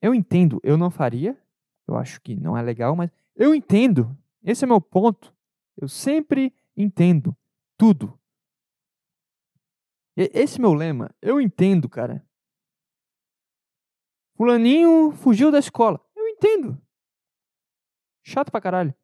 Eu 0.00 0.14
entendo. 0.14 0.60
Eu 0.62 0.76
não 0.76 0.90
faria. 0.90 1.36
Eu 1.86 1.96
acho 1.96 2.20
que 2.20 2.34
não 2.34 2.56
é 2.56 2.62
legal, 2.62 2.94
mas 2.96 3.10
eu 3.34 3.54
entendo. 3.54 4.16
Esse 4.42 4.64
é 4.64 4.66
meu 4.66 4.80
ponto. 4.80 5.34
Eu 5.76 5.88
sempre 5.88 6.54
entendo 6.76 7.36
tudo. 7.76 8.18
Esse 10.16 10.58
é 10.58 10.60
meu 10.60 10.72
lema. 10.72 11.10
Eu 11.20 11.40
entendo, 11.40 11.88
cara. 11.88 12.24
Fulaninho 14.34 15.12
fugiu 15.12 15.50
da 15.50 15.58
escola. 15.58 16.00
Eu 16.14 16.26
entendo. 16.28 16.80
Chato 18.22 18.50
pra 18.50 18.60
caralho. 18.60 18.94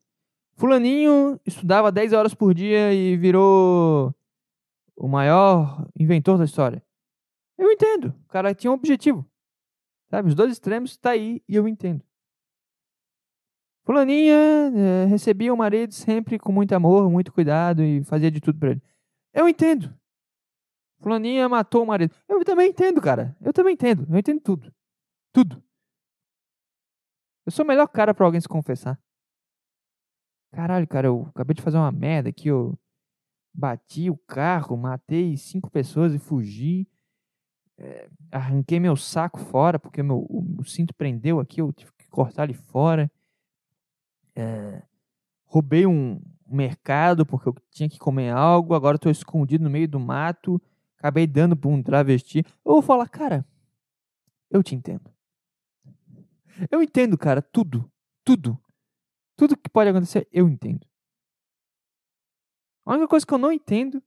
Fulaninho 0.54 1.40
estudava 1.46 1.92
10 1.92 2.12
horas 2.12 2.34
por 2.34 2.52
dia 2.54 2.92
e 2.92 3.16
virou 3.16 4.14
o 4.96 5.08
maior 5.08 5.88
inventor 5.98 6.38
da 6.38 6.44
história. 6.44 6.82
Eu 7.58 7.70
entendo. 7.70 8.14
O 8.24 8.28
cara 8.28 8.54
tinha 8.54 8.70
um 8.70 8.74
objetivo. 8.74 9.28
Sabe? 10.10 10.28
Os 10.28 10.34
dois 10.34 10.52
extremos 10.52 10.96
tá 10.96 11.10
aí 11.10 11.42
e 11.48 11.54
eu 11.54 11.66
entendo. 11.66 12.04
Fulaninha 13.84 14.34
é, 14.34 15.04
recebia 15.06 15.52
o 15.52 15.56
marido 15.56 15.92
sempre 15.92 16.38
com 16.38 16.52
muito 16.52 16.72
amor, 16.72 17.10
muito 17.10 17.32
cuidado 17.32 17.82
e 17.82 18.04
fazia 18.04 18.30
de 18.30 18.40
tudo 18.40 18.58
para 18.58 18.70
ele. 18.70 18.82
Eu 19.32 19.48
entendo. 19.48 19.92
Fulaninha 21.00 21.48
matou 21.48 21.82
o 21.82 21.86
marido. 21.86 22.14
Eu 22.28 22.44
também 22.44 22.70
entendo, 22.70 23.00
cara. 23.00 23.36
Eu 23.40 23.52
também 23.52 23.74
entendo. 23.74 24.06
Eu 24.08 24.18
entendo 24.18 24.40
tudo. 24.40 24.72
Tudo. 25.32 25.62
Eu 27.44 27.50
sou 27.50 27.64
o 27.64 27.68
melhor 27.68 27.88
cara 27.88 28.14
para 28.14 28.24
alguém 28.24 28.40
se 28.40 28.48
confessar. 28.48 29.00
Caralho, 30.52 30.86
cara, 30.86 31.08
eu 31.08 31.26
acabei 31.34 31.54
de 31.54 31.62
fazer 31.62 31.78
uma 31.78 31.90
merda 31.90 32.28
aqui. 32.28 32.48
Eu 32.48 32.78
bati 33.52 34.10
o 34.10 34.16
carro, 34.16 34.76
matei 34.76 35.36
cinco 35.36 35.70
pessoas 35.70 36.14
e 36.14 36.18
fugi. 36.18 36.86
Arranquei 38.30 38.78
meu 38.78 38.96
saco 38.96 39.38
fora 39.38 39.78
porque 39.78 40.02
meu, 40.02 40.18
o, 40.28 40.56
o 40.58 40.64
cinto 40.64 40.94
prendeu 40.94 41.40
aqui. 41.40 41.60
Eu 41.60 41.72
tive 41.72 41.92
que 41.98 42.08
cortar 42.08 42.44
ele 42.44 42.54
fora 42.54 43.10
é, 44.34 44.82
roubei 45.44 45.86
um 45.86 46.20
mercado 46.46 47.24
porque 47.24 47.48
eu 47.48 47.54
tinha 47.70 47.88
que 47.88 47.98
comer 47.98 48.30
algo, 48.30 48.74
agora 48.74 48.96
estou 48.96 49.10
escondido 49.10 49.64
no 49.64 49.70
meio 49.70 49.88
do 49.88 50.00
mato, 50.00 50.60
acabei 50.98 51.26
dando 51.26 51.56
para 51.56 51.70
um 51.70 51.82
travesti. 51.82 52.44
Eu 52.64 52.72
vou 52.72 52.82
falar, 52.82 53.08
cara, 53.08 53.46
eu 54.50 54.62
te 54.62 54.74
entendo. 54.74 55.10
Eu 56.70 56.82
entendo, 56.82 57.16
cara, 57.16 57.40
tudo, 57.40 57.90
tudo. 58.24 58.58
Tudo 59.36 59.56
que 59.56 59.70
pode 59.70 59.88
acontecer, 59.88 60.28
eu 60.30 60.48
entendo. 60.48 60.86
A 62.84 62.92
única 62.92 63.08
coisa 63.08 63.26
que 63.26 63.32
eu 63.32 63.38
não 63.38 63.52
entendo 63.52 64.02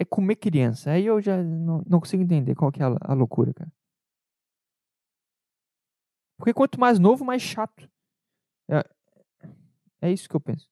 é 0.00 0.04
comer 0.04 0.36
criança. 0.36 0.92
Aí 0.92 1.04
eu 1.04 1.20
já 1.20 1.36
não, 1.42 1.84
não 1.86 2.00
consigo 2.00 2.22
entender 2.22 2.54
qual 2.54 2.72
que 2.72 2.82
é 2.82 2.86
a, 2.86 2.96
a 3.02 3.12
loucura, 3.12 3.52
cara. 3.52 3.70
Porque 6.38 6.54
quanto 6.54 6.80
mais 6.80 6.98
novo, 6.98 7.22
mais 7.22 7.42
chato. 7.42 7.86
É, 8.66 8.82
é 10.00 10.10
isso 10.10 10.26
que 10.26 10.34
eu 10.34 10.40
penso. 10.40 10.66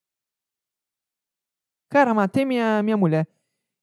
Cara, 1.91 2.15
matei 2.15 2.47
minha, 2.47 2.83
minha 2.83 2.97
mulher. 2.97 3.29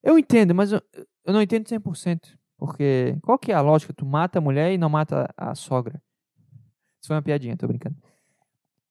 Eu 0.02 0.18
entendo, 0.18 0.52
mas 0.52 0.72
eu, 0.72 0.82
eu 1.24 1.32
não 1.32 1.40
entendo 1.40 1.68
100%. 1.68 2.36
Porque 2.58 3.16
qual 3.22 3.38
que 3.38 3.52
é 3.52 3.54
a 3.54 3.60
lógica? 3.60 3.92
Tu 3.92 4.04
mata 4.04 4.40
a 4.40 4.42
mulher 4.42 4.72
e 4.72 4.78
não 4.78 4.88
mata 4.88 5.32
a 5.36 5.54
sogra. 5.54 6.02
Isso 7.00 7.06
foi 7.06 7.14
uma 7.14 7.22
piadinha, 7.22 7.56
tô 7.56 7.68
brincando. 7.68 7.96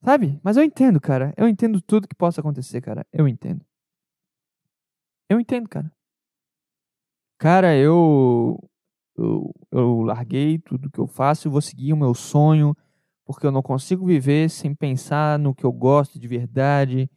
Sabe? 0.01 0.39
Mas 0.41 0.55
eu 0.55 0.63
entendo, 0.63 1.01
cara. 1.01 1.33
Eu 1.35 1.49
entendo 1.49 1.81
tudo 1.81 2.07
que 2.07 2.15
possa 2.15 2.39
acontecer, 2.39 2.79
cara. 2.79 3.05
Eu 3.11 3.27
entendo. 3.27 3.65
Eu 5.27 5.37
entendo, 5.37 5.67
cara. 5.67 5.91
Cara, 7.37 7.75
eu, 7.75 8.57
eu, 9.17 9.53
eu 9.71 10.01
larguei 10.01 10.57
tudo 10.57 10.89
que 10.89 10.99
eu 10.99 11.07
faço, 11.07 11.47
eu 11.47 11.51
vou 11.51 11.61
seguir 11.61 11.93
o 11.93 11.97
meu 11.97 12.13
sonho, 12.13 12.75
porque 13.25 13.45
eu 13.45 13.51
não 13.51 13.61
consigo 13.61 14.05
viver 14.05 14.49
sem 14.49 14.73
pensar 14.73 15.37
no 15.37 15.53
que 15.53 15.65
eu 15.65 15.71
gosto 15.71 16.17
de 16.17 16.27
verdade 16.27 17.09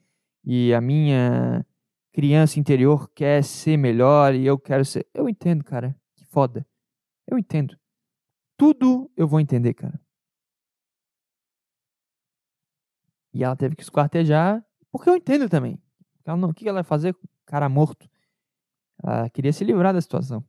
e 0.44 0.74
a 0.74 0.80
minha 0.80 1.64
criança 2.12 2.58
interior 2.58 3.08
quer 3.14 3.44
ser 3.44 3.76
melhor 3.76 4.34
e 4.34 4.44
eu 4.46 4.58
quero 4.58 4.84
ser. 4.84 5.06
Eu 5.14 5.28
entendo, 5.28 5.62
cara. 5.62 5.94
Que 6.16 6.24
foda. 6.24 6.66
Eu 7.26 7.38
entendo. 7.38 7.78
Tudo 8.56 9.10
eu 9.16 9.28
vou 9.28 9.38
entender, 9.38 9.74
cara. 9.74 10.00
E 13.32 13.44
ela 13.44 13.54
teve 13.54 13.76
que 13.76 13.82
esquartejar, 13.82 14.64
porque 14.90 15.08
eu 15.08 15.14
entendo 15.14 15.48
também. 15.48 15.80
Ela 16.24 16.36
não, 16.36 16.50
o 16.50 16.54
que 16.54 16.68
ela 16.68 16.82
vai 16.82 16.84
fazer 16.84 17.14
cara 17.46 17.68
morto? 17.68 18.08
Ela 19.02 19.28
queria 19.30 19.52
se 19.52 19.64
livrar 19.64 19.92
da 19.92 20.00
situação. 20.00 20.44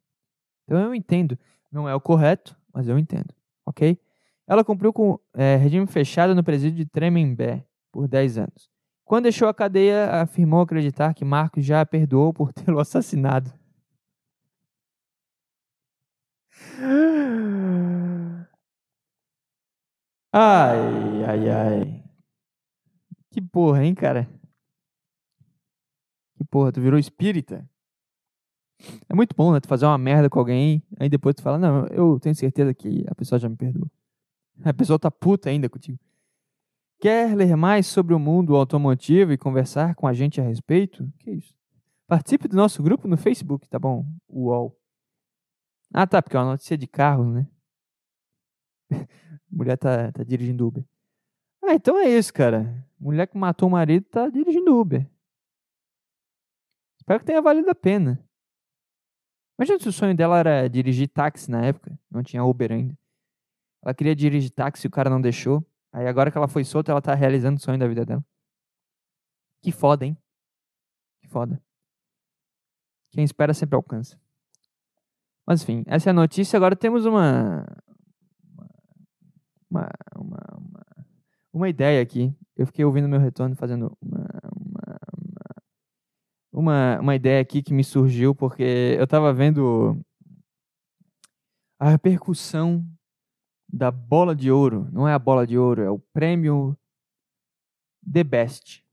Então 0.63 0.79
eu 0.79 0.95
entendo. 0.95 1.37
Não 1.71 1.87
é 1.87 1.93
o 1.95 2.01
correto, 2.01 2.57
mas 2.73 2.87
eu 2.87 2.97
entendo. 2.97 3.33
Ok? 3.65 3.99
Ela 4.47 4.63
cumpriu 4.63 4.91
com 4.91 5.19
é, 5.33 5.55
regime 5.57 5.85
fechado 5.85 6.33
no 6.33 6.43
presídio 6.43 6.77
de 6.77 6.85
Tremembé 6.85 7.65
por 7.91 8.07
10 8.07 8.39
anos. 8.39 8.69
Quando 9.05 9.23
deixou 9.23 9.47
a 9.47 9.53
cadeia, 9.53 10.21
afirmou 10.21 10.61
acreditar 10.61 11.13
que 11.13 11.25
Marcos 11.25 11.65
já 11.65 11.81
a 11.81 11.85
perdoou 11.85 12.33
por 12.33 12.53
tê-lo 12.53 12.77
assassinado. 12.81 13.51
Ai, 20.31 21.23
ai, 21.27 21.49
ai. 21.49 22.03
Que 23.31 23.41
porra, 23.41 23.83
hein, 23.83 23.95
cara? 23.95 24.27
Que 26.35 26.43
porra, 26.45 26.71
tu 26.71 26.81
virou 26.81 26.99
espírita? 26.99 27.67
É 29.09 29.13
muito 29.13 29.35
bom, 29.35 29.51
né? 29.51 29.59
Tu 29.59 29.67
fazer 29.67 29.85
uma 29.85 29.97
merda 29.97 30.29
com 30.29 30.39
alguém, 30.39 30.81
aí 30.99 31.09
depois 31.09 31.35
tu 31.35 31.41
fala, 31.41 31.57
não, 31.57 31.85
eu 31.87 32.19
tenho 32.19 32.35
certeza 32.35 32.73
que 32.73 33.03
a 33.07 33.15
pessoa 33.15 33.39
já 33.39 33.49
me 33.49 33.55
perdoou. 33.55 33.89
A 34.63 34.73
pessoa 34.73 34.99
tá 34.99 35.09
puta 35.09 35.49
ainda 35.49 35.69
contigo. 35.69 35.99
Quer 36.99 37.35
ler 37.35 37.55
mais 37.55 37.87
sobre 37.87 38.13
o 38.13 38.19
mundo 38.19 38.55
automotivo 38.55 39.31
e 39.31 39.37
conversar 39.37 39.95
com 39.95 40.05
a 40.05 40.13
gente 40.13 40.41
a 40.41 40.43
respeito? 40.43 41.09
Que 41.19 41.31
isso? 41.31 41.55
Participe 42.07 42.47
do 42.47 42.57
nosso 42.57 42.83
grupo 42.83 43.07
no 43.07 43.15
Facebook, 43.15 43.69
tá 43.69 43.79
bom? 43.79 44.05
UOL. 44.27 44.75
Ah, 45.93 46.05
tá, 46.05 46.21
porque 46.21 46.35
é 46.35 46.39
uma 46.39 46.51
notícia 46.51 46.77
de 46.77 46.87
carro, 46.87 47.23
né? 47.31 47.47
Mulher 49.49 49.77
tá, 49.77 50.11
tá 50.11 50.23
dirigindo 50.23 50.67
Uber. 50.67 50.83
Ah, 51.63 51.73
então 51.73 51.97
é 51.97 52.09
isso, 52.09 52.33
cara. 52.33 52.85
Mulher 52.99 53.27
que 53.27 53.37
matou 53.37 53.69
o 53.69 53.71
marido 53.71 54.05
tá 54.05 54.29
dirigindo 54.29 54.77
Uber. 54.77 55.09
Espero 56.97 57.19
que 57.19 57.25
tenha 57.25 57.41
valido 57.41 57.69
a 57.69 57.75
pena. 57.75 58.23
Imagina 59.59 59.77
se 59.77 59.89
o 59.89 59.91
sonho 59.91 60.15
dela 60.15 60.39
era 60.39 60.69
dirigir 60.69 61.09
táxi 61.09 61.51
na 61.51 61.65
época. 61.65 61.99
Não 62.09 62.23
tinha 62.23 62.41
Uber 62.45 62.71
ainda. 62.71 62.97
Ela 63.83 63.93
queria 63.93 64.15
dirigir 64.15 64.51
táxi 64.51 64.87
e 64.87 64.87
o 64.87 64.91
cara 64.91 65.09
não 65.09 65.19
deixou. 65.19 65.61
Aí 65.91 66.07
agora 66.07 66.31
que 66.31 66.37
ela 66.37 66.47
foi 66.47 66.63
solta, 66.63 66.93
ela 66.93 67.01
tá 67.01 67.13
realizando 67.13 67.57
o 67.57 67.61
sonho 67.61 67.77
da 67.77 67.85
vida 67.85 68.05
dela. 68.05 68.23
Que 69.61 69.69
foda, 69.73 70.05
hein? 70.05 70.17
Que 71.19 71.27
foda. 71.27 71.61
Quem 73.11 73.25
espera 73.25 73.53
sempre 73.53 73.75
alcança. 73.75 74.17
Mas 75.45 75.61
enfim, 75.61 75.83
essa 75.87 76.09
é 76.09 76.11
a 76.11 76.13
notícia. 76.13 76.55
Agora 76.55 76.73
temos 76.73 77.05
uma. 77.05 77.65
Uma, 79.69 79.89
uma, 80.15 80.39
uma, 80.57 80.85
uma 81.51 81.69
ideia 81.69 82.01
aqui. 82.01 82.33
Eu 82.55 82.65
fiquei 82.65 82.85
ouvindo 82.85 83.09
meu 83.09 83.19
retorno 83.19 83.57
fazendo 83.57 83.95
uma, 84.01 84.18
uma, 86.51 86.99
uma 86.99 87.15
ideia 87.15 87.41
aqui 87.41 87.61
que 87.61 87.73
me 87.73 87.83
surgiu 87.83 88.33
porque 88.33 88.95
eu 88.97 89.07
tava 89.07 89.33
vendo 89.33 89.99
a 91.79 91.89
repercussão 91.89 92.85
da 93.71 93.91
bola 93.91 94.35
de 94.35 94.51
ouro. 94.51 94.87
Não 94.91 95.07
é 95.07 95.13
a 95.13 95.19
bola 95.19 95.45
de 95.45 95.57
ouro, 95.57 95.81
é 95.81 95.89
o 95.89 95.99
prêmio 96.13 96.77
The 98.11 98.23
Best. 98.23 98.83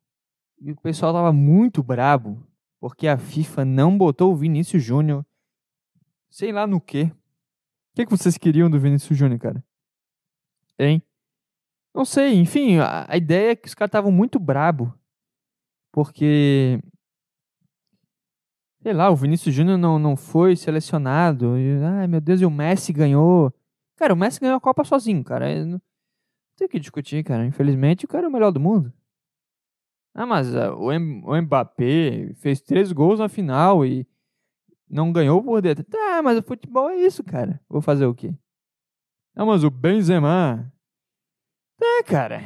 E 0.61 0.73
o 0.73 0.77
pessoal 0.77 1.13
tava 1.13 1.33
muito 1.33 1.83
brabo 1.83 2.47
porque 2.81 3.09
a 3.09 3.19
FIFA 3.19 3.65
não 3.65 3.97
botou 3.97 4.33
o 4.33 4.37
Vinícius 4.37 4.83
Júnior 4.83 5.25
sei 6.37 6.53
lá 6.53 6.67
no 6.67 6.81
quê. 6.81 7.05
O 7.05 7.97
que, 7.97 8.05
que 8.05 8.11
vocês 8.11 8.37
queriam 8.37 8.69
do 8.69 8.79
Vinícius 8.79 9.19
Júnior, 9.19 9.41
cara? 9.41 9.65
Hein? 10.79 11.03
Não 11.95 12.05
sei, 12.05 12.35
enfim, 12.35 12.77
a, 12.77 13.07
a 13.11 13.17
ideia 13.17 13.53
é 13.53 13.57
que 13.57 13.67
os 13.67 13.75
caras 13.75 13.89
estavam 13.89 14.13
muito 14.13 14.39
brabo 14.39 14.93
porque 15.91 16.79
sei 18.87 18.93
lá, 18.93 19.11
o 19.11 19.17
Vinícius 19.17 19.53
Júnior 19.53 19.77
não, 19.77 19.99
não 19.99 20.17
foi 20.17 20.55
selecionado. 20.55 21.59
E, 21.59 21.83
ai, 21.83 22.07
meu 22.07 22.21
Deus, 22.21 22.41
e 22.41 22.47
o 22.47 22.51
Messi 22.51 22.93
ganhou. 22.93 23.53
Cara, 23.97 24.15
o 24.15 24.17
Messi 24.17 24.39
ganhou 24.39 24.57
a 24.57 24.61
Copa 24.61 24.85
sozinho, 24.85 25.25
cara. 25.25 25.65
Não 25.65 25.81
tem 26.57 26.69
o 26.69 26.71
que 26.71 26.79
discutir, 26.79 27.25
cara. 27.25 27.45
Infelizmente, 27.45 28.05
o 28.05 28.09
cara 28.09 28.27
é 28.27 28.29
o 28.29 28.33
melhor 28.33 28.53
do 28.53 28.61
mundo. 28.61 28.93
Ah, 30.15 30.25
mas 30.25 30.55
ah, 30.55 30.73
o, 30.73 30.91
o 30.91 31.43
Mbappé 31.43 32.33
fez 32.37 32.61
três 32.61 32.93
gols 32.93 33.19
na 33.19 33.29
final 33.29 33.85
e 33.85 34.07
não 34.89 35.13
ganhou 35.13 35.43
por 35.43 35.61
dentro. 35.61 35.83
Tá, 35.83 36.23
mas 36.23 36.39
o 36.39 36.43
futebol 36.45 36.89
é 36.89 36.95
isso, 36.95 37.25
cara. 37.25 37.61
Vou 37.69 37.83
fazer 37.83 38.07
o 38.07 38.15
quê? 38.15 38.33
Ah, 39.35 39.45
mas 39.45 39.65
o 39.65 39.71
Benzema... 39.71 40.73
Tá, 41.77 42.05
cara. 42.07 42.41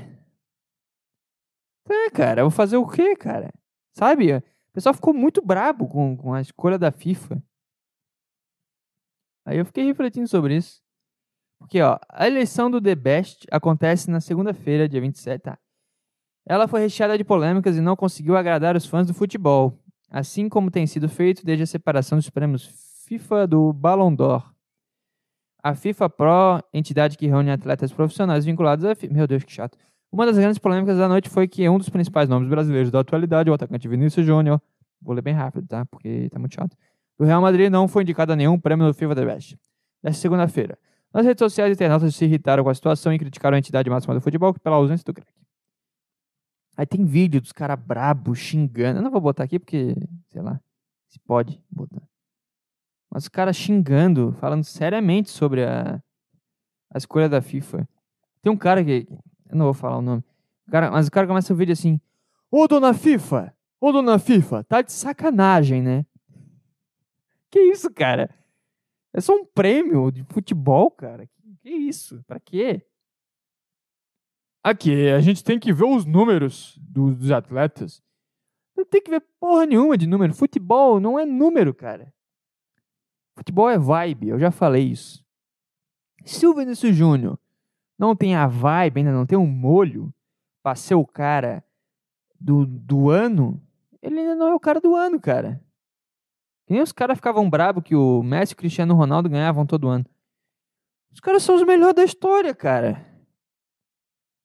Tá, 1.85 2.11
cara. 2.15 2.43
Vou 2.45 2.51
fazer 2.51 2.79
o 2.79 2.89
quê, 2.89 3.15
cara? 3.15 3.53
Sabe? 3.93 4.43
Pessoal 4.81 4.95
ficou 4.95 5.13
muito 5.13 5.43
brabo 5.43 5.87
com, 5.87 6.17
com 6.17 6.33
a 6.33 6.41
escolha 6.41 6.79
da 6.79 6.91
FIFA. 6.91 7.43
Aí 9.45 9.59
eu 9.59 9.67
fiquei 9.67 9.85
refletindo 9.85 10.27
sobre 10.27 10.57
isso. 10.57 10.81
Porque, 11.59 11.83
ó, 11.83 11.99
a 12.09 12.27
eleição 12.27 12.71
do 12.71 12.81
The 12.81 12.95
Best 12.95 13.47
acontece 13.51 14.11
na 14.11 14.23
segunda-feira, 14.23 14.89
dia 14.89 14.99
27, 14.99 15.43
tá? 15.43 15.59
Ela 16.49 16.67
foi 16.67 16.81
recheada 16.81 17.19
de 17.19 17.25
polêmicas 17.25 17.77
e 17.77 17.83
não 17.83 17.95
conseguiu 17.95 18.39
agradar 18.39 18.75
os 18.75 18.87
fãs 18.87 19.07
do 19.07 19.13
futebol, 19.13 19.79
assim 20.09 20.49
como 20.49 20.71
tem 20.71 20.87
sido 20.87 21.11
feito 21.11 21.45
desde 21.45 21.65
a 21.65 21.67
separação 21.67 22.17
dos 22.17 22.31
prêmios 22.31 22.65
FIFA 23.07 23.47
do 23.49 23.75
Ballon 23.75 24.15
d'Or. 24.15 24.51
A 25.63 25.75
FIFA 25.75 26.09
Pro, 26.09 26.65
entidade 26.73 27.19
que 27.19 27.27
reúne 27.27 27.51
atletas 27.51 27.93
profissionais 27.93 28.47
vinculados 28.47 28.87
à 28.87 28.95
FIFA. 28.95 29.13
Meu 29.13 29.27
Deus, 29.27 29.45
que 29.45 29.53
chato. 29.53 29.77
Uma 30.13 30.27
das 30.27 30.37
grandes 30.37 30.59
polêmicas 30.59 30.99
da 30.99 31.09
noite 31.09 31.29
foi 31.29 31.47
que 31.47 31.69
um 31.69 31.79
dos 31.79 31.89
principais 31.89 32.29
nomes 32.29 32.49
brasileiros 32.49 32.91
da 32.91 33.01
atualidade, 33.01 33.49
o 33.49 33.55
atacante 33.55 33.87
Vinícius 33.87 34.27
Júnior, 34.27 34.61
vou 35.01 35.15
ler 35.15 35.23
bem 35.23 35.35
rápido, 35.35 35.67
tá? 35.67 35.85
Porque 35.87 36.29
tá 36.31 36.39
muito 36.39 36.55
chato. 36.55 36.77
Do 37.19 37.25
Real 37.25 37.41
Madrid 37.41 37.71
não 37.71 37.87
foi 37.87 38.03
indicado 38.03 38.33
a 38.33 38.37
nenhum 38.37 38.59
prêmio 38.59 38.87
do 38.87 38.95
FIFA 38.95 39.15
The 39.15 39.25
Best. 39.25 39.59
Nesta 40.03 40.21
segunda-feira. 40.21 40.79
Nas 41.13 41.27
redes 41.27 41.41
sociais, 41.41 41.73
internautas 41.73 42.15
se 42.15 42.25
irritaram 42.25 42.65
com 42.65 42.71
a 42.71 42.75
situação 42.75 43.13
e 43.13 43.19
criticaram 43.19 43.57
a 43.57 43.59
entidade 43.59 43.91
máxima 43.91 44.15
do 44.15 44.21
futebol 44.21 44.55
pela 44.55 44.77
ausência 44.77 45.05
do 45.05 45.13
craque. 45.13 45.33
Aí 46.77 46.87
tem 46.87 47.05
vídeo 47.05 47.41
dos 47.41 47.53
caras 47.53 47.79
brabos 47.79 48.39
xingando. 48.39 49.01
Eu 49.01 49.03
não 49.03 49.11
vou 49.11 49.21
botar 49.21 49.45
aqui 49.45 49.59
porque, 49.59 49.95
sei 50.31 50.41
lá, 50.41 50.59
se 51.09 51.19
pode 51.21 51.63
botar. 51.71 52.03
Mas 53.11 53.25
os 53.25 53.29
caras 53.29 53.57
xingando, 53.57 54.33
falando 54.41 54.65
seriamente 54.65 55.31
sobre 55.31 55.65
a, 55.65 56.01
a 56.91 56.97
escolha 56.97 57.29
da 57.29 57.43
FIFA. 57.43 57.87
Tem 58.41 58.51
um 58.53 58.57
cara 58.57 58.85
que. 58.85 59.07
Eu 59.51 59.57
não 59.57 59.67
vou 59.67 59.75
falar 59.75 59.99
o 59.99 60.03
nome. 60.03 60.23
O 60.67 60.71
cara, 60.71 60.91
mas 60.91 61.09
o 61.09 61.11
cara 61.11 61.27
começa 61.27 61.53
o 61.53 61.57
vídeo 61.57 61.73
assim: 61.73 62.01
Ô 62.51 62.67
dona 62.69 62.95
FIFA! 62.95 63.55
Ô 63.81 63.91
dona 63.93 64.19
FIFA! 64.19 64.65
Tá 64.65 64.81
de 64.81 64.93
sacanagem, 64.93 65.83
né? 65.83 66.07
Que 67.51 67.61
isso, 67.61 67.93
cara? 67.93 68.33
É 69.13 69.21
só 69.21 69.35
um 69.35 69.45
prêmio 69.45 70.11
de 70.13 70.23
futebol, 70.25 70.91
cara. 70.91 71.29
Que, 71.63 71.71
isso? 71.71 72.23
Pra 72.27 72.39
quê? 72.39 72.87
Aqui, 74.63 75.09
a 75.11 75.21
gente 75.21 75.43
tem 75.43 75.59
que 75.59 75.73
ver 75.73 75.85
os 75.85 76.05
números 76.05 76.79
dos, 76.81 77.17
dos 77.17 77.31
atletas. 77.31 78.03
Não 78.77 78.85
tem 78.85 79.03
que 79.03 79.11
ver 79.11 79.25
porra 79.41 79.67
nenhuma 79.67 79.99
de 79.99 80.07
número. 80.07 80.33
Futebol 80.33 81.01
não 81.01 81.19
é 81.19 81.27
número, 81.27 81.75
cara. 81.75 82.15
Futebol 83.37 83.69
é 83.69 83.79
vibe, 83.79 84.29
eu 84.29 84.39
já 84.39 84.51
falei 84.51 84.85
isso. 84.85 85.25
Se 86.25 86.47
o 86.47 86.55
Vinícius 86.55 86.95
Júnior 86.95 87.39
não 88.01 88.17
tem 88.17 88.35
a 88.35 88.47
vibe, 88.47 89.01
ainda 89.01 89.13
não 89.13 89.27
tem 89.27 89.37
um 89.37 89.47
molho 89.47 90.11
pra 90.63 90.75
ser 90.75 90.95
o 90.95 91.07
cara 91.07 91.63
do, 92.41 92.65
do 92.65 93.11
ano, 93.11 93.63
ele 94.01 94.21
ainda 94.21 94.35
não 94.35 94.49
é 94.49 94.55
o 94.55 94.59
cara 94.59 94.81
do 94.81 94.97
ano, 94.97 95.21
cara. 95.21 95.63
Que 96.67 96.73
nem 96.73 96.83
os 96.83 96.93
caras 96.93 97.19
ficavam 97.19 97.51
bravos 97.51 97.85
que 97.85 97.95
o 97.95 98.23
Messi 98.23 98.53
e 98.53 98.55
o 98.55 98.57
Cristiano 98.57 98.95
Ronaldo 98.95 99.29
ganhavam 99.29 99.67
todo 99.67 99.87
ano. 99.87 100.07
Os 101.13 101.21
caras 101.21 101.43
são 101.43 101.57
os 101.57 101.63
melhores 101.63 101.95
da 101.95 102.03
história, 102.03 102.55
cara. 102.55 103.07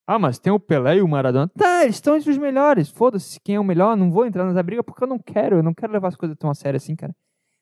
Ah, 0.05 0.19
mas 0.19 0.37
tem 0.37 0.51
o 0.51 0.59
Pelé 0.59 0.97
e 0.97 1.01
o 1.01 1.07
Maradona. 1.07 1.47
Tá, 1.47 1.83
eles 1.83 1.95
estão 1.95 2.17
entre 2.17 2.29
os 2.29 2.37
melhores. 2.37 2.89
Foda-se 2.89 3.39
quem 3.39 3.55
é 3.55 3.59
o 3.59 3.63
melhor. 3.63 3.95
Não 3.95 4.11
vou 4.11 4.25
entrar 4.25 4.43
nessa 4.45 4.61
briga 4.61 4.83
porque 4.83 5.03
eu 5.03 5.07
não 5.07 5.17
quero. 5.17 5.57
Eu 5.57 5.63
não 5.63 5.73
quero 5.73 5.93
levar 5.93 6.09
as 6.09 6.15
coisas 6.15 6.37
tão 6.37 6.49
a 6.49 6.53
sério 6.53 6.77
assim, 6.77 6.95
cara. 6.95 7.15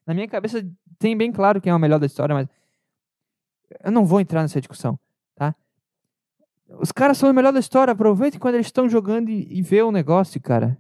Na 0.07 0.13
minha 0.13 0.27
cabeça 0.27 0.65
tem 0.97 1.15
bem 1.15 1.31
claro 1.31 1.61
quem 1.61 1.71
é 1.71 1.75
o 1.75 1.79
melhor 1.79 1.99
da 1.99 2.05
história, 2.05 2.33
mas 2.33 2.47
eu 3.83 3.91
não 3.91 4.05
vou 4.05 4.19
entrar 4.19 4.41
nessa 4.41 4.59
discussão, 4.59 4.99
tá? 5.35 5.55
Os 6.80 6.91
caras 6.91 7.17
são 7.17 7.30
o 7.30 7.34
melhor 7.34 7.53
da 7.53 7.59
história. 7.59 7.91
Aproveitem 7.91 8.39
quando 8.39 8.55
eles 8.55 8.67
estão 8.67 8.89
jogando 8.89 9.30
e, 9.30 9.47
e 9.59 9.61
vê 9.61 9.82
o 9.82 9.91
negócio, 9.91 10.41
cara. 10.41 10.78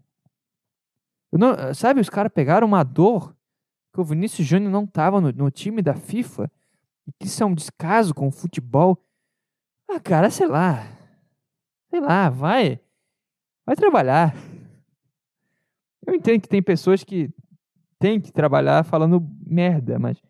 Não- 1.31 1.73
sabe, 1.73 1.99
os 1.99 2.09
caras 2.09 2.31
pegaram 2.33 2.67
uma 2.67 2.83
dor 2.83 3.35
que 3.93 3.99
o 3.99 4.03
Vinícius 4.03 4.47
Júnior 4.47 4.71
não 4.71 4.85
tava 4.85 5.21
no, 5.21 5.31
no 5.31 5.51
time 5.51 5.81
da 5.81 5.95
FIFA 5.95 6.51
e 7.07 7.11
que 7.13 7.27
isso 7.27 7.43
é 7.43 7.45
um 7.45 7.53
descaso 7.53 8.13
com 8.13 8.27
o 8.27 8.31
futebol. 8.31 9.03
Ah, 9.89 9.99
cara, 9.99 10.29
sei 10.29 10.47
lá. 10.47 10.83
Sei 11.89 11.99
lá, 11.99 12.29
vai. 12.29 12.79
Vai 13.65 13.75
trabalhar. 13.75 14.35
Eu 16.05 16.13
entendo 16.15 16.41
que 16.41 16.49
tem 16.49 16.61
pessoas 16.61 17.03
que 17.03 17.29
têm 17.99 18.19
que 18.19 18.31
trabalhar 18.31 18.83
falando 18.83 19.25
merda, 19.45 19.97
mas 19.97 20.21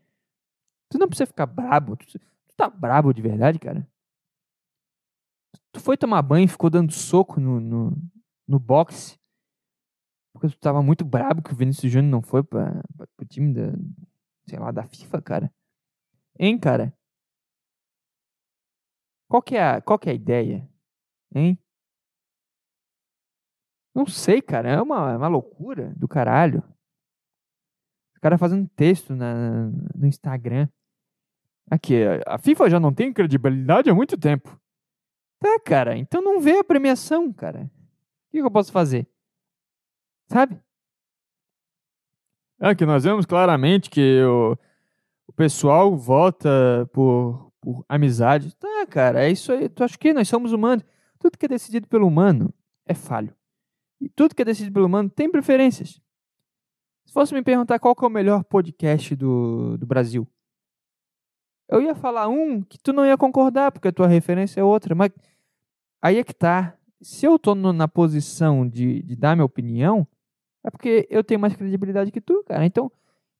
tu 0.89 0.97
não 0.99 1.07
precisa 1.07 1.25
ficar 1.25 1.45
brabo. 1.45 1.95
Tu, 1.95 2.05
tu 2.19 2.55
tá 2.55 2.69
brabo 2.69 3.13
de 3.13 3.21
verdade, 3.21 3.57
cara? 3.59 3.87
Tu 5.71 5.79
foi 5.79 5.97
tomar 5.97 6.21
banho 6.21 6.45
e 6.45 6.47
ficou 6.47 6.69
dando 6.69 6.91
soco 6.91 7.39
no, 7.39 7.59
no, 7.59 7.97
no 8.47 8.59
boxe 8.59 9.17
porque 10.33 10.49
tu 10.49 10.59
tava 10.59 10.81
muito 10.81 11.05
brabo 11.05 11.41
que 11.41 11.53
o 11.53 11.55
Vinícius 11.55 11.91
Júnior 11.91 12.11
não 12.11 12.21
foi 12.21 12.43
pra, 12.43 12.83
pra, 12.97 13.07
pro 13.15 13.25
time 13.25 13.53
da, 13.53 13.71
sei 14.45 14.59
lá, 14.59 14.71
da 14.71 14.83
FIFA, 14.83 15.21
cara. 15.21 15.53
Hein, 16.37 16.59
cara? 16.59 16.91
Qual 19.29 19.41
que 19.41 19.55
é 19.55 19.63
a, 19.63 19.81
qual 19.81 19.99
que 19.99 20.09
é 20.09 20.11
a 20.11 20.15
ideia? 20.15 20.67
Hein? 21.33 21.57
Não 23.95 24.07
sei, 24.07 24.41
cara. 24.41 24.69
É 24.69 24.81
uma, 24.81 25.13
é 25.13 25.17
uma 25.17 25.27
loucura 25.27 25.93
do 25.95 26.07
caralho. 26.07 26.63
O 28.17 28.19
cara 28.19 28.37
fazendo 28.37 28.67
texto 28.69 29.15
na, 29.15 29.67
no 29.95 30.07
Instagram. 30.07 30.67
Aqui, 31.69 31.95
a 32.25 32.37
FIFA 32.37 32.69
já 32.69 32.79
não 32.79 32.93
tem 32.93 33.13
credibilidade 33.13 33.89
há 33.89 33.93
muito 33.93 34.17
tempo. 34.17 34.59
Tá, 35.43 35.59
cara. 35.59 35.97
Então 35.97 36.21
não 36.21 36.39
vê 36.39 36.57
a 36.57 36.63
premiação, 36.63 37.33
cara. 37.33 37.69
O 38.29 38.31
que 38.31 38.37
eu 38.37 38.49
posso 38.49 38.71
fazer? 38.71 39.05
Sabe? 40.27 40.57
É 42.61 42.73
que 42.73 42.85
nós 42.85 43.03
vemos 43.03 43.25
claramente 43.25 43.89
que 43.89 44.23
o, 44.23 44.57
o 45.27 45.33
pessoal 45.33 45.97
vota 45.97 46.89
por, 46.93 47.51
por 47.59 47.83
amizade. 47.89 48.55
Tá, 48.55 48.87
cara, 48.89 49.21
é 49.21 49.29
isso 49.29 49.51
aí. 49.51 49.67
Tu 49.67 49.83
acha 49.83 49.97
que 49.97 50.13
nós 50.13 50.29
somos 50.29 50.53
humanos? 50.53 50.85
Tudo 51.19 51.37
que 51.37 51.45
é 51.45 51.49
decidido 51.49 51.89
pelo 51.89 52.07
humano 52.07 52.53
é 52.85 52.93
falho. 52.93 53.35
E 53.99 54.07
tudo 54.07 54.33
que 54.33 54.43
é 54.43 54.45
decidido 54.45 54.73
pelo 54.73 54.85
humano 54.85 55.09
tem 55.09 55.29
preferências. 55.29 56.01
Se 57.05 57.11
fosse 57.11 57.33
me 57.33 57.43
perguntar 57.43 57.79
qual 57.79 57.93
que 57.93 58.05
é 58.05 58.07
o 58.07 58.09
melhor 58.09 58.45
podcast 58.45 59.13
do, 59.13 59.77
do 59.77 59.85
Brasil, 59.85 60.25
eu 61.67 61.81
ia 61.81 61.95
falar 61.95 62.29
um 62.29 62.61
que 62.61 62.77
tu 62.77 62.93
não 62.93 63.05
ia 63.05 63.17
concordar, 63.17 63.73
porque 63.73 63.89
a 63.89 63.91
tua 63.91 64.07
referência 64.07 64.61
é 64.61 64.63
outra. 64.63 64.95
Mas 64.95 65.11
aí 66.03 66.17
é 66.19 66.23
que 66.23 66.33
tá. 66.35 66.77
Se 67.01 67.25
eu 67.25 67.39
tô 67.39 67.55
no- 67.55 67.73
na 67.73 67.87
posição 67.87 68.67
de, 68.67 69.01
de 69.03 69.15
dar 69.15 69.35
minha 69.35 69.45
opinião, 69.45 70.07
é 70.65 70.71
porque 70.71 71.07
eu 71.09 71.23
tenho 71.23 71.39
mais 71.39 71.55
credibilidade 71.55 72.11
que 72.11 72.21
tu, 72.21 72.43
cara. 72.45 72.65
Então, 72.65 72.91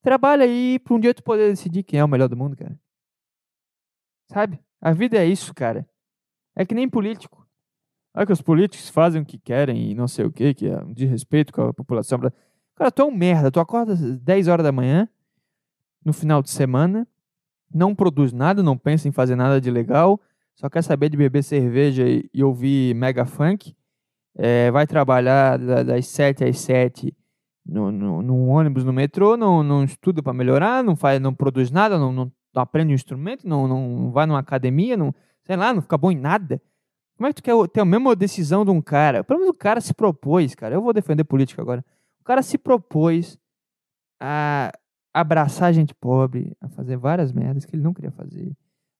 trabalha 0.02 0.44
aí 0.44 0.78
pra 0.80 0.94
um 0.94 1.00
dia 1.00 1.14
tu 1.14 1.22
poder 1.22 1.50
decidir 1.50 1.82
quem 1.84 2.00
é 2.00 2.04
o 2.04 2.08
melhor 2.08 2.28
do 2.28 2.36
mundo, 2.36 2.56
cara. 2.56 2.78
Sabe? 4.32 4.58
A 4.80 4.92
vida 4.92 5.16
é 5.18 5.26
isso, 5.26 5.54
cara. 5.54 5.86
É 6.56 6.64
que 6.64 6.74
nem 6.74 6.88
político. 6.88 7.46
Olha 8.14 8.26
que 8.26 8.32
os 8.32 8.42
políticos 8.42 8.88
fazem 8.88 9.22
o 9.22 9.24
que 9.26 9.38
querem 9.38 9.90
e 9.90 9.94
não 9.94 10.06
sei 10.08 10.24
o 10.24 10.32
que, 10.32 10.54
que 10.54 10.66
é 10.68 10.78
um 10.82 10.92
desrespeito 10.92 11.52
com 11.52 11.62
a 11.62 11.74
população. 11.74 12.18
Cara, 12.76 12.92
tu 12.92 13.02
é 13.02 13.04
um 13.04 13.10
merda. 13.10 13.50
Tu 13.50 13.60
acorda 13.60 13.92
às 13.94 14.18
10 14.20 14.48
horas 14.48 14.64
da 14.64 14.72
manhã, 14.72 15.08
no 16.04 16.12
final 16.12 16.42
de 16.42 16.50
semana, 16.50 17.08
não 17.72 17.94
produz 17.94 18.32
nada, 18.32 18.62
não 18.62 18.78
pensa 18.78 19.08
em 19.08 19.12
fazer 19.12 19.36
nada 19.36 19.60
de 19.60 19.70
legal, 19.70 20.20
só 20.54 20.68
quer 20.68 20.82
saber 20.82 21.08
de 21.08 21.16
beber 21.16 21.42
cerveja 21.42 22.04
e, 22.08 22.28
ouvir 22.42 22.94
mega 22.94 23.24
funk. 23.24 23.74
É, 24.36 24.70
vai 24.70 24.86
trabalhar 24.86 25.58
da- 25.58 25.82
das 25.82 26.06
7 26.08 26.44
às 26.44 26.58
7 26.58 27.14
no, 27.64 27.90
no, 27.92 28.22
num 28.22 28.48
ônibus 28.48 28.84
no 28.84 28.92
metrô, 28.92 29.36
não, 29.36 29.62
não 29.62 29.84
estuda 29.84 30.22
para 30.22 30.32
melhorar, 30.34 30.82
não 30.82 30.96
faz, 30.96 31.20
não 31.20 31.32
produz 31.32 31.70
nada, 31.70 31.98
não, 31.98 32.12
não, 32.12 32.32
não 32.54 32.62
aprende 32.62 32.92
um 32.92 32.94
instrumento, 32.94 33.46
não, 33.48 33.66
não 33.68 34.10
vai 34.10 34.26
numa 34.26 34.38
academia, 34.40 34.96
não, 34.96 35.14
sei 35.44 35.56
lá, 35.56 35.72
não 35.72 35.80
fica 35.82 35.96
bom 35.96 36.10
em 36.10 36.18
nada. 36.18 36.60
Como 37.16 37.28
é 37.28 37.32
que 37.32 37.40
tu 37.40 37.44
quer 37.44 37.54
ter 37.68 37.80
a 37.80 37.84
mesma 37.84 38.14
decisão 38.16 38.64
de 38.64 38.70
um 38.72 38.82
cara? 38.82 39.22
Pelo 39.22 39.38
menos 39.40 39.54
o 39.54 39.58
cara 39.58 39.80
se 39.80 39.94
propôs, 39.94 40.54
cara. 40.54 40.74
Eu 40.74 40.82
vou 40.82 40.92
defender 40.92 41.22
política 41.22 41.62
agora. 41.62 41.84
O 42.20 42.24
cara 42.24 42.42
se 42.42 42.58
propôs 42.58 43.38
a 44.20 44.72
abraçar 45.12 45.72
gente 45.72 45.94
pobre, 45.94 46.56
a 46.60 46.68
fazer 46.68 46.96
várias 46.96 47.32
merdas 47.32 47.64
que 47.64 47.76
ele 47.76 47.82
não 47.82 47.94
queria 47.94 48.10
fazer, 48.10 48.52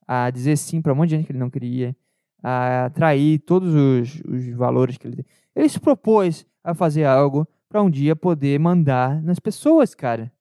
a 0.07 0.31
dizer 0.31 0.57
sim 0.57 0.81
para 0.81 0.93
um 0.93 0.97
monte 0.97 1.11
de 1.11 1.17
gente 1.17 1.27
que 1.27 1.33
ele 1.33 1.39
não 1.39 1.51
queria, 1.51 1.97
a 2.43 2.87
atrair 2.87 3.39
todos 3.41 3.75
os, 3.75 4.21
os 4.27 4.49
valores 4.57 4.99
que 4.99 5.07
ele 5.07 5.17
tem. 5.17 5.27
Ele 5.55 5.69
se 5.69 5.81
propôs 5.81 6.47
a 6.63 6.75
fazer 6.75 7.05
algo 7.05 7.47
para 7.69 7.83
um 7.83 7.91
dia 7.91 8.15
poder 8.15 8.59
mandar 8.59 9.23
nas 9.23 9.39
pessoas, 9.39 9.95
cara. 9.95 10.33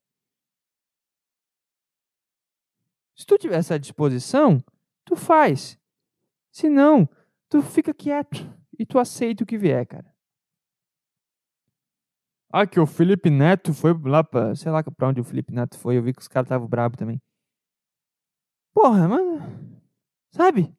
Se 3.16 3.26
tu 3.26 3.38
tiver 3.38 3.58
essa 3.58 3.80
disposição, 3.80 4.64
tu 5.06 5.16
faz. 5.16 5.80
Se 6.52 6.70
não, 6.70 7.08
tu 7.50 7.62
fica 7.62 7.94
quieto 7.94 8.46
e 8.78 8.86
tu 8.86 9.00
aceita 9.00 9.44
o 9.44 9.48
que 9.48 9.58
vier, 9.58 9.86
cara. 9.86 10.14
Ah, 12.52 12.68
que 12.68 12.80
o 12.80 12.86
Felipe 12.86 13.32
Neto 13.32 13.74
foi 13.74 13.94
lá 14.06 14.24
pra. 14.24 14.54
Sei 14.54 14.72
lá 14.72 14.84
pra 14.84 15.08
onde 15.08 15.20
o 15.20 15.24
Felipe 15.24 15.52
Neto 15.52 15.78
foi. 15.78 15.98
Eu 15.98 16.04
vi 16.04 16.14
que 16.14 16.22
os 16.22 16.28
caras 16.28 16.46
estavam 16.46 16.68
bravos 16.68 16.98
também. 16.98 17.20
Porra, 18.74 19.08
mano. 19.08 19.40
Sabe? 20.32 20.76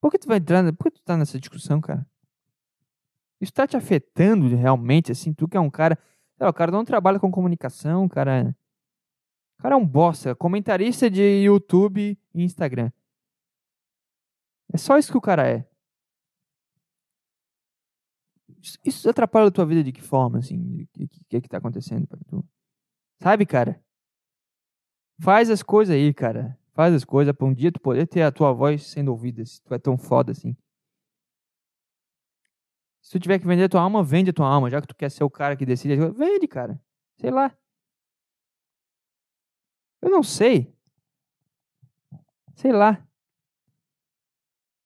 Por 0.00 0.10
que 0.10 0.18
tu 0.18 0.26
vai 0.26 0.38
entrar. 0.38 0.64
Por 0.74 0.84
que 0.84 0.98
tu 0.98 1.02
tá 1.02 1.16
nessa 1.16 1.38
discussão, 1.38 1.80
cara? 1.80 2.06
Isso 3.40 3.52
tá 3.52 3.66
te 3.66 3.76
afetando 3.76 4.48
realmente, 4.56 5.12
assim? 5.12 5.32
Tu 5.32 5.48
que 5.48 5.56
é 5.56 5.60
um 5.60 5.70
cara. 5.70 5.98
Lá, 6.38 6.48
o 6.48 6.52
cara 6.52 6.72
não 6.72 6.84
trabalha 6.84 7.20
com 7.20 7.30
comunicação, 7.30 8.08
cara. 8.08 8.56
O 9.58 9.62
cara 9.62 9.74
é 9.74 9.78
um 9.78 9.86
bosta. 9.86 10.34
Comentarista 10.34 11.08
de 11.10 11.22
YouTube 11.44 12.18
e 12.34 12.42
Instagram. 12.42 12.90
É 14.72 14.78
só 14.78 14.96
isso 14.96 15.12
que 15.12 15.18
o 15.18 15.20
cara 15.20 15.48
é. 15.48 15.68
Isso- 18.60 18.78
Isso 18.84 19.10
atrapalha 19.10 19.48
a 19.48 19.50
tua 19.50 19.66
vida 19.66 19.82
de 19.84 19.92
que 19.92 20.00
forma, 20.00 20.38
assim? 20.38 20.82
O 20.82 20.86
que, 20.92 21.08
que, 21.28 21.40
que 21.42 21.48
tá 21.48 21.58
acontecendo 21.58 22.06
pra 22.06 22.18
tu? 22.28 22.44
Sabe, 23.22 23.46
cara? 23.46 23.82
Faz 25.22 25.48
as 25.50 25.62
coisas 25.62 25.94
aí, 25.94 26.12
cara. 26.12 26.58
Faz 26.74 26.92
as 26.92 27.04
coisas 27.04 27.32
pra 27.32 27.46
um 27.46 27.54
dia 27.54 27.70
tu 27.70 27.78
poder 27.78 28.08
ter 28.08 28.22
a 28.22 28.32
tua 28.32 28.52
voz 28.52 28.84
sendo 28.88 29.12
ouvida, 29.12 29.44
se 29.44 29.62
tu 29.62 29.72
é 29.72 29.78
tão 29.78 29.96
foda 29.96 30.32
assim. 30.32 30.56
Se 33.00 33.12
tu 33.12 33.20
tiver 33.20 33.38
que 33.38 33.46
vender 33.46 33.64
a 33.64 33.68
tua 33.68 33.82
alma, 33.82 34.02
vende 34.02 34.30
a 34.30 34.32
tua 34.32 34.48
alma, 34.48 34.68
já 34.68 34.80
que 34.80 34.88
tu 34.88 34.96
quer 34.96 35.10
ser 35.12 35.22
o 35.22 35.30
cara 35.30 35.56
que 35.56 35.64
decide. 35.64 35.94
Vende, 36.10 36.48
cara. 36.48 36.80
Sei 37.18 37.30
lá. 37.30 37.56
Eu 40.00 40.10
não 40.10 40.24
sei. 40.24 40.74
Sei 42.56 42.72
lá. 42.72 43.06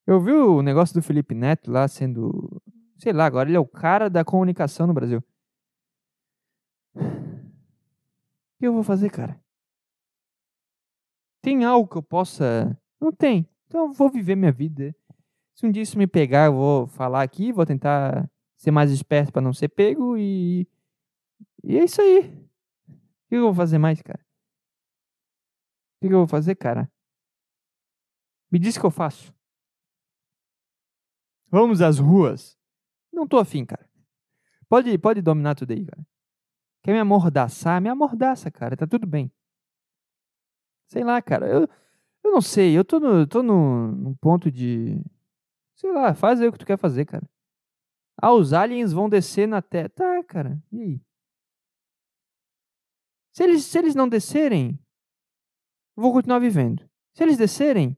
Eu 0.06 0.20
vi 0.20 0.32
o 0.32 0.60
negócio 0.60 0.94
do 0.94 1.02
Felipe 1.02 1.34
Neto 1.34 1.70
lá 1.70 1.88
sendo. 1.88 2.60
Sei 2.98 3.12
lá, 3.12 3.24
agora 3.24 3.48
ele 3.48 3.56
é 3.56 3.60
o 3.60 3.66
cara 3.66 4.10
da 4.10 4.22
comunicação 4.22 4.86
no 4.86 4.92
Brasil. 4.92 5.24
O 6.94 7.00
que 8.58 8.66
eu 8.66 8.74
vou 8.74 8.82
fazer, 8.82 9.10
cara? 9.10 9.45
Tem 11.46 11.64
algo 11.64 11.88
que 11.88 11.96
eu 11.96 12.02
possa. 12.02 12.76
Não 13.00 13.12
tem. 13.12 13.48
Então 13.68 13.82
eu 13.82 13.92
vou 13.92 14.10
viver 14.10 14.34
minha 14.34 14.50
vida. 14.50 14.92
Se 15.54 15.64
um 15.64 15.70
dia 15.70 15.80
isso 15.80 15.96
me 15.96 16.04
pegar, 16.04 16.46
eu 16.46 16.54
vou 16.54 16.86
falar 16.88 17.22
aqui, 17.22 17.52
vou 17.52 17.64
tentar 17.64 18.28
ser 18.56 18.72
mais 18.72 18.90
esperto 18.90 19.32
pra 19.32 19.40
não 19.40 19.52
ser 19.52 19.68
pego 19.68 20.18
e. 20.18 20.68
E 21.62 21.78
é 21.78 21.84
isso 21.84 22.02
aí. 22.02 22.26
O 22.88 23.28
que 23.28 23.36
eu 23.36 23.42
vou 23.42 23.54
fazer 23.54 23.78
mais, 23.78 24.02
cara? 24.02 24.18
O 26.02 26.08
que 26.08 26.12
eu 26.12 26.18
vou 26.18 26.26
fazer, 26.26 26.56
cara? 26.56 26.90
Me 28.50 28.58
diz 28.58 28.74
o 28.74 28.80
que 28.80 28.86
eu 28.86 28.90
faço. 28.90 29.32
Vamos 31.48 31.80
às 31.80 32.00
ruas. 32.00 32.58
Não 33.12 33.24
tô 33.24 33.38
afim, 33.38 33.64
cara. 33.64 33.88
Pode, 34.68 34.98
pode 34.98 35.22
dominar 35.22 35.54
tudo 35.54 35.70
aí, 35.70 35.86
cara. 35.86 36.04
Quer 36.82 36.90
me 36.90 36.98
amordaçar? 36.98 37.80
Me 37.80 37.88
amordaça, 37.88 38.50
cara. 38.50 38.76
Tá 38.76 38.84
tudo 38.84 39.06
bem. 39.06 39.30
Sei 40.88 41.04
lá, 41.04 41.20
cara. 41.20 41.46
Eu, 41.48 41.68
eu 42.24 42.30
não 42.32 42.40
sei. 42.40 42.76
Eu 42.76 42.84
tô, 42.84 43.00
no, 43.00 43.26
tô 43.26 43.42
no, 43.42 43.92
num 43.92 44.14
ponto 44.14 44.50
de. 44.50 45.00
Sei 45.76 45.92
lá, 45.92 46.14
faz 46.14 46.40
aí 46.40 46.48
o 46.48 46.52
que 46.52 46.58
tu 46.58 46.66
quer 46.66 46.78
fazer, 46.78 47.04
cara. 47.04 47.28
Ah, 48.20 48.32
os 48.32 48.52
aliens 48.52 48.92
vão 48.92 49.08
descer 49.08 49.46
na 49.46 49.60
Terra. 49.60 49.88
Tá, 49.90 50.24
cara. 50.24 50.62
E 50.72 50.80
aí? 50.80 51.00
Se 53.32 53.42
eles, 53.42 53.64
se 53.64 53.78
eles 53.78 53.94
não 53.94 54.08
descerem, 54.08 54.78
eu 55.96 56.02
vou 56.02 56.12
continuar 56.12 56.38
vivendo. 56.38 56.88
Se 57.14 57.22
eles 57.22 57.36
descerem, 57.36 57.96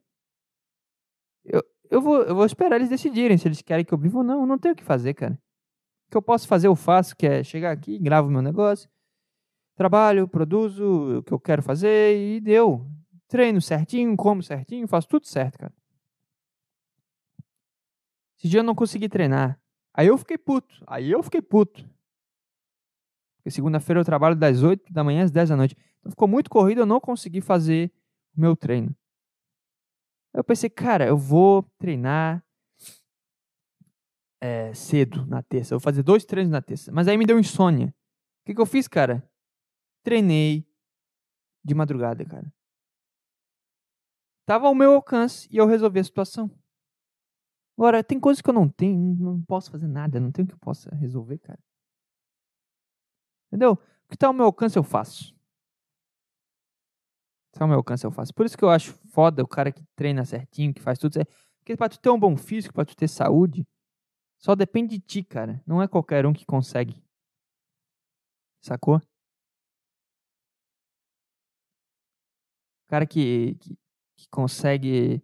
eu, 1.44 1.62
eu, 1.90 2.00
vou, 2.00 2.22
eu 2.22 2.34
vou 2.34 2.44
esperar 2.44 2.76
eles 2.76 2.88
decidirem 2.88 3.38
se 3.38 3.46
eles 3.46 3.62
querem 3.62 3.84
que 3.84 3.94
eu 3.94 3.98
viva 3.98 4.18
ou 4.18 4.24
não. 4.24 4.40
Eu 4.40 4.46
não 4.46 4.58
tenho 4.58 4.74
o 4.74 4.76
que 4.76 4.84
fazer, 4.84 5.14
cara. 5.14 5.34
O 6.06 6.10
que 6.10 6.16
eu 6.16 6.22
posso 6.22 6.48
fazer, 6.48 6.66
eu 6.66 6.74
faço, 6.74 7.14
que 7.16 7.26
é 7.26 7.44
chegar 7.44 7.70
aqui, 7.70 7.98
gravo 7.98 8.30
meu 8.30 8.42
negócio, 8.42 8.90
trabalho, 9.78 10.26
produzo 10.26 11.18
o 11.18 11.22
que 11.22 11.32
eu 11.32 11.38
quero 11.38 11.62
fazer 11.62 12.18
e 12.18 12.40
deu. 12.40 12.84
Treino 13.28 13.60
certinho, 13.62 14.16
como 14.16 14.42
certinho, 14.42 14.88
faço 14.88 15.06
tudo 15.06 15.26
certo, 15.26 15.58
cara. 15.58 15.72
Esse 18.36 18.48
dia 18.48 18.60
eu 18.60 18.64
não 18.64 18.74
consegui 18.74 19.08
treinar. 19.08 19.58
Aí 19.94 20.08
eu 20.08 20.18
fiquei 20.18 20.36
puto. 20.36 20.82
Aí 20.86 21.10
eu 21.10 21.22
fiquei 21.22 21.40
puto. 21.40 21.88
Porque 23.36 23.50
segunda-feira 23.50 24.00
eu 24.00 24.04
trabalho 24.04 24.34
das 24.34 24.62
8 24.62 24.92
da 24.92 25.04
manhã 25.04 25.24
às 25.24 25.30
10 25.30 25.48
da 25.48 25.56
noite. 25.56 25.76
Então 26.00 26.10
ficou 26.10 26.26
muito 26.26 26.50
corrido, 26.50 26.80
eu 26.80 26.86
não 26.86 27.00
consegui 27.00 27.40
fazer 27.40 27.92
o 28.36 28.40
meu 28.40 28.56
treino. 28.56 28.94
Eu 30.34 30.42
pensei, 30.42 30.68
cara, 30.68 31.06
eu 31.06 31.16
vou 31.16 31.62
treinar 31.78 32.44
é, 34.40 34.74
cedo 34.74 35.24
na 35.26 35.42
terça. 35.42 35.74
Eu 35.74 35.78
vou 35.78 35.84
fazer 35.84 36.02
dois 36.02 36.24
treinos 36.24 36.50
na 36.50 36.60
terça. 36.60 36.90
Mas 36.92 37.06
aí 37.06 37.16
me 37.16 37.26
deu 37.26 37.38
insônia. 37.38 37.88
O 38.42 38.46
que, 38.46 38.54
que 38.54 38.60
eu 38.60 38.66
fiz, 38.66 38.88
cara? 38.88 39.28
Treinei 40.08 40.66
de 41.62 41.74
madrugada, 41.74 42.24
cara. 42.24 42.50
Tava 44.46 44.66
ao 44.66 44.74
meu 44.74 44.94
alcance 44.94 45.46
e 45.50 45.58
eu 45.58 45.66
resolvi 45.66 46.00
a 46.00 46.04
situação. 46.04 46.50
Agora, 47.76 48.02
tem 48.02 48.18
coisas 48.18 48.40
que 48.40 48.48
eu 48.48 48.54
não 48.54 48.66
tenho, 48.66 49.14
não 49.16 49.42
posso 49.42 49.70
fazer 49.70 49.86
nada, 49.86 50.18
não 50.18 50.32
tenho 50.32 50.46
o 50.46 50.48
que 50.48 50.54
eu 50.54 50.58
possa 50.60 50.88
resolver, 50.94 51.36
cara. 51.40 51.58
Entendeu? 53.48 53.72
O 53.72 54.08
que 54.08 54.16
tá 54.16 54.28
ao 54.28 54.32
meu 54.32 54.46
alcance 54.46 54.78
eu 54.78 54.82
faço. 54.82 55.36
Tá 57.52 57.64
ao 57.64 57.68
meu 57.68 57.76
alcance 57.76 58.06
eu 58.06 58.10
faço. 58.10 58.32
Por 58.32 58.46
isso 58.46 58.56
que 58.56 58.64
eu 58.64 58.70
acho 58.70 58.94
foda 59.10 59.42
o 59.42 59.46
cara 59.46 59.70
que 59.70 59.84
treina 59.94 60.24
certinho, 60.24 60.72
que 60.72 60.80
faz 60.80 60.98
tudo 60.98 61.12
certo. 61.12 61.30
Porque 61.58 61.76
pra 61.76 61.90
tu 61.90 62.00
ter 62.00 62.08
um 62.08 62.18
bom 62.18 62.34
físico, 62.34 62.72
pra 62.72 62.86
tu 62.86 62.96
ter 62.96 63.08
saúde, 63.08 63.68
só 64.38 64.54
depende 64.54 64.96
de 64.96 65.04
ti, 65.04 65.22
cara. 65.22 65.62
Não 65.66 65.82
é 65.82 65.86
qualquer 65.86 66.24
um 66.24 66.32
que 66.32 66.46
consegue. 66.46 66.96
Sacou? 68.62 69.02
Cara 72.88 73.06
que, 73.06 73.54
que, 73.60 73.76
que 74.16 74.28
consegue 74.30 75.22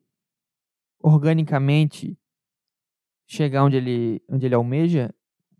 organicamente 1.00 2.18
chegar 3.26 3.64
onde 3.64 3.76
ele, 3.76 4.22
onde 4.28 4.46
ele 4.46 4.54
almeja, 4.54 5.14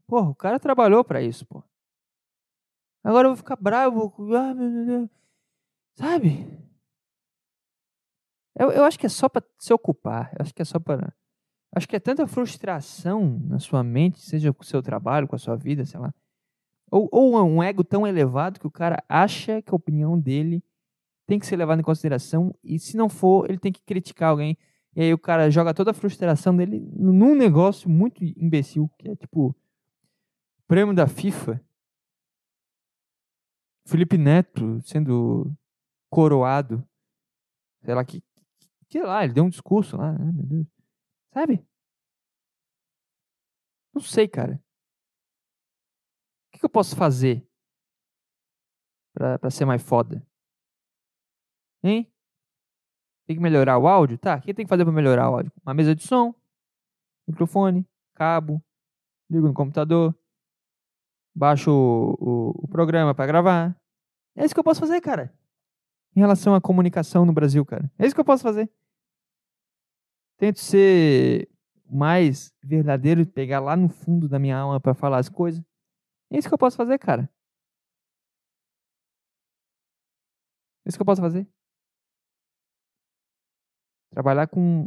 porra, 0.07 0.31
o 0.31 0.35
cara 0.35 0.61
trabalhou 0.61 1.05
pra 1.05 1.23
isso, 1.23 1.47
pô. 1.47 1.63
Agora 3.03 3.27
eu 3.27 3.33
vou 3.33 3.37
ficar 3.37 3.57
bravo, 3.57 4.15
ah, 4.35 4.55
meu 4.55 4.87
Deus. 4.87 5.11
sabe? 5.99 6.47
Eu, 8.57 8.71
eu 8.71 8.85
acho 8.85 8.99
que 8.99 9.07
é 9.07 9.09
só 9.09 9.29
pra 9.29 9.43
se 9.59 9.73
ocupar, 9.73 10.33
eu 10.33 10.43
acho 10.43 10.55
que 10.55 10.63
é 10.63 10.65
só 10.65 10.79
para 10.79 11.13
Acho 11.77 11.89
que 11.89 11.97
é 11.97 12.01
tanta 12.01 12.27
frustração 12.27 13.41
na 13.49 13.59
sua 13.59 13.83
mente, 13.83 14.21
seja 14.21 14.53
com 14.53 14.63
o 14.63 14.67
seu 14.67 14.81
trabalho, 14.81 15.27
com 15.27 15.35
a 15.35 15.39
sua 15.39 15.57
vida, 15.57 15.85
sei 15.85 15.99
lá. 15.99 16.15
Ou, 16.89 17.09
ou 17.11 17.37
um 17.45 17.61
ego 17.61 17.83
tão 17.83 18.07
elevado 18.07 18.61
que 18.61 18.67
o 18.67 18.71
cara 18.71 19.03
acha 19.09 19.61
que 19.61 19.73
a 19.73 19.75
opinião 19.75 20.19
dele 20.19 20.63
tem 21.27 21.39
que 21.39 21.47
ser 21.47 21.57
levada 21.57 21.81
em 21.81 21.85
consideração 21.85 22.55
e 22.62 22.79
se 22.79 22.97
não 22.97 23.09
for, 23.09 23.49
ele 23.49 23.59
tem 23.59 23.72
que 23.72 23.83
criticar 23.83 24.31
alguém. 24.31 24.57
E 24.95 25.03
aí 25.03 25.12
o 25.12 25.18
cara 25.18 25.51
joga 25.51 25.75
toda 25.75 25.91
a 25.91 25.95
frustração 25.95 26.57
dele 26.57 26.81
num 26.95 27.35
negócio 27.35 27.89
muito 27.89 28.22
imbecil, 28.22 28.89
que 28.99 29.09
é 29.09 29.16
tipo 29.16 29.57
prêmio 30.66 30.95
da 30.95 31.07
FIFA. 31.07 31.61
Felipe 33.87 34.16
Neto 34.16 34.81
sendo 34.83 35.53
coroado. 36.11 36.87
Sei 37.83 37.95
lá 37.95 38.05
que 38.05 38.22
sei 38.89 39.03
lá, 39.03 39.25
ele 39.25 39.33
deu 39.33 39.45
um 39.45 39.49
discurso 39.49 39.97
lá, 39.97 40.11
ah, 40.11 40.33
meu 40.33 40.47
Deus. 40.47 40.66
Sabe? 41.33 41.66
Não 43.93 44.01
sei, 44.01 44.29
cara. 44.29 44.55
O 44.55 46.53
que, 46.53 46.59
que 46.61 46.64
eu 46.64 46.70
posso 46.70 46.95
fazer 46.95 47.45
pra, 49.12 49.37
pra 49.39 49.51
ser 49.51 49.64
mais 49.64 49.83
foda? 49.83 50.25
Hein? 51.85 52.11
Tem 53.26 53.37
que 53.37 53.43
melhorar 53.43 53.78
o 53.78 53.87
áudio? 53.87 54.16
Tá, 54.16 54.37
o 54.37 54.41
que 54.41 54.55
tem 54.55 54.64
que 54.64 54.70
fazer 54.70 54.85
pra 54.85 54.93
melhorar 54.93 55.30
o 55.30 55.35
áudio? 55.35 55.53
Uma 55.62 55.74
mesa 55.74 55.95
de 55.95 56.03
som, 56.03 56.35
microfone, 57.28 57.87
cabo, 58.14 58.62
ligo 59.30 59.47
no 59.47 59.53
computador, 59.53 60.16
baixo 61.35 61.70
o, 61.70 62.14
o, 62.18 62.64
o 62.64 62.68
programa 62.68 63.14
pra 63.14 63.26
gravar. 63.26 63.78
É 64.35 64.47
isso 64.47 64.55
que 64.55 64.61
eu 64.61 64.64
posso 64.64 64.80
fazer, 64.80 65.01
cara. 65.03 65.30
Em 66.16 66.20
relação 66.20 66.55
à 66.55 66.61
comunicação 66.61 67.26
no 67.26 67.35
Brasil, 67.35 67.64
cara. 67.66 67.91
É 67.99 68.07
isso 68.07 68.14
que 68.14 68.20
eu 68.20 68.24
posso 68.24 68.43
fazer. 68.43 68.70
Tento 70.39 70.59
ser 70.59 71.49
mais 71.85 72.55
verdadeiro 72.62 73.20
e 73.20 73.26
pegar 73.26 73.61
lá 73.61 73.76
no 73.76 73.91
fundo 73.91 74.26
da 74.26 74.39
minha 74.39 74.57
alma 74.57 74.80
pra 74.80 74.95
falar 74.95 75.18
as 75.18 75.28
coisas. 75.28 75.62
É 76.30 76.39
isso 76.39 76.49
que 76.49 76.55
eu 76.55 76.59
posso 76.59 76.78
fazer, 76.78 76.99
cara. 76.99 77.28
É 80.85 80.89
isso 80.89 80.97
que 80.97 81.03
eu 81.03 81.07
posso 81.07 81.20
fazer. 81.20 81.47
Trabalhar 84.15 84.47
com 84.47 84.87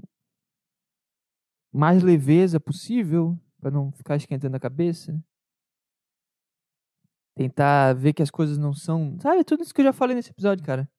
mais 1.73 2.01
leveza 2.01 2.61
possível 2.61 3.38
para 3.59 3.69
não 3.69 3.91
ficar 3.91 4.15
esquentando 4.15 4.55
a 4.55 4.59
cabeça. 4.59 5.21
Tentar 7.36 7.93
ver 7.93 8.13
que 8.13 8.23
as 8.23 8.32
coisas 8.32 8.57
não 8.57 8.73
são, 8.73 9.19
sabe, 9.19 9.43
tudo 9.43 9.63
isso 9.63 9.73
que 9.73 9.82
eu 9.82 9.86
já 9.86 9.93
falei 9.93 10.15
nesse 10.15 10.32
episódio, 10.32 10.63
cara. 10.65 10.89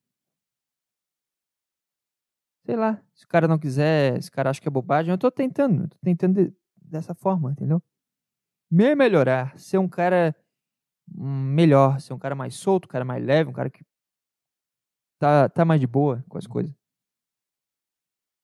Sei 2.67 2.77
lá, 2.77 3.03
se 3.15 3.25
o 3.25 3.29
cara 3.29 3.49
não 3.49 3.59
quiser, 3.59 4.23
se 4.23 4.29
o 4.29 4.33
cara 4.33 4.51
acha 4.51 4.61
que 4.61 4.69
é 4.69 4.71
bobagem, 4.71 5.11
eu 5.11 5.17
tô 5.19 5.31
tentando, 5.31 5.85
eu 5.85 5.89
tô 5.89 5.97
tentando 6.03 6.45
de- 6.45 6.55
dessa 6.77 7.15
forma, 7.15 7.53
entendeu? 7.53 7.83
me 8.71 8.95
melhorar, 8.95 9.59
ser 9.59 9.79
um 9.79 9.89
cara 9.89 10.35
hum, 11.17 11.45
melhor, 11.55 12.01
ser 12.01 12.15
um 12.15 12.19
cara 12.19 12.35
mais 12.35 12.55
solto, 12.57 12.87
um 12.87 12.89
cara 12.89 13.05
mais 13.05 13.25
leve, 13.25 13.51
um 13.51 13.53
cara 13.53 13.71
que 13.71 13.83
tá, 15.19 15.49
tá 15.49 15.65
mais 15.65 15.81
de 15.81 15.87
boa 15.87 16.25
com 16.29 16.39
as 16.39 16.47
coisas. 16.47 16.78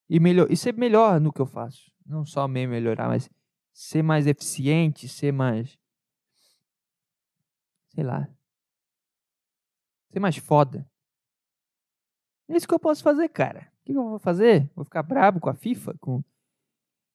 E, 0.09 0.21
melhor, 0.21 0.51
e 0.51 0.57
ser 0.57 0.75
melhor 0.75 1.21
no 1.21 1.33
que 1.33 1.41
eu 1.41 1.47
faço. 1.47 1.91
Não 2.05 2.25
só 2.25 2.47
me 2.47 2.67
melhorar, 2.67 3.09
mas 3.09 3.31
ser 3.73 4.03
mais 4.03 4.27
eficiente, 4.27 5.09
ser 5.09 5.33
mais. 5.33 5.79
Sei 7.95 8.05
lá. 8.05 8.29
Ser 10.13 10.21
mais 10.21 10.37
foda. 10.37 10.89
É 12.49 12.57
isso 12.57 12.69
que 12.69 12.75
eu 12.75 12.79
posso 12.79 13.03
fazer, 13.03 13.29
cara. 13.31 13.73
O 13.81 13.85
que 13.85 13.93
eu 13.93 14.09
vou 14.11 14.19
fazer? 14.19 14.71
Vou 14.75 14.85
ficar 14.85 15.03
brabo 15.03 15.41
com 15.41 15.49
a 15.49 15.55
FIFA, 15.55 15.95
com, 15.99 16.23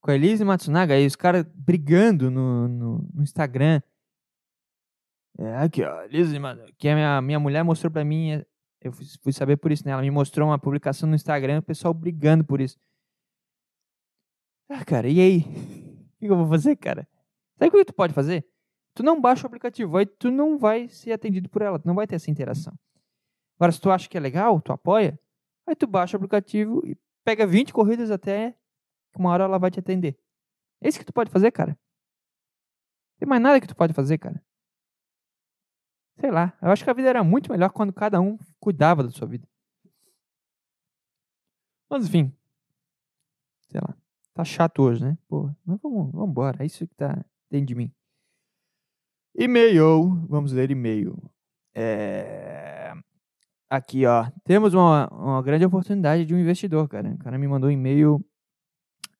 com 0.01 0.11
a 0.11 0.15
Elise 0.15 0.43
Matsunaga, 0.43 0.95
aí 0.95 1.05
os 1.05 1.15
caras 1.15 1.45
brigando 1.53 2.31
no, 2.31 2.67
no, 2.67 3.09
no, 3.13 3.23
Instagram. 3.23 3.81
É, 5.37 5.57
aqui, 5.57 5.83
ó, 5.83 6.03
Elise, 6.03 6.35
que 6.77 6.89
a 6.89 6.95
minha, 6.95 7.21
minha 7.21 7.39
mulher 7.39 7.63
mostrou 7.63 7.91
pra 7.91 8.03
mim, 8.03 8.43
eu 8.81 8.91
fui, 8.91 9.33
saber 9.33 9.57
por 9.57 9.71
isso, 9.71 9.85
né? 9.85 9.91
Ela 9.91 10.01
me 10.01 10.11
mostrou 10.11 10.47
uma 10.47 10.59
publicação 10.59 11.07
no 11.07 11.15
Instagram, 11.15 11.59
o 11.59 11.63
pessoal 11.63 11.93
brigando 11.93 12.43
por 12.43 12.61
isso. 12.61 12.79
Ah, 14.69 14.85
cara, 14.85 15.07
e 15.07 15.19
aí? 15.19 15.45
O 16.19 16.27
que 16.27 16.29
eu 16.29 16.35
vou 16.35 16.49
fazer, 16.49 16.75
cara? 16.75 17.07
Sabe 17.57 17.69
o 17.69 17.71
que 17.71 17.85
tu 17.85 17.93
pode 17.93 18.13
fazer? 18.13 18.45
Tu 18.93 19.01
não 19.01 19.21
baixa 19.21 19.43
o 19.43 19.47
aplicativo, 19.47 19.95
aí 19.95 20.05
tu 20.05 20.29
não 20.29 20.57
vai 20.57 20.89
ser 20.89 21.13
atendido 21.13 21.47
por 21.47 21.61
ela, 21.61 21.79
tu 21.79 21.87
não 21.87 21.95
vai 21.95 22.05
ter 22.05 22.15
essa 22.15 22.29
interação. 22.29 22.77
Agora, 23.57 23.71
se 23.71 23.79
tu 23.79 23.89
acha 23.89 24.09
que 24.09 24.17
é 24.17 24.19
legal, 24.19 24.59
tu 24.59 24.73
apoia, 24.73 25.17
aí 25.65 25.73
tu 25.77 25.87
baixa 25.87 26.17
o 26.17 26.19
aplicativo 26.19 26.85
e 26.85 26.97
pega 27.23 27.47
20 27.47 27.71
corridas 27.71 28.11
até 28.11 28.53
uma 29.17 29.29
hora 29.31 29.45
ela 29.45 29.57
vai 29.57 29.71
te 29.71 29.79
atender. 29.79 30.17
É 30.81 30.87
isso 30.87 30.99
que 30.99 31.05
tu 31.05 31.13
pode 31.13 31.29
fazer, 31.29 31.51
cara. 31.51 31.71
Não 31.71 33.19
tem 33.19 33.29
mais 33.29 33.41
nada 33.41 33.59
que 33.59 33.67
tu 33.67 33.75
pode 33.75 33.93
fazer, 33.93 34.17
cara. 34.17 34.41
Sei 36.19 36.31
lá, 36.31 36.53
eu 36.61 36.69
acho 36.69 36.83
que 36.83 36.89
a 36.89 36.93
vida 36.93 37.09
era 37.09 37.23
muito 37.23 37.51
melhor 37.51 37.69
quando 37.69 37.93
cada 37.93 38.19
um 38.19 38.37
cuidava 38.59 39.03
da 39.03 39.09
sua 39.09 39.27
vida. 39.27 39.47
Mas 41.89 42.05
enfim, 42.05 42.33
sei 43.69 43.81
lá. 43.81 43.95
Tá 44.33 44.43
chato 44.43 44.83
hoje, 44.83 45.03
né? 45.03 45.17
Pô, 45.27 45.49
mas 45.65 45.79
vamos, 45.81 46.11
vamos 46.11 46.29
embora. 46.29 46.63
É 46.63 46.65
isso 46.65 46.87
que 46.87 46.95
tá 46.95 47.25
dentro 47.49 47.67
de 47.67 47.75
mim. 47.75 47.91
E-mail. 49.35 50.25
Vamos 50.29 50.53
ler 50.53 50.71
e-mail. 50.71 51.17
É... 51.75 52.93
Aqui, 53.69 54.05
ó. 54.05 54.31
Temos 54.43 54.73
uma, 54.73 55.07
uma 55.09 55.41
grande 55.41 55.65
oportunidade 55.65 56.25
de 56.25 56.33
um 56.33 56.39
investidor, 56.39 56.87
cara. 56.87 57.09
O 57.09 57.17
cara 57.17 57.37
me 57.37 57.47
mandou 57.47 57.69
um 57.69 57.73
e-mail 57.73 58.23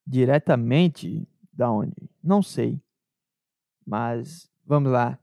diretamente 0.06 1.28
da 1.52 1.70
onde? 1.70 2.10
Não 2.24 2.41
sei. 2.41 2.82
Mas 3.86 4.50
vamos 4.66 4.91
lá. 4.91 5.20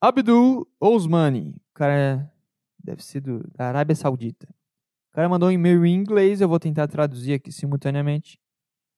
Abdul 0.00 0.66
Osmani. 0.80 1.50
O 1.70 1.74
cara 1.74 2.32
deve 2.82 3.04
ser 3.04 3.20
do, 3.20 3.46
da 3.54 3.68
Arábia 3.68 3.94
Saudita. 3.94 4.48
O 5.10 5.12
cara 5.12 5.28
mandou 5.28 5.48
um 5.48 5.52
e-mail 5.52 5.84
em 5.84 5.94
inglês. 5.94 6.40
Eu 6.40 6.48
vou 6.48 6.58
tentar 6.58 6.88
traduzir 6.88 7.34
aqui 7.34 7.52
simultaneamente. 7.52 8.40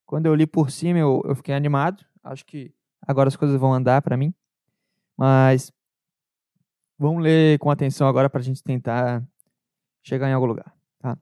Quando 0.06 0.26
eu 0.26 0.34
li 0.34 0.46
por 0.46 0.70
cima, 0.70 0.98
eu, 0.98 1.22
eu 1.24 1.34
fiquei 1.34 1.54
animado. 1.54 2.04
Acho 2.22 2.44
que 2.44 2.72
agora 3.00 3.28
as 3.28 3.36
coisas 3.36 3.58
vão 3.58 3.72
andar 3.72 4.00
para 4.02 4.16
mim. 4.16 4.32
Mas 5.16 5.72
vamos 6.98 7.22
ler 7.22 7.58
com 7.58 7.70
atenção 7.70 8.06
agora 8.06 8.30
para 8.30 8.40
a 8.40 8.44
gente 8.44 8.62
tentar 8.62 9.26
chegar 10.02 10.28
em 10.28 10.32
algum 10.32 10.46
lugar. 10.46 10.72
Tá? 10.98 11.18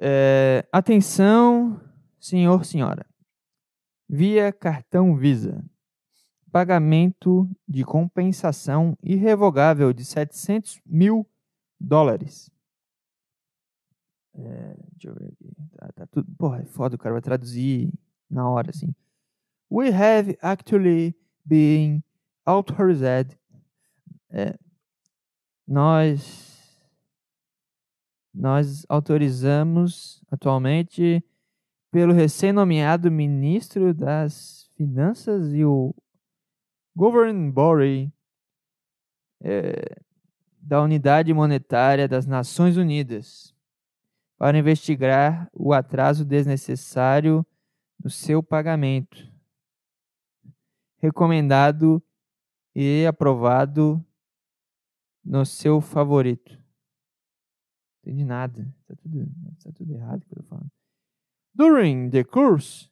É, 0.00 0.66
atenção, 0.72 1.80
senhor, 2.18 2.64
senhora. 2.64 3.06
Via 4.08 4.52
cartão 4.52 5.14
Visa. 5.14 5.64
Pagamento 6.50 7.48
de 7.68 7.84
compensação 7.84 8.96
irrevogável 9.02 9.92
de 9.92 10.04
700 10.04 10.80
mil 10.84 11.26
dólares. 11.78 12.50
É, 14.34 14.76
deixa 14.92 15.08
eu 15.08 15.14
ver 15.14 15.32
aqui. 15.32 15.52
Tá, 15.76 15.92
tá, 15.94 16.06
tudo. 16.06 16.30
Porra, 16.36 16.60
é 16.60 16.64
foda, 16.64 16.96
o 16.96 16.98
cara 16.98 17.14
vai 17.14 17.22
traduzir 17.22 17.92
na 18.28 18.48
hora, 18.48 18.70
assim. 18.70 18.94
We 19.70 19.90
have 19.92 20.36
actually 20.42 21.16
been 21.44 22.02
authorized. 22.44 23.38
É, 24.30 24.58
nós. 25.66 26.48
Nós 28.32 28.86
autorizamos 28.88 30.22
atualmente 30.30 31.22
pelo 31.90 32.12
recém-nomeado 32.12 33.10
ministro 33.10 33.92
das 33.92 34.70
Finanças 34.76 35.52
e 35.52 35.64
o 35.64 35.92
Governing 36.94 37.50
Body 37.50 38.12
é, 39.42 40.00
da 40.60 40.82
Unidade 40.82 41.32
Monetária 41.32 42.06
das 42.06 42.26
Nações 42.26 42.76
Unidas 42.76 43.54
para 44.36 44.58
investigar 44.58 45.50
o 45.52 45.72
atraso 45.72 46.24
desnecessário 46.24 47.44
no 48.02 48.10
seu 48.10 48.42
pagamento. 48.42 49.30
Recomendado 50.98 52.02
e 52.74 53.06
aprovado 53.06 54.04
no 55.24 55.44
seu 55.44 55.80
favorito. 55.80 56.52
Não 56.52 58.12
entendi 58.12 58.24
nada. 58.24 58.74
Está 58.80 58.96
tudo, 58.96 59.30
tá 59.62 59.72
tudo 59.72 59.94
errado 59.94 60.24
que 60.26 60.32
eu 60.32 60.42
tô 60.42 60.48
falando. 60.48 60.70
During 61.54 62.10
the 62.10 62.24
course. 62.24 62.89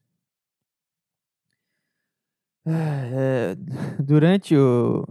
É, 2.71 3.55
durante 4.03 4.57
o, 4.57 5.05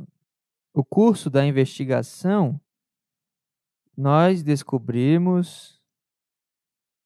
o 0.73 0.83
curso 0.83 1.29
da 1.29 1.45
investigação, 1.45 2.59
nós 3.95 4.43
descobrimos 4.43 5.81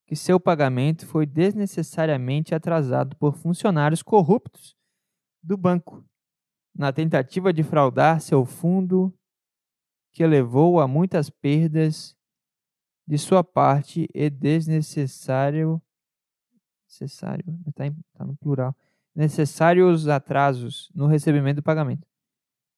que 0.05 0.15
seu 0.15 0.39
pagamento 0.39 1.07
foi 1.07 1.25
desnecessariamente 1.25 2.53
atrasado 2.53 3.15
por 3.15 3.35
funcionários 3.35 4.03
corruptos 4.03 4.75
do 5.41 5.55
banco, 5.55 6.03
na 6.75 6.91
tentativa 6.91 7.53
de 7.53 7.63
fraudar 7.63 8.19
seu 8.19 8.45
fundo, 8.45 9.13
que 10.11 10.25
levou 10.27 10.81
a 10.81 10.87
muitas 10.87 11.29
perdas 11.29 12.17
de 13.07 13.17
sua 13.17 13.43
parte 13.43 14.09
e 14.13 14.29
desnecessário 14.29 15.81
necessário, 16.91 17.45
está 17.67 17.85
tá 18.13 18.25
no 18.25 18.35
plural, 18.35 18.75
necessários 19.15 20.07
atrasos 20.07 20.91
no 20.95 21.07
recebimento 21.07 21.57
do 21.57 21.63
pagamento. 21.63 22.07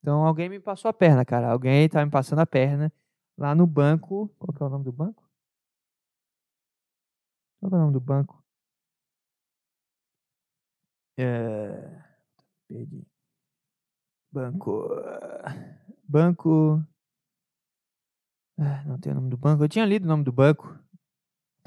Então 0.01 0.25
alguém 0.25 0.49
me 0.49 0.59
passou 0.59 0.89
a 0.89 0.93
perna, 0.93 1.23
cara. 1.25 1.51
Alguém 1.51 1.86
está 1.86 2.03
me 2.05 2.11
passando 2.11 2.39
a 2.39 2.45
perna 2.45 2.91
lá 3.38 3.55
no 3.55 3.65
banco. 3.65 4.29
Qual 4.38 4.53
que 4.53 4.61
é 4.61 4.65
o 4.65 4.69
nome 4.69 4.84
do 4.86 4.91
banco? 4.91 5.23
Qual 7.59 7.71
é 7.71 7.75
o 7.75 7.79
nome 7.79 7.93
do 7.93 8.01
banco? 8.01 8.43
É... 11.17 12.03
Perdi. 12.67 13.05
Banco. 14.31 14.89
Banco. 16.03 16.84
Ah, 18.57 18.84
não 18.86 18.99
tem 18.99 19.11
o 19.11 19.15
nome 19.15 19.29
do 19.29 19.38
banco. 19.38 19.63
Eu 19.63 19.69
tinha 19.69 19.86
lido 19.86 20.05
o 20.05 20.07
nome 20.07 20.23
do 20.23 20.31
banco. 20.31 20.77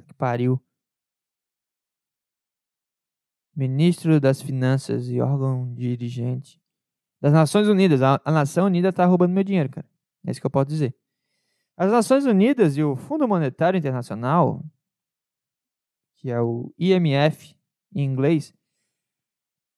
Que 0.07 0.15
pariu. 0.15 0.61
Ministro 3.57 4.21
das 4.21 4.43
Finanças 4.43 5.09
e 5.09 5.21
órgão 5.21 5.73
dirigente 5.75 6.61
das 7.21 7.33
Nações 7.33 7.67
Unidas. 7.67 8.03
A, 8.03 8.21
a 8.25 8.31
Nação 8.31 8.67
Unida 8.67 8.91
está 8.91 9.07
roubando 9.07 9.33
meu 9.33 9.43
dinheiro, 9.43 9.71
cara. 9.71 9.89
É 10.27 10.31
isso 10.31 10.41
que 10.41 10.47
eu 10.47 10.51
posso 10.51 10.67
dizer. 10.67 10.95
As 11.77 11.91
Nações 11.91 12.27
Unidas 12.27 12.77
e 12.77 12.83
o 12.83 12.95
Fundo 12.97 13.27
Monetário 13.27 13.79
Internacional 13.79 14.63
que 16.17 16.31
é 16.31 16.41
o 16.41 16.73
IMF 16.79 17.57
em 17.95 18.05
inglês, 18.05 18.53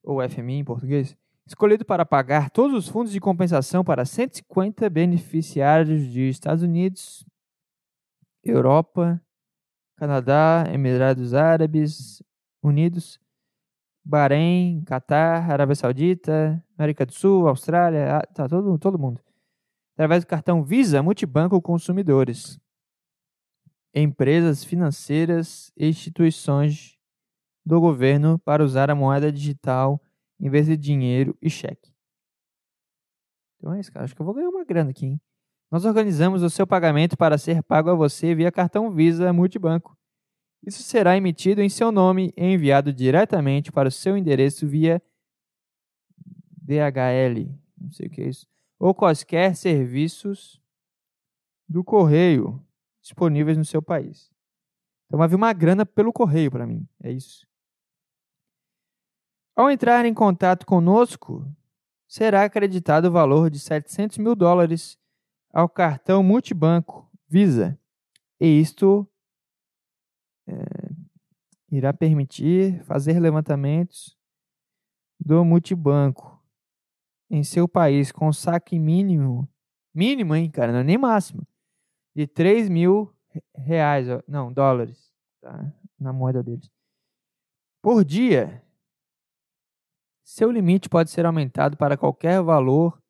ou 0.02 0.26
FMI 0.26 0.54
em 0.54 0.64
português, 0.64 1.16
escolhido 1.46 1.84
para 1.84 2.06
pagar 2.06 2.50
todos 2.50 2.76
os 2.76 2.88
fundos 2.88 3.12
de 3.12 3.20
compensação 3.20 3.84
para 3.84 4.04
150 4.04 4.88
beneficiários 4.88 6.06
de 6.10 6.28
Estados 6.28 6.62
Unidos, 6.62 7.26
Europa, 8.42 9.20
Canadá, 9.96 10.64
Emirados 10.72 11.34
Árabes 11.34 12.22
Unidos, 12.62 13.20
Bahrein, 14.08 14.82
Catar, 14.86 15.50
Arábia 15.50 15.74
Saudita, 15.74 16.64
América 16.78 17.04
do 17.04 17.12
Sul, 17.12 17.46
Austrália, 17.46 18.22
tá 18.34 18.48
todo, 18.48 18.78
todo 18.78 18.98
mundo. 18.98 19.20
Através 19.94 20.24
do 20.24 20.26
cartão 20.26 20.64
Visa 20.64 21.02
Multibanco 21.02 21.60
Consumidores 21.60 22.58
empresas 23.94 24.62
financeiras 24.64 25.72
e 25.76 25.88
instituições 25.88 26.96
do 27.64 27.80
governo 27.80 28.38
para 28.38 28.64
usar 28.64 28.90
a 28.90 28.94
moeda 28.94 29.32
digital 29.32 30.00
em 30.40 30.48
vez 30.48 30.66
de 30.66 30.76
dinheiro 30.76 31.36
e 31.42 31.50
cheque. 31.50 31.92
Então 33.56 33.74
é 33.74 33.80
isso, 33.80 33.92
cara. 33.92 34.04
Acho 34.04 34.14
que 34.14 34.22
eu 34.22 34.26
vou 34.26 34.34
ganhar 34.34 34.48
uma 34.48 34.64
grana 34.64 34.90
aqui, 34.90 35.06
hein? 35.06 35.20
Nós 35.70 35.84
organizamos 35.84 36.42
o 36.42 36.48
seu 36.48 36.66
pagamento 36.66 37.16
para 37.16 37.36
ser 37.36 37.62
pago 37.62 37.90
a 37.90 37.94
você 37.94 38.34
via 38.34 38.52
cartão 38.52 38.90
Visa 38.90 39.32
Multibanco. 39.32 39.97
Isso 40.66 40.82
será 40.82 41.16
emitido 41.16 41.62
em 41.62 41.68
seu 41.68 41.90
nome 41.92 42.32
e 42.36 42.44
enviado 42.44 42.92
diretamente 42.92 43.70
para 43.72 43.88
o 43.88 43.92
seu 43.92 44.16
endereço 44.16 44.66
via 44.66 45.02
DHL, 46.62 47.48
não 47.80 47.90
sei 47.90 48.06
o 48.06 48.10
que 48.10 48.22
é 48.22 48.28
isso, 48.28 48.46
ou 48.78 48.94
quaisquer 48.94 49.56
serviços 49.56 50.60
do 51.68 51.82
correio 51.82 52.62
disponíveis 53.00 53.56
no 53.56 53.64
seu 53.64 53.80
país. 53.80 54.30
Então 55.06 55.18
vai 55.18 55.28
vir 55.28 55.36
uma 55.36 55.52
grana 55.52 55.86
pelo 55.86 56.12
correio 56.12 56.50
para 56.50 56.66
mim, 56.66 56.86
é 57.02 57.10
isso. 57.10 57.46
Ao 59.56 59.70
entrar 59.70 60.04
em 60.04 60.14
contato 60.14 60.66
conosco, 60.66 61.44
será 62.06 62.44
acreditado 62.44 63.06
o 63.06 63.10
valor 63.10 63.50
de 63.50 63.58
700 63.58 64.18
mil 64.18 64.34
dólares 64.34 64.98
ao 65.52 65.68
cartão 65.68 66.22
multibanco 66.22 67.10
Visa. 67.26 67.78
E 68.40 68.46
isto 68.46 69.06
é, 70.48 70.90
irá 71.70 71.92
permitir 71.92 72.82
fazer 72.84 73.20
levantamentos 73.20 74.16
do 75.20 75.44
multibanco 75.44 76.42
em 77.30 77.44
seu 77.44 77.68
país 77.68 78.10
com 78.10 78.32
saque 78.32 78.78
mínimo, 78.78 79.46
mínimo, 79.94 80.34
hein, 80.34 80.50
cara, 80.50 80.72
não 80.72 80.78
é 80.80 80.84
nem 80.84 80.96
máximo, 80.96 81.46
de 82.16 82.26
3 82.26 82.68
mil 82.68 83.14
reais, 83.54 84.06
não, 84.26 84.52
dólares, 84.52 85.12
tá? 85.40 85.72
na 86.00 86.12
moeda 86.12 86.42
deles, 86.42 86.70
por 87.82 88.04
dia. 88.04 88.64
Seu 90.24 90.50
limite 90.50 90.88
pode 90.88 91.10
ser 91.10 91.24
aumentado 91.26 91.76
para 91.76 91.96
qualquer 91.96 92.42
valor 92.42 93.02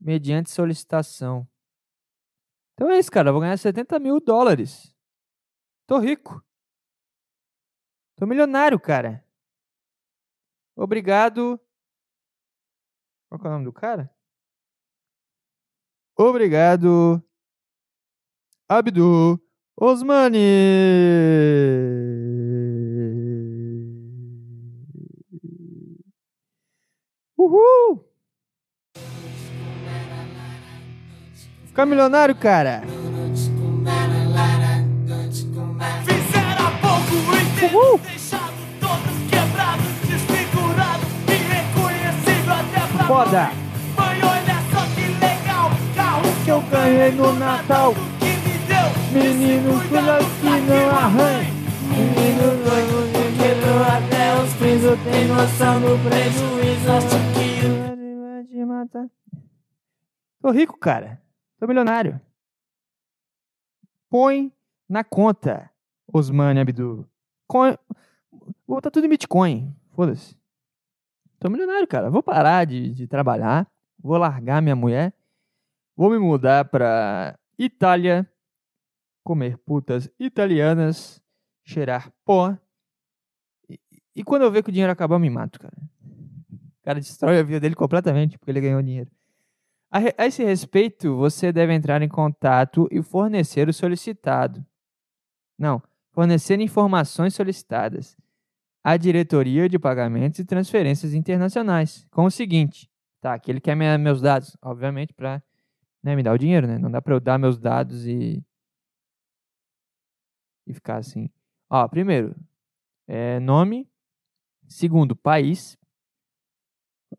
mediante 0.00 0.50
solicitação. 0.50 1.48
Então 2.74 2.90
é 2.90 2.98
isso, 2.98 3.10
cara. 3.10 3.28
Eu 3.28 3.32
vou 3.32 3.40
ganhar 3.40 3.56
70 3.56 3.98
mil 4.00 4.20
dólares. 4.20 4.93
Tô 5.86 5.98
rico. 5.98 6.42
Tô 8.16 8.26
milionário, 8.26 8.80
cara. 8.80 9.24
Obrigado. 10.76 11.60
Qual 13.28 13.40
é 13.44 13.48
o 13.48 13.50
nome 13.50 13.64
do 13.64 13.72
cara? 13.72 14.10
Obrigado. 16.16 17.22
Abdu 18.68 19.40
Osmani. 19.76 20.38
Uhul! 27.36 28.08
Ficar 31.66 31.84
milionário, 31.84 32.36
cara. 32.38 32.82
Uhul. 37.64 37.98
Foda. 43.06 43.50
mãe. 43.96 44.18
Olha 44.22 44.58
só 44.70 44.86
que 44.94 45.06
legal, 45.20 45.70
carro 45.94 46.22
Que 46.44 46.50
eu 46.50 46.60
ganhei 46.62 47.12
no 47.12 47.32
Natal. 47.34 47.94
que 48.18 48.26
me 48.26 48.58
deu. 48.66 48.88
Menino, 49.12 49.88
cuida 49.88 50.18
que 50.40 50.60
não 50.68 50.90
arranha. 50.90 51.52
Menino, 51.88 52.64
doido, 52.64 52.96
quebrou 53.38 53.82
até 53.82 54.42
os 54.42 54.52
pisos. 54.54 54.98
Tem 55.04 55.28
noção 55.28 55.80
do 55.80 55.98
prejuízo. 56.08 56.92
Acho 56.92 57.18
que 57.34 58.48
te 58.48 58.64
matar. 58.64 59.06
Tô 60.40 60.50
rico, 60.50 60.78
cara. 60.78 61.20
Tô 61.58 61.66
milionário. 61.66 62.20
Põe 64.10 64.52
na 64.88 65.02
conta, 65.04 65.70
Osmane 66.12 66.60
Abdu. 66.60 67.06
Coin... 67.46 67.76
Vou 68.66 68.76
botar 68.76 68.90
tudo 68.90 69.06
em 69.06 69.10
Bitcoin. 69.10 69.74
Foda-se. 69.92 70.36
Tô 71.38 71.48
milionário, 71.48 71.86
cara. 71.86 72.10
Vou 72.10 72.22
parar 72.22 72.64
de, 72.64 72.92
de 72.92 73.06
trabalhar. 73.06 73.70
Vou 73.98 74.16
largar 74.16 74.62
minha 74.62 74.76
mulher. 74.76 75.12
Vou 75.96 76.10
me 76.10 76.18
mudar 76.18 76.64
pra 76.66 77.38
Itália. 77.58 78.28
Comer 79.22 79.58
putas 79.58 80.10
italianas. 80.18 81.22
Cheirar 81.64 82.12
pó. 82.24 82.56
E, 83.68 83.78
e 84.16 84.24
quando 84.24 84.42
eu 84.42 84.50
ver 84.50 84.62
que 84.62 84.70
o 84.70 84.72
dinheiro 84.72 84.92
acabar, 84.92 85.14
eu 85.14 85.20
me 85.20 85.30
mato, 85.30 85.58
cara. 85.60 85.76
O 86.52 86.84
cara 86.84 87.00
destrói 87.00 87.38
a 87.38 87.42
vida 87.42 87.60
dele 87.60 87.74
completamente 87.74 88.36
porque 88.38 88.50
ele 88.50 88.60
ganhou 88.60 88.82
dinheiro. 88.82 89.10
A 89.90 90.26
esse 90.26 90.42
respeito, 90.42 91.16
você 91.16 91.52
deve 91.52 91.72
entrar 91.72 92.02
em 92.02 92.08
contato 92.08 92.88
e 92.90 93.00
fornecer 93.00 93.68
o 93.68 93.72
solicitado. 93.72 94.64
Não, 95.56 95.80
fornecer 96.14 96.60
informações 96.60 97.34
solicitadas 97.34 98.16
à 98.82 98.96
diretoria 98.96 99.68
de 99.68 99.78
pagamentos 99.78 100.38
e 100.38 100.44
transferências 100.44 101.12
internacionais. 101.12 102.06
Com 102.10 102.24
o 102.24 102.30
seguinte, 102.30 102.88
tá? 103.20 103.38
Que 103.38 103.50
ele 103.50 103.60
quer 103.60 103.74
meus 103.98 104.22
dados, 104.22 104.56
obviamente, 104.62 105.12
para 105.12 105.42
me 106.02 106.22
dar 106.22 106.32
o 106.32 106.38
dinheiro, 106.38 106.68
né? 106.68 106.78
Não 106.78 106.90
dá 106.90 107.02
para 107.02 107.14
eu 107.14 107.20
dar 107.20 107.38
meus 107.38 107.58
dados 107.58 108.06
e 108.06 108.42
e 110.66 110.72
ficar 110.72 110.96
assim. 110.96 111.28
Ó, 111.68 111.86
primeiro, 111.88 112.34
é 113.06 113.38
nome. 113.40 113.86
Segundo, 114.66 115.14
país. 115.14 115.76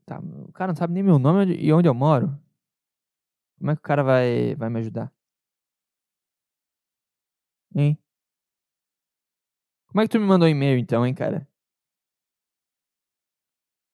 Tá, 0.06 0.20
o 0.20 0.52
cara 0.52 0.72
não 0.72 0.76
sabe 0.76 0.94
nem 0.94 1.04
meu 1.04 1.20
nome 1.20 1.54
e 1.56 1.72
onde 1.72 1.88
eu 1.88 1.94
moro. 1.94 2.40
Como 3.60 3.72
é 3.72 3.76
que 3.76 3.80
o 3.80 3.84
cara 3.84 4.04
vai, 4.04 4.56
vai 4.56 4.70
me 4.70 4.80
ajudar? 4.80 5.12
Hein? 7.76 7.98
Como 9.96 10.04
é 10.04 10.08
que 10.08 10.12
tu 10.12 10.20
me 10.20 10.26
mandou 10.26 10.46
e-mail 10.46 10.78
então, 10.78 11.08
hein, 11.08 11.14
cara? 11.14 11.48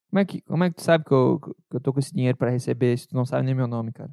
Como 0.10 0.20
é 0.20 0.26
que, 0.26 0.41
como 0.41 0.64
é 0.64 0.70
que 0.72 0.78
tu 0.78 0.82
sabe 0.82 1.06
que 1.06 1.14
eu, 1.14 1.39
que 1.39 1.76
eu 1.76 1.80
tô 1.80 1.93
com 1.93 1.99
esse 1.99 2.12
dinheiro 2.12 2.36
pra 2.36 2.49
receber 2.49 2.97
se 2.97 3.08
tu 3.08 3.16
não 3.16 3.24
sabe 3.24 3.45
nem 3.45 3.54
meu 3.54 3.68
nome, 3.68 3.91
cara? 3.93 4.10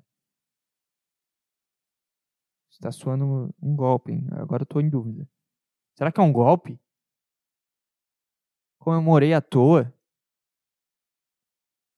Isso 2.70 2.78
tá 2.78 2.92
soando 2.92 3.54
um 3.62 3.74
golpe, 3.74 4.12
hein? 4.12 4.26
Agora 4.32 4.64
eu 4.64 4.66
tô 4.66 4.80
em 4.80 4.90
dúvida. 4.90 5.26
Será 5.96 6.12
que 6.12 6.20
é 6.20 6.22
um 6.22 6.30
golpe? 6.30 6.78
Comemorei 8.78 9.32
à 9.32 9.40
toa? 9.40 9.90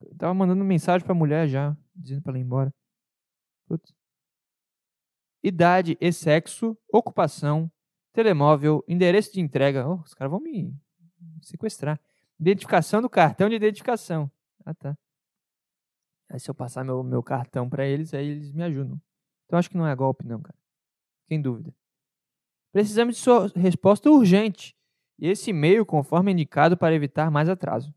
Eu 0.02 0.16
tava 0.16 0.32
mandando 0.32 0.64
mensagem 0.64 1.04
pra 1.04 1.16
mulher 1.16 1.48
já, 1.48 1.76
dizendo 1.96 2.22
pra 2.22 2.30
ela 2.30 2.38
ir 2.38 2.42
embora. 2.42 2.72
Putz. 3.66 3.92
Idade 5.42 5.98
e 6.00 6.12
sexo, 6.12 6.78
ocupação, 6.92 7.68
telemóvel, 8.20 8.84
endereço 8.86 9.32
de 9.32 9.40
entrega. 9.40 9.88
Oh, 9.88 9.94
os 10.02 10.12
caras 10.12 10.30
vão 10.30 10.40
me 10.40 10.74
sequestrar. 11.40 11.98
Identificação 12.38 13.00
do 13.00 13.08
cartão 13.08 13.48
de 13.48 13.54
identificação. 13.54 14.30
Ah, 14.64 14.74
tá. 14.74 14.96
Aí 16.28 16.38
se 16.38 16.50
eu 16.50 16.54
passar 16.54 16.84
meu, 16.84 17.02
meu 17.02 17.22
cartão 17.22 17.68
pra 17.68 17.86
eles, 17.86 18.12
aí 18.12 18.28
eles 18.28 18.52
me 18.52 18.62
ajudam. 18.62 19.00
Então 19.46 19.58
acho 19.58 19.70
que 19.70 19.76
não 19.76 19.86
é 19.86 19.94
golpe, 19.96 20.26
não, 20.26 20.40
cara. 20.40 20.56
Fiquei 21.22 21.38
em 21.38 21.42
dúvida. 21.42 21.74
Precisamos 22.72 23.16
de 23.16 23.22
sua 23.22 23.48
resposta 23.56 24.10
urgente. 24.10 24.76
E 25.18 25.26
esse 25.26 25.50
e-mail 25.50 25.84
conforme 25.84 26.32
indicado 26.32 26.76
para 26.76 26.94
evitar 26.94 27.30
mais 27.30 27.48
atraso. 27.48 27.92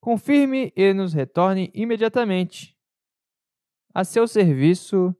Confirme 0.00 0.72
e 0.76 0.92
nos 0.92 1.14
retorne 1.14 1.70
imediatamente. 1.72 2.76
A 3.94 4.04
seu 4.04 4.26
serviço, 4.28 5.16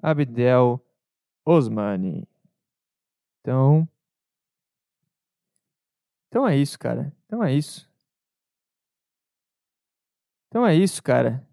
Abdel 0.00 0.84
Osmani. 1.44 2.26
Então. 3.44 3.86
Então 6.28 6.48
é 6.48 6.56
isso, 6.56 6.78
cara. 6.78 7.14
Então 7.26 7.44
é 7.44 7.52
isso. 7.52 7.86
Então 10.48 10.66
é 10.66 10.74
isso, 10.74 11.02
cara. 11.02 11.46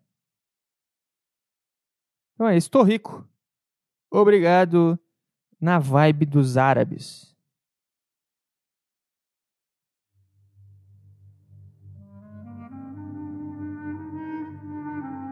Então 2.34 2.48
é 2.48 2.56
isso. 2.56 2.72
Tô 2.72 2.82
rico. 2.82 3.28
Obrigado. 4.10 4.98
Na 5.60 5.80
vibe 5.80 6.26
dos 6.26 6.56
árabes. 6.56 7.36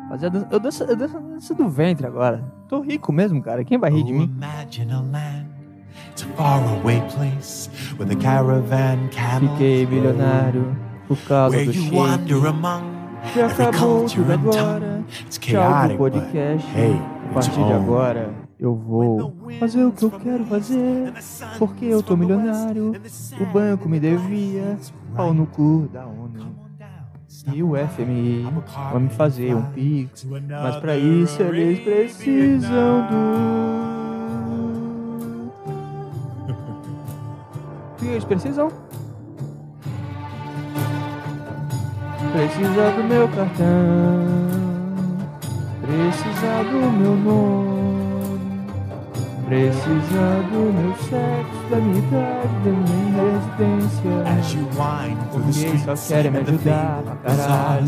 Dança, 0.09 0.47
eu 0.51 0.59
danço, 0.59 0.83
eu 0.83 0.95
danço 0.95 1.17
a 1.17 1.19
dança 1.19 1.55
do 1.55 1.69
ventre 1.69 2.05
agora. 2.05 2.43
Tô 2.67 2.81
rico 2.81 3.13
mesmo, 3.13 3.41
cara. 3.41 3.63
Quem 3.63 3.77
vai 3.77 3.89
rir 3.91 4.03
de 4.03 4.11
mim? 4.11 4.27
Fiquei 9.39 9.85
milionário 9.85 10.75
por 11.07 11.17
causa 11.19 11.57
do 11.65 12.47
among 12.47 12.99
Já 13.35 13.47
acabou 13.47 14.05
tudo 14.05 14.31
agora. 14.31 15.03
Tchau 15.29 15.97
podcast. 15.97 16.67
A 17.29 17.33
partir 17.33 17.63
de 17.63 17.73
agora 17.73 18.33
eu 18.59 18.75
vou 18.75 19.33
fazer 19.59 19.83
o 19.83 19.91
que 19.91 20.03
eu 20.03 20.11
quero 20.11 20.45
fazer. 20.45 21.13
Porque 21.57 21.85
eu 21.85 22.03
tô 22.03 22.15
milionário. 22.15 22.93
O 23.39 23.45
banco 23.45 23.87
me 23.87 23.99
devia. 23.99 24.77
Pau 25.15 25.33
no 25.33 25.45
cu 25.45 25.89
da 25.91 26.05
ONU. 26.05 26.69
E 27.53 27.63
o 27.63 27.73
FMI 27.75 28.47
vai 28.91 29.01
me 29.01 29.09
fazer 29.09 29.55
um 29.55 29.63
pix. 29.71 30.25
Mas 30.25 30.75
pra 30.77 30.97
isso 30.97 31.41
eles 31.41 31.79
precisam 31.79 33.07
do. 33.07 33.98
Eles 38.19 38.25
precisam? 38.25 38.69
Precisa 42.31 42.91
do 42.91 43.03
meu 43.03 43.27
cartão. 43.29 44.49
Precisa 45.81 46.63
do 46.69 46.91
meu 46.91 47.15
nome. 47.15 47.79
Precisa 49.45 50.43
do 50.51 50.61
meu 50.73 50.95
sexo, 50.97 51.58
da 51.69 51.77
minha 51.77 51.99
idade, 51.99 52.47
da 52.63 52.71
minha 52.71 53.23
residência. 53.31 54.23
As 54.25 54.53
you 54.53 54.65
wind 54.73 55.19
through 55.29 55.43
the 55.43 55.51
Ninguém 55.51 55.77
só 55.77 55.93
streets 55.93 56.07
quer 56.07 56.31
me 56.31 56.39
ajudar 56.39 57.03
pra 57.03 57.15
caralho. 57.17 57.85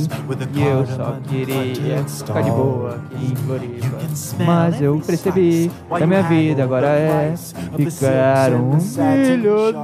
E 0.53 0.61
eu 0.61 0.85
só 0.85 1.19
queria 1.21 2.07
ficar 2.07 2.41
de 2.41 2.51
boa 2.51 2.95
aqui 2.95 3.25
em 3.25 3.35
Floripa. 3.35 3.97
Mas 4.45 4.79
eu 4.81 4.99
percebi 4.99 5.71
que 5.97 6.03
a 6.03 6.07
minha 6.07 6.21
vida 6.23 6.63
agora 6.63 6.89
é 6.89 7.35
ficar 7.35 8.53
um 8.53 8.77
milionário. 8.77 9.81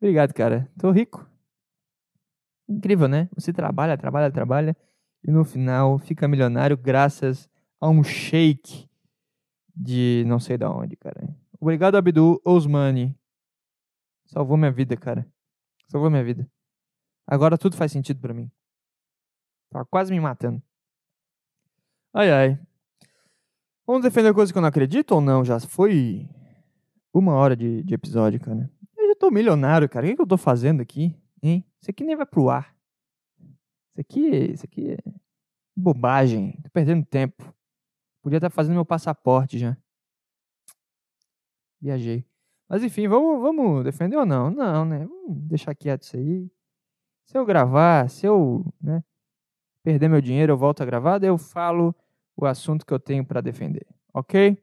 Obrigado, 0.00 0.34
cara. 0.34 0.68
Tô 0.78 0.90
rico. 0.90 1.24
Incrível, 2.68 3.06
né? 3.06 3.28
Você 3.36 3.52
trabalha, 3.52 3.96
trabalha, 3.96 4.32
trabalha 4.32 4.76
e 5.24 5.30
no 5.30 5.44
final 5.44 5.96
fica 5.98 6.26
milionário 6.26 6.76
graças 6.76 7.48
a 7.80 7.88
um 7.88 8.02
shake 8.02 8.90
de 9.74 10.24
não 10.26 10.38
sei 10.38 10.56
da 10.56 10.70
onde, 10.70 10.96
cara. 10.96 11.28
Obrigado, 11.60 11.96
Abdul 11.96 12.40
Osmani. 12.44 13.16
Salvou 14.26 14.56
minha 14.56 14.72
vida, 14.72 14.96
cara. 14.96 15.26
Salvou 15.88 16.10
minha 16.10 16.24
vida. 16.24 16.50
Agora 17.26 17.58
tudo 17.58 17.76
faz 17.76 17.92
sentido 17.92 18.20
pra 18.20 18.34
mim. 18.34 18.50
Tá 19.70 19.84
quase 19.84 20.12
me 20.12 20.20
matando. 20.20 20.62
Ai, 22.12 22.30
ai. 22.30 22.60
Vamos 23.86 24.02
defender 24.02 24.34
coisa 24.34 24.52
que 24.52 24.58
eu 24.58 24.62
não 24.62 24.68
acredito 24.68 25.12
ou 25.12 25.20
não? 25.20 25.44
Já 25.44 25.58
foi 25.60 26.28
uma 27.12 27.34
hora 27.34 27.56
de, 27.56 27.82
de 27.82 27.94
episódio, 27.94 28.40
cara. 28.40 28.70
Eu 28.96 29.08
já 29.08 29.14
tô 29.14 29.30
milionário, 29.30 29.88
cara. 29.88 30.06
O 30.06 30.08
que, 30.08 30.16
que 30.16 30.22
eu 30.22 30.26
tô 30.26 30.36
fazendo 30.36 30.80
aqui? 30.80 31.16
Hein? 31.42 31.64
Isso 31.80 31.90
aqui 31.90 32.04
nem 32.04 32.16
vai 32.16 32.26
pro 32.26 32.48
ar. 32.48 32.74
Isso 33.40 34.00
aqui, 34.00 34.28
isso 34.52 34.64
aqui 34.64 34.92
é 34.92 34.98
bobagem. 35.76 36.52
Tô 36.62 36.70
perdendo 36.70 37.04
tempo. 37.04 37.52
Podia 38.22 38.38
estar 38.38 38.50
fazendo 38.50 38.74
meu 38.74 38.84
passaporte 38.84 39.58
já. 39.58 39.76
Viajei. 41.80 42.24
Mas 42.68 42.84
enfim, 42.84 43.08
vamos, 43.08 43.42
vamos 43.42 43.84
defender 43.84 44.16
ou 44.16 44.24
não? 44.24 44.50
Não, 44.50 44.84
né? 44.84 45.04
Vamos 45.04 45.42
deixar 45.42 45.74
quieto 45.74 46.04
isso 46.04 46.16
aí. 46.16 46.50
Se 47.26 47.36
eu 47.36 47.44
gravar, 47.44 48.08
se 48.08 48.24
eu 48.24 48.64
né, 48.80 49.02
perder 49.82 50.08
meu 50.08 50.20
dinheiro, 50.20 50.52
eu 50.52 50.56
volto 50.56 50.82
a 50.82 50.86
gravar, 50.86 51.18
daí 51.18 51.28
eu 51.28 51.36
falo 51.36 51.94
o 52.36 52.46
assunto 52.46 52.86
que 52.86 52.94
eu 52.94 53.00
tenho 53.00 53.24
pra 53.24 53.40
defender. 53.40 53.86
Ok? 54.14 54.56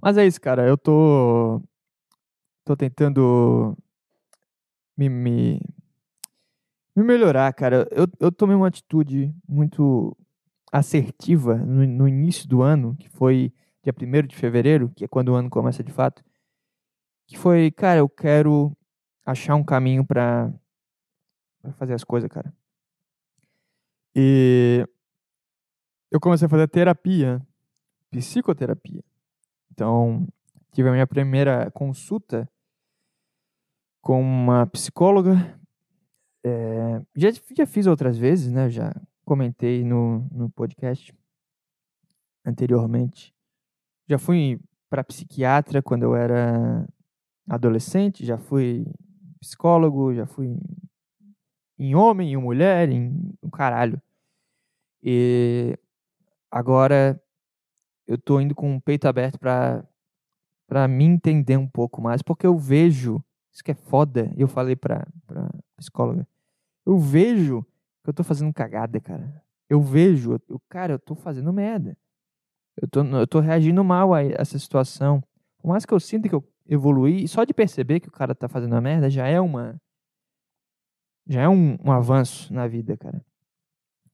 Mas 0.00 0.16
é 0.16 0.26
isso, 0.26 0.40
cara. 0.40 0.66
Eu 0.66 0.78
tô. 0.78 1.60
Tô 2.64 2.76
tentando 2.76 3.76
me, 4.96 5.08
me, 5.08 5.60
me 6.94 7.02
melhorar, 7.02 7.52
cara. 7.52 7.88
Eu, 7.90 8.06
eu 8.20 8.30
tomei 8.30 8.54
uma 8.54 8.68
atitude 8.68 9.34
muito 9.48 10.16
assertiva 10.72 11.56
no, 11.56 11.86
no 11.86 12.08
início 12.08 12.48
do 12.48 12.62
ano, 12.62 12.96
que 12.96 13.08
foi 13.08 13.52
dia 13.82 13.92
1 13.92 14.26
de 14.26 14.36
fevereiro, 14.36 14.90
que 14.94 15.04
é 15.04 15.08
quando 15.08 15.30
o 15.30 15.34
ano 15.34 15.50
começa 15.50 15.82
de 15.82 15.92
fato. 15.92 16.24
Que 17.26 17.38
foi, 17.38 17.70
cara, 17.70 18.00
eu 18.00 18.08
quero 18.08 18.76
achar 19.24 19.54
um 19.54 19.64
caminho 19.64 20.04
pra 20.04 20.52
fazer 21.78 21.94
as 21.94 22.04
coisas, 22.04 22.28
cara. 22.28 22.52
E 24.14 24.86
eu 26.10 26.20
comecei 26.20 26.46
a 26.46 26.48
fazer 26.48 26.68
terapia, 26.68 27.40
psicoterapia. 28.10 29.02
Então, 29.70 30.26
tive 30.72 30.88
a 30.88 30.92
minha 30.92 31.06
primeira 31.06 31.70
consulta 31.70 32.48
com 34.00 34.20
uma 34.20 34.66
psicóloga. 34.66 35.58
É, 36.44 37.00
já, 37.14 37.28
já 37.56 37.66
fiz 37.66 37.86
outras 37.86 38.18
vezes, 38.18 38.50
né? 38.50 38.68
Já 38.68 38.92
comentei 39.30 39.84
no, 39.84 40.28
no 40.32 40.50
podcast 40.50 41.14
anteriormente. 42.44 43.32
Já 44.08 44.18
fui 44.18 44.60
para 44.88 45.04
psiquiatra 45.04 45.80
quando 45.80 46.02
eu 46.02 46.16
era 46.16 46.84
adolescente, 47.48 48.26
já 48.26 48.36
fui 48.36 48.84
psicólogo, 49.38 50.12
já 50.12 50.26
fui 50.26 50.58
em 51.78 51.94
homem, 51.94 52.32
em 52.32 52.36
mulher, 52.36 52.88
em 52.88 53.32
um 53.40 53.48
caralho. 53.48 54.02
E 55.00 55.78
agora 56.50 57.22
eu 58.08 58.18
tô 58.18 58.40
indo 58.40 58.52
com 58.52 58.74
o 58.74 58.80
peito 58.80 59.06
aberto 59.06 59.38
para 59.38 59.86
para 60.66 60.88
me 60.88 61.04
entender 61.04 61.56
um 61.56 61.68
pouco 61.68 62.02
mais, 62.02 62.20
porque 62.20 62.46
eu 62.46 62.56
vejo, 62.56 63.22
isso 63.52 63.62
que 63.62 63.72
é 63.72 63.74
foda, 63.74 64.32
eu 64.36 64.46
falei 64.48 64.76
pra, 64.76 65.06
pra 65.26 65.48
psicóloga, 65.76 66.26
eu 66.84 66.96
vejo 66.96 67.64
que 68.02 68.10
eu 68.10 68.14
tô 68.14 68.24
fazendo 68.24 68.52
cagada, 68.52 69.00
cara. 69.00 69.42
Eu 69.68 69.80
vejo, 69.80 70.38
eu, 70.48 70.60
cara, 70.68 70.94
eu 70.94 70.98
tô 70.98 71.14
fazendo 71.14 71.52
merda. 71.52 71.96
Eu 72.76 72.88
tô, 72.88 73.04
eu 73.04 73.26
tô 73.26 73.40
reagindo 73.40 73.84
mal 73.84 74.14
a 74.14 74.22
essa 74.22 74.58
situação. 74.58 75.22
Por 75.58 75.68
mais 75.68 75.84
que 75.84 75.92
eu 75.92 76.00
sinta 76.00 76.28
que 76.28 76.34
eu 76.34 76.44
evoluí, 76.66 77.28
só 77.28 77.44
de 77.44 77.52
perceber 77.52 78.00
que 78.00 78.08
o 78.08 78.12
cara 78.12 78.34
tá 78.34 78.48
fazendo 78.48 78.74
a 78.74 78.80
merda 78.80 79.10
já 79.10 79.26
é 79.26 79.40
uma. 79.40 79.80
Já 81.26 81.42
é 81.42 81.48
um, 81.48 81.76
um 81.84 81.92
avanço 81.92 82.52
na 82.52 82.66
vida, 82.66 82.96
cara. 82.96 83.24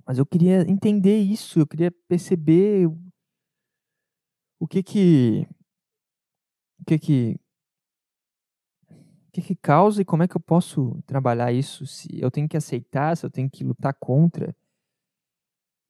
Mas 0.07 0.19
eu 0.19 0.27
queria 0.27 0.63
entender 0.71 1.19
isso, 1.19 1.61
eu 1.61 1.67
queria 1.67 1.91
perceber 2.09 2.89
o 4.61 4.67
que 4.67 4.83
que. 4.83 5.47
O 6.81 6.85
que 6.87 6.99
que. 6.99 7.41
Que 9.37 9.43
que 9.43 9.55
causa 9.55 10.01
e 10.01 10.05
como 10.05 10.23
é 10.23 10.29
que 10.29 10.35
eu 10.35 10.41
posso 10.41 10.99
trabalhar 11.07 11.53
isso? 11.53 11.87
Se 11.87 12.09
eu 12.19 12.31
tenho 12.31 12.49
que 12.49 12.57
aceitar, 12.57 13.15
se 13.15 13.27
eu 13.27 13.31
tenho 13.31 13.51
que 13.51 13.63
lutar 13.63 13.93
contra. 13.93 14.57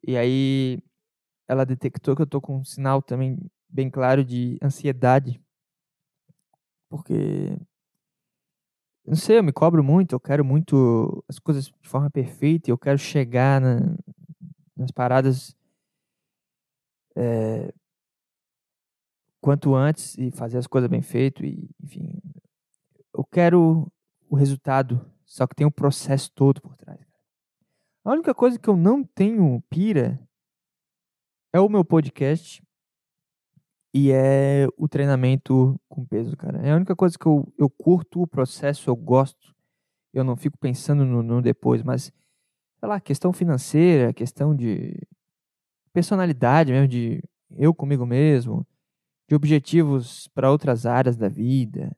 E 0.07 0.17
aí 0.17 0.83
ela 1.49 1.67
detectou 1.67 2.17
que 2.17 2.23
eu 2.23 2.27
tô 2.27 2.41
com 2.41 2.59
um 2.59 2.65
sinal 2.65 3.03
também 3.03 3.39
bem 3.69 3.91
claro 3.91 4.25
de 4.25 4.59
ansiedade. 4.63 5.41
Porque 6.89 7.59
não 9.07 9.15
sei, 9.17 9.39
eu 9.39 9.43
me 9.43 9.53
cobro 9.53 9.83
muito, 9.85 10.15
eu 10.15 10.21
quero 10.21 10.45
muito 10.45 11.25
as 11.29 11.39
coisas 11.39 11.67
de 11.67 11.89
forma 11.89 12.11
perfeita, 12.11 12.71
eu 12.71 12.79
quero 12.79 12.99
chegar 12.99 13.61
na- 13.61 13.97
nas 14.77 14.91
paradas 14.91 15.57
é, 17.17 17.73
quanto 19.41 19.75
antes 19.75 20.17
e 20.19 20.31
fazer 20.31 20.59
as 20.59 20.67
coisas 20.67 20.91
bem 20.91 21.03
feito 21.03 21.45
e 21.45 21.69
enfim, 21.83 22.11
eu 23.17 23.25
quero 23.25 23.91
o 24.29 24.37
resultado, 24.37 25.11
só 25.25 25.47
que 25.47 25.55
tem 25.55 25.67
o 25.67 25.71
processo 25.71 26.31
todo 26.33 26.61
por 26.61 26.77
trás. 26.77 27.01
A 28.05 28.13
única 28.13 28.35
coisa 28.35 28.59
que 28.59 28.69
eu 28.69 28.77
não 28.77 29.03
tenho 29.03 29.63
pira 29.71 30.21
é 31.53 31.59
o 31.59 31.69
meu 31.69 31.85
podcast 31.85 32.63
e 33.95 34.13
é 34.13 34.69
o 34.77 34.87
treinamento 34.87 35.81
com 35.89 36.05
peso, 36.05 36.37
cara. 36.37 36.59
É 36.59 36.73
a 36.73 36.77
única 36.77 36.95
coisa 36.95 37.19
que 37.19 37.27
eu, 37.27 37.51
eu 37.59 37.71
curto 37.71 38.21
o 38.21 38.27
processo, 38.27 38.91
eu 38.91 38.95
gosto. 38.95 39.55
Eu 40.13 40.23
não 40.23 40.37
fico 40.37 40.59
pensando 40.59 41.05
no, 41.05 41.23
no 41.23 41.41
depois, 41.41 41.83
mas, 41.83 42.13
sei 42.79 42.89
lá, 42.89 43.01
questão 43.01 43.33
financeira, 43.33 44.13
questão 44.13 44.55
de 44.55 44.95
personalidade 45.93 46.73
mesmo, 46.73 46.89
de 46.89 47.23
eu 47.51 47.75
comigo 47.75 48.05
mesmo, 48.05 48.67
de 49.27 49.35
objetivos 49.35 50.29
para 50.29 50.51
outras 50.51 50.85
áreas 50.85 51.17
da 51.17 51.29
vida. 51.29 51.97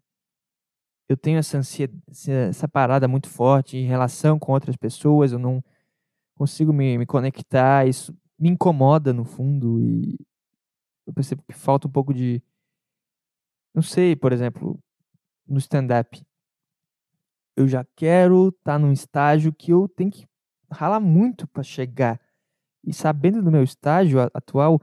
Eu 1.09 1.17
tenho 1.17 1.39
essa, 1.39 1.59
ansia, 1.59 1.91
essa- 2.09 2.69
parada 2.69 3.09
muito 3.09 3.29
forte 3.29 3.77
em 3.77 3.87
relação 3.87 4.39
com 4.39 4.53
outras 4.53 4.77
pessoas, 4.77 5.33
eu 5.33 5.39
não 5.39 5.63
consigo 6.37 6.73
me, 6.73 6.99
me 6.99 7.07
conectar, 7.07 7.87
isso 7.89 8.17
me 8.39 8.51
incomoda 8.51 9.13
no 9.13 9.25
fundo 9.25 9.81
e 9.81 10.19
eu 11.07 11.13
percebo 11.15 11.43
que 11.49 11.55
falta 11.55 11.89
um 11.89 11.91
pouco 11.91 12.15
de. 12.15 12.43
Não 13.75 13.83
sei, 13.83 14.17
por 14.17 14.33
exemplo, 14.33 14.79
no 15.47 15.59
stand-up. 15.59 16.23
Eu 17.57 17.67
já 17.67 17.85
quero 17.97 18.49
estar 18.49 18.79
num 18.79 18.93
estágio 18.93 19.53
que 19.53 19.73
eu 19.73 19.89
tenho 19.89 20.11
que 20.11 20.27
ralar 20.71 21.01
muito 21.01 21.47
para 21.49 21.63
chegar. 21.63 22.21
E 22.85 22.93
sabendo 22.93 23.43
do 23.43 23.51
meu 23.51 23.63
estágio 23.63 24.21
atual, 24.35 24.81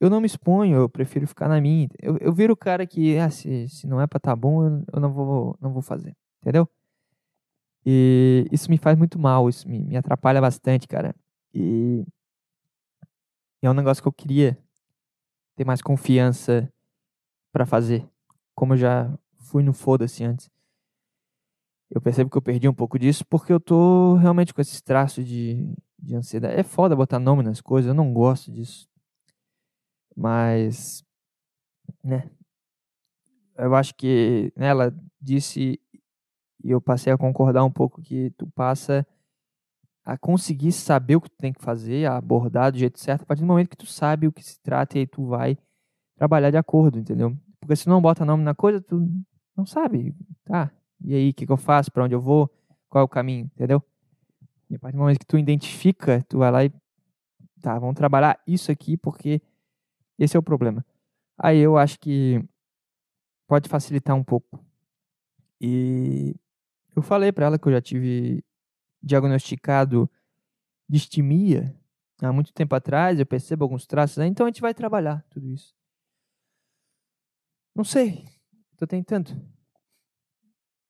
eu 0.00 0.10
não 0.10 0.20
me 0.20 0.26
exponho, 0.26 0.78
eu 0.78 0.88
prefiro 0.88 1.26
ficar 1.26 1.48
na 1.48 1.60
minha. 1.60 1.88
Eu, 2.00 2.16
eu 2.18 2.32
viro 2.32 2.54
o 2.54 2.56
cara 2.56 2.86
que, 2.86 3.18
ah, 3.18 3.30
se, 3.30 3.68
se 3.68 3.86
não 3.86 4.00
é 4.00 4.06
pra 4.06 4.18
tá 4.18 4.34
bom, 4.34 4.64
eu, 4.64 4.84
eu 4.94 5.00
não, 5.00 5.12
vou, 5.12 5.56
não 5.60 5.72
vou 5.72 5.82
fazer. 5.82 6.16
Entendeu? 6.40 6.68
E 7.84 8.46
isso 8.50 8.70
me 8.70 8.78
faz 8.78 8.96
muito 8.96 9.18
mal, 9.18 9.48
isso 9.48 9.68
me, 9.68 9.84
me 9.84 9.96
atrapalha 9.96 10.40
bastante, 10.40 10.88
cara. 10.88 11.14
E 11.54 12.04
e 13.62 13.66
é 13.66 13.70
um 13.70 13.74
negócio 13.74 14.02
que 14.02 14.08
eu 14.08 14.12
queria 14.12 14.58
ter 15.54 15.64
mais 15.64 15.82
confiança 15.82 16.72
pra 17.52 17.66
fazer. 17.66 18.08
Como 18.54 18.72
eu 18.72 18.78
já 18.78 19.18
fui 19.38 19.62
no 19.62 19.72
foda-se 19.74 20.24
antes. 20.24 20.50
Eu 21.90 22.00
percebo 22.00 22.30
que 22.30 22.38
eu 22.38 22.42
perdi 22.42 22.68
um 22.68 22.74
pouco 22.74 22.98
disso 22.98 23.24
porque 23.26 23.52
eu 23.52 23.60
tô 23.60 24.14
realmente 24.14 24.54
com 24.54 24.60
esses 24.60 24.80
traços 24.80 25.26
de, 25.26 25.74
de 25.98 26.14
ansiedade. 26.14 26.58
É 26.58 26.62
foda 26.62 26.96
botar 26.96 27.18
nome 27.18 27.42
nas 27.42 27.60
coisas, 27.60 27.88
eu 27.88 27.94
não 27.94 28.12
gosto 28.14 28.50
disso. 28.50 28.88
Mas, 30.16 31.04
né? 32.02 32.30
Eu 33.56 33.74
acho 33.74 33.94
que 33.94 34.52
né, 34.56 34.68
ela 34.68 34.94
disse 35.20 35.78
E 36.64 36.70
eu 36.70 36.80
passei 36.80 37.12
a 37.12 37.18
concordar 37.18 37.64
um 37.64 37.70
pouco 37.70 38.02
que 38.02 38.30
tu 38.32 38.46
passa 38.48 39.06
a 40.04 40.16
conseguir 40.16 40.72
saber 40.72 41.16
o 41.16 41.20
que 41.20 41.30
tu 41.30 41.36
tem 41.36 41.52
que 41.52 41.62
fazer, 41.62 42.06
a 42.06 42.16
abordar 42.16 42.72
do 42.72 42.78
jeito 42.78 42.98
certo, 42.98 43.22
a 43.22 43.26
partir 43.26 43.42
do 43.42 43.46
momento 43.46 43.68
que 43.68 43.76
tu 43.76 43.86
sabe 43.86 44.26
o 44.26 44.32
que 44.32 44.42
se 44.42 44.60
trata 44.60 44.96
e 44.96 45.00
aí 45.00 45.06
tu 45.06 45.26
vai 45.26 45.56
trabalhar 46.16 46.50
de 46.50 46.56
acordo, 46.56 46.98
entendeu? 46.98 47.36
Porque 47.60 47.76
se 47.76 47.88
não 47.88 48.00
bota 48.00 48.24
nome 48.24 48.42
na 48.42 48.54
coisa, 48.54 48.80
tu 48.80 49.06
não 49.56 49.66
sabe, 49.66 50.14
tá? 50.44 50.70
E 51.04 51.14
aí, 51.14 51.30
o 51.30 51.34
que, 51.34 51.46
que 51.46 51.52
eu 51.52 51.56
faço? 51.56 51.90
Para 51.92 52.04
onde 52.04 52.14
eu 52.14 52.20
vou? 52.20 52.50
Qual 52.88 53.02
é 53.02 53.04
o 53.04 53.08
caminho, 53.08 53.44
entendeu? 53.54 53.82
E 54.68 54.76
a 54.76 54.78
partir 54.78 54.96
do 54.96 55.00
momento 55.00 55.18
que 55.18 55.26
tu 55.26 55.38
identifica, 55.38 56.22
tu 56.28 56.38
vai 56.38 56.50
lá 56.50 56.64
e 56.64 56.72
tá, 57.60 57.78
vamos 57.78 57.94
trabalhar 57.94 58.40
isso 58.46 58.70
aqui 58.70 58.96
porque 58.96 59.40
esse 60.20 60.36
é 60.36 60.38
o 60.38 60.42
problema. 60.42 60.84
Aí 61.38 61.58
eu 61.58 61.76
acho 61.76 61.98
que 61.98 62.44
pode 63.48 63.68
facilitar 63.68 64.14
um 64.14 64.22
pouco. 64.22 64.64
E 65.60 66.36
eu 66.94 67.02
falei 67.02 67.32
para 67.32 67.46
ela 67.46 67.58
que 67.58 67.66
eu 67.66 67.72
já 67.72 67.80
tive 67.80 68.44
diagnosticado 69.02 70.08
distimia 70.88 71.74
há 72.20 72.32
muito 72.32 72.52
tempo 72.52 72.74
atrás, 72.74 73.18
eu 73.18 73.24
percebo 73.24 73.64
alguns 73.64 73.86
traços, 73.86 74.18
né? 74.18 74.26
então 74.26 74.44
a 74.44 74.48
gente 74.48 74.60
vai 74.60 74.74
trabalhar 74.74 75.24
tudo 75.30 75.48
isso. 75.48 75.74
Não 77.74 77.84
sei, 77.84 78.26
tô 78.76 78.86
tentando. 78.86 79.30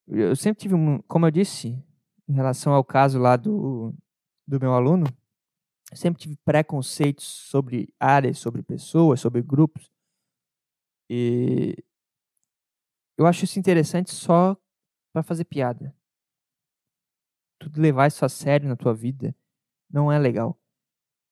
Eu 0.08 0.34
sempre 0.34 0.60
tive, 0.60 0.74
um, 0.74 0.98
como 1.02 1.26
eu 1.26 1.30
disse, 1.30 1.80
em 2.26 2.32
relação 2.32 2.72
ao 2.72 2.82
caso 2.82 3.18
lá 3.18 3.36
do, 3.36 3.94
do 4.46 4.58
meu 4.58 4.72
aluno, 4.72 5.04
eu 5.90 5.96
sempre 5.96 6.20
tive 6.20 6.36
preconceitos 6.44 7.24
sobre 7.24 7.92
áreas, 7.98 8.38
sobre 8.38 8.62
pessoas, 8.62 9.20
sobre 9.20 9.42
grupos. 9.42 9.90
E 11.08 11.76
eu 13.18 13.26
acho 13.26 13.44
isso 13.44 13.58
interessante 13.58 14.14
só 14.14 14.56
para 15.12 15.22
fazer 15.22 15.44
piada. 15.44 15.94
Tu 17.58 17.70
levar 17.76 18.06
isso 18.06 18.24
a 18.24 18.28
sério 18.28 18.68
na 18.68 18.76
tua 18.76 18.94
vida 18.94 19.34
não 19.90 20.10
é 20.10 20.18
legal. 20.18 20.58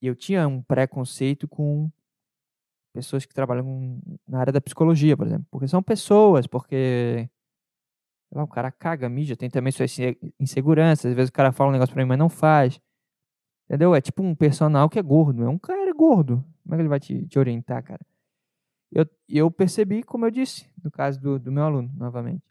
E 0.03 0.07
eu 0.07 0.17
tinha 0.17 0.47
um 0.47 0.63
preconceito 0.63 1.49
com 1.49 1.91
pessoas 2.93 3.25
que 3.25 3.35
trabalham 3.35 4.01
na 4.27 4.41
área 4.41 4.53
da 4.53 4.61
psicologia, 4.61 5.17
por 5.17 5.27
exemplo. 5.27 5.47
Porque 5.51 5.69
são 5.69 5.83
pessoas, 5.83 6.47
porque 6.47 7.29
lá, 8.33 8.43
o 8.45 8.49
cara 8.49 8.71
caga, 8.71 9.09
mija, 9.09 9.37
tem 9.37 9.49
também 9.49 9.73
suas 9.73 9.97
inseguranças. 10.39 11.07
Às 11.07 11.17
vezes 11.17 11.31
o 11.31 11.33
cara 11.33 11.53
fala 11.53 11.71
um 11.71 11.73
negócio 11.73 11.95
pra 11.95 12.03
mim, 12.03 12.09
mas 12.09 12.19
não 12.19 12.29
faz. 12.29 12.81
Entendeu? 13.69 13.95
É 13.95 14.01
tipo 14.01 14.23
um 14.23 14.35
personal 14.35 14.89
que 14.89 14.99
é 14.99 15.03
gordo. 15.03 15.45
É 15.45 15.49
um 15.49 15.59
cara 15.59 15.93
gordo. 15.93 16.43
Como 16.62 16.75
é 16.75 16.77
que 16.77 16.83
ele 16.83 16.89
vai 16.89 16.99
te, 16.99 17.27
te 17.27 17.39
orientar, 17.39 17.85
cara? 17.85 18.01
Eu, 18.91 19.07
eu 19.29 19.51
percebi, 19.51 20.03
como 20.03 20.25
eu 20.25 20.31
disse, 20.31 20.71
no 20.83 20.91
caso 20.91 21.21
do, 21.21 21.39
do 21.39 21.53
meu 21.53 21.64
aluno, 21.64 21.91
novamente. 21.95 22.43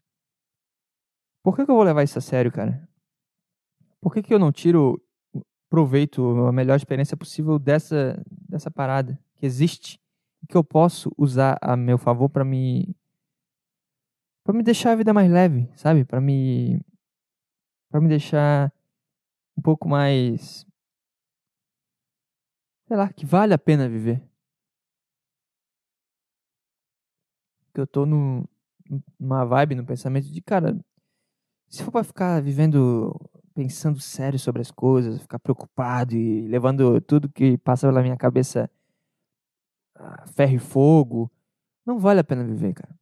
Por 1.42 1.56
que, 1.56 1.64
que 1.64 1.70
eu 1.70 1.74
vou 1.74 1.84
levar 1.84 2.04
isso 2.04 2.18
a 2.18 2.20
sério, 2.22 2.52
cara? 2.52 2.88
Por 4.00 4.14
que, 4.14 4.22
que 4.22 4.32
eu 4.32 4.38
não 4.38 4.52
tiro 4.52 5.02
proveito, 5.68 6.22
a 6.46 6.52
melhor 6.52 6.76
experiência 6.76 7.16
possível 7.16 7.58
dessa, 7.58 8.22
dessa 8.48 8.70
parada 8.70 9.18
que 9.36 9.44
existe 9.44 10.00
que 10.48 10.56
eu 10.56 10.64
posso 10.64 11.12
usar 11.16 11.58
a 11.60 11.76
meu 11.76 11.98
favor 11.98 12.28
para 12.28 12.44
me 12.44 12.96
para 14.44 14.56
me 14.56 14.62
deixar 14.62 14.92
a 14.92 14.96
vida 14.96 15.12
mais 15.12 15.30
leve, 15.30 15.68
sabe? 15.74 16.04
Para 16.04 16.20
me 16.20 16.80
para 17.90 18.00
me 18.00 18.08
deixar 18.08 18.72
um 19.56 19.62
pouco 19.62 19.88
mais 19.88 20.66
sei 22.88 22.96
lá, 22.96 23.12
que 23.12 23.26
vale 23.26 23.52
a 23.52 23.58
pena 23.58 23.86
viver. 23.86 24.22
Que 27.74 27.80
eu 27.82 27.86
tô 27.86 28.06
no, 28.06 28.48
numa 29.20 29.44
vibe, 29.44 29.74
no 29.74 29.84
pensamento 29.84 30.26
de, 30.26 30.40
cara, 30.40 30.76
se 31.68 31.84
for 31.84 31.92
pra 31.92 32.02
ficar 32.02 32.42
vivendo, 32.42 33.14
pensando 33.54 34.00
sério 34.00 34.38
sobre 34.38 34.62
as 34.62 34.70
coisas, 34.70 35.20
ficar 35.20 35.38
preocupado 35.38 36.16
e 36.16 36.48
levando 36.48 36.98
tudo 37.02 37.28
que 37.28 37.58
passa 37.58 37.86
pela 37.86 38.02
minha 38.02 38.16
cabeça 38.16 38.70
a 39.94 40.26
ferro 40.28 40.54
e 40.54 40.58
fogo, 40.58 41.30
não 41.84 41.98
vale 41.98 42.20
a 42.20 42.24
pena 42.24 42.42
viver, 42.42 42.72
cara. 42.72 42.98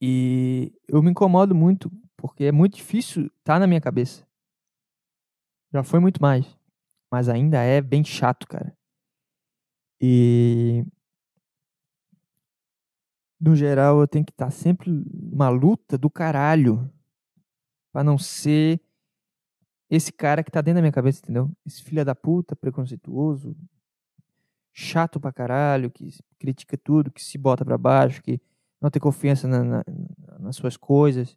E 0.00 0.72
eu 0.86 1.02
me 1.02 1.10
incomodo 1.10 1.52
muito, 1.52 1.90
porque 2.16 2.44
é 2.44 2.52
muito 2.52 2.76
difícil 2.76 3.26
estar 3.26 3.54
tá 3.54 3.58
na 3.58 3.66
minha 3.66 3.80
cabeça. 3.80 4.24
Já 5.72 5.82
foi 5.82 5.98
muito 5.98 6.22
mais 6.22 6.57
mas 7.10 7.28
ainda 7.28 7.62
é 7.62 7.80
bem 7.80 8.04
chato, 8.04 8.46
cara. 8.46 8.76
E 10.00 10.84
no 13.40 13.54
geral 13.56 14.00
eu 14.00 14.08
tenho 14.08 14.24
que 14.24 14.32
estar 14.32 14.46
tá 14.46 14.50
sempre 14.50 14.90
uma 15.32 15.48
luta 15.48 15.96
do 15.96 16.10
caralho 16.10 16.90
para 17.92 18.04
não 18.04 18.18
ser 18.18 18.80
esse 19.90 20.12
cara 20.12 20.44
que 20.44 20.50
tá 20.50 20.60
dentro 20.60 20.76
da 20.76 20.82
minha 20.82 20.92
cabeça, 20.92 21.20
entendeu? 21.22 21.50
Esse 21.64 21.82
filho 21.82 22.04
da 22.04 22.14
puta, 22.14 22.54
preconceituoso, 22.54 23.56
chato 24.72 25.18
pra 25.18 25.32
caralho, 25.32 25.90
que 25.90 26.08
critica 26.38 26.76
tudo, 26.76 27.10
que 27.10 27.22
se 27.22 27.38
bota 27.38 27.64
para 27.64 27.78
baixo, 27.78 28.22
que 28.22 28.40
não 28.80 28.90
tem 28.90 29.00
confiança 29.00 29.48
na, 29.48 29.64
na, 29.64 29.84
nas 30.38 30.56
suas 30.56 30.76
coisas 30.76 31.36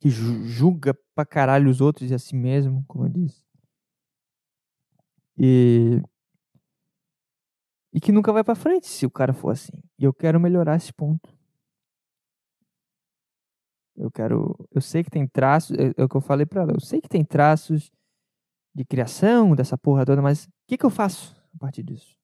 que 0.00 0.08
julga 0.10 0.94
pra 1.14 1.26
caralho 1.26 1.70
os 1.70 1.80
outros 1.80 2.10
e 2.10 2.14
a 2.14 2.18
si 2.18 2.34
mesmo, 2.34 2.84
como 2.88 3.04
eu 3.04 3.08
disse. 3.10 3.44
E 5.38 6.00
e 7.92 8.00
que 8.00 8.12
nunca 8.12 8.32
vai 8.32 8.44
para 8.44 8.54
frente 8.54 8.86
se 8.86 9.04
o 9.04 9.10
cara 9.10 9.32
for 9.32 9.50
assim. 9.50 9.72
E 9.98 10.04
eu 10.04 10.12
quero 10.14 10.40
melhorar 10.40 10.76
esse 10.76 10.92
ponto. 10.92 11.28
Eu 13.96 14.10
quero, 14.10 14.56
eu 14.70 14.80
sei 14.80 15.04
que 15.04 15.10
tem 15.10 15.26
traços, 15.26 15.76
é, 15.76 15.92
é 15.96 16.04
o 16.04 16.08
que 16.08 16.16
eu 16.16 16.20
falei 16.20 16.46
para 16.46 16.62
ela, 16.62 16.72
eu 16.72 16.80
sei 16.80 17.00
que 17.00 17.08
tem 17.08 17.22
traços 17.22 17.90
de 18.74 18.84
criação 18.84 19.54
dessa 19.54 19.76
porra 19.76 20.06
toda, 20.06 20.22
mas 20.22 20.44
o 20.46 20.50
que 20.68 20.78
que 20.78 20.86
eu 20.86 20.90
faço 20.90 21.36
a 21.54 21.58
partir 21.58 21.82
disso? 21.82 22.16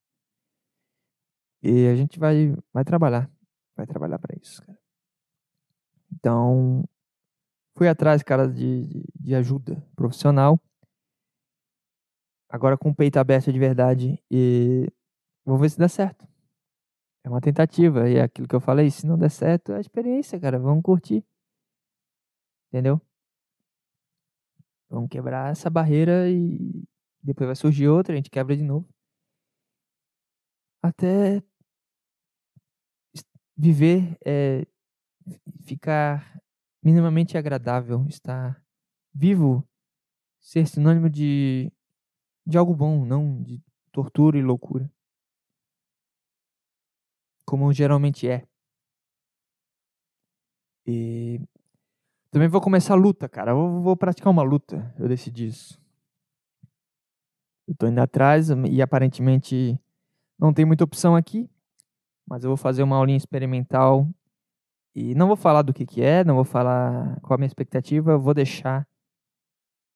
E 1.62 1.86
a 1.88 1.96
gente 1.96 2.18
vai 2.18 2.54
vai 2.72 2.84
trabalhar, 2.84 3.30
vai 3.76 3.86
trabalhar 3.86 4.18
para 4.18 4.36
isso, 4.40 4.62
cara. 4.64 4.78
Então, 6.12 6.84
Fui 7.76 7.88
atrás, 7.88 8.22
cara, 8.22 8.48
de, 8.48 9.04
de, 9.14 9.34
ajuda 9.34 9.76
profissional. 9.94 10.58
Agora 12.48 12.76
com 12.78 12.88
o 12.90 12.94
peito 12.94 13.18
aberto 13.18 13.52
de 13.52 13.58
verdade 13.58 14.18
e 14.30 14.90
vou 15.44 15.58
ver 15.58 15.68
se 15.70 15.78
dá 15.78 15.88
certo. 15.88 16.26
É 17.22 17.28
uma 17.28 17.40
tentativa. 17.40 18.08
E 18.08 18.16
é 18.16 18.22
aquilo 18.22 18.48
que 18.48 18.54
eu 18.54 18.60
falei, 18.60 18.90
se 18.90 19.06
não 19.06 19.18
der 19.18 19.30
certo, 19.30 19.72
é 19.72 19.76
a 19.76 19.80
experiência, 19.80 20.40
cara. 20.40 20.58
Vamos 20.58 20.82
curtir. 20.82 21.22
Entendeu? 22.68 23.00
Vamos 24.88 25.10
quebrar 25.10 25.50
essa 25.50 25.68
barreira 25.68 26.30
e 26.30 26.84
depois 27.22 27.46
vai 27.46 27.56
surgir 27.56 27.88
outra, 27.88 28.14
a 28.14 28.16
gente 28.16 28.30
quebra 28.30 28.56
de 28.56 28.62
novo. 28.62 28.88
Até 30.82 31.42
viver 33.56 34.16
é 34.24 34.66
ficar 35.64 36.40
minimamente 36.86 37.36
agradável, 37.36 38.06
estar 38.06 38.62
vivo, 39.12 39.68
ser 40.38 40.68
sinônimo 40.68 41.10
de, 41.10 41.72
de 42.46 42.56
algo 42.56 42.76
bom, 42.76 43.04
não 43.04 43.42
de 43.42 43.60
tortura 43.90 44.38
e 44.38 44.42
loucura. 44.42 44.88
Como 47.44 47.72
geralmente 47.72 48.28
é. 48.28 48.46
E 50.86 51.40
também 52.30 52.46
vou 52.46 52.60
começar 52.60 52.94
a 52.94 52.96
luta, 52.96 53.28
cara. 53.28 53.50
Eu 53.50 53.82
vou 53.82 53.96
praticar 53.96 54.30
uma 54.30 54.44
luta. 54.44 54.94
Eu 54.96 55.08
decidi 55.08 55.48
isso. 55.48 55.80
Eu 57.66 57.74
tô 57.74 57.88
indo 57.88 58.00
atrás 58.00 58.48
e 58.70 58.80
aparentemente 58.80 59.76
não 60.38 60.54
tem 60.54 60.64
muita 60.64 60.84
opção 60.84 61.16
aqui. 61.16 61.50
Mas 62.24 62.44
eu 62.44 62.50
vou 62.50 62.56
fazer 62.56 62.84
uma 62.84 62.96
aulinha 62.96 63.16
experimental 63.16 64.08
e 64.96 65.14
não 65.14 65.26
vou 65.26 65.36
falar 65.36 65.60
do 65.60 65.74
que, 65.74 65.84
que 65.84 66.00
é, 66.00 66.24
não 66.24 66.36
vou 66.36 66.44
falar 66.44 67.20
qual 67.20 67.34
a 67.34 67.36
minha 67.36 67.46
expectativa, 67.46 68.16
vou 68.16 68.32
deixar 68.32 68.88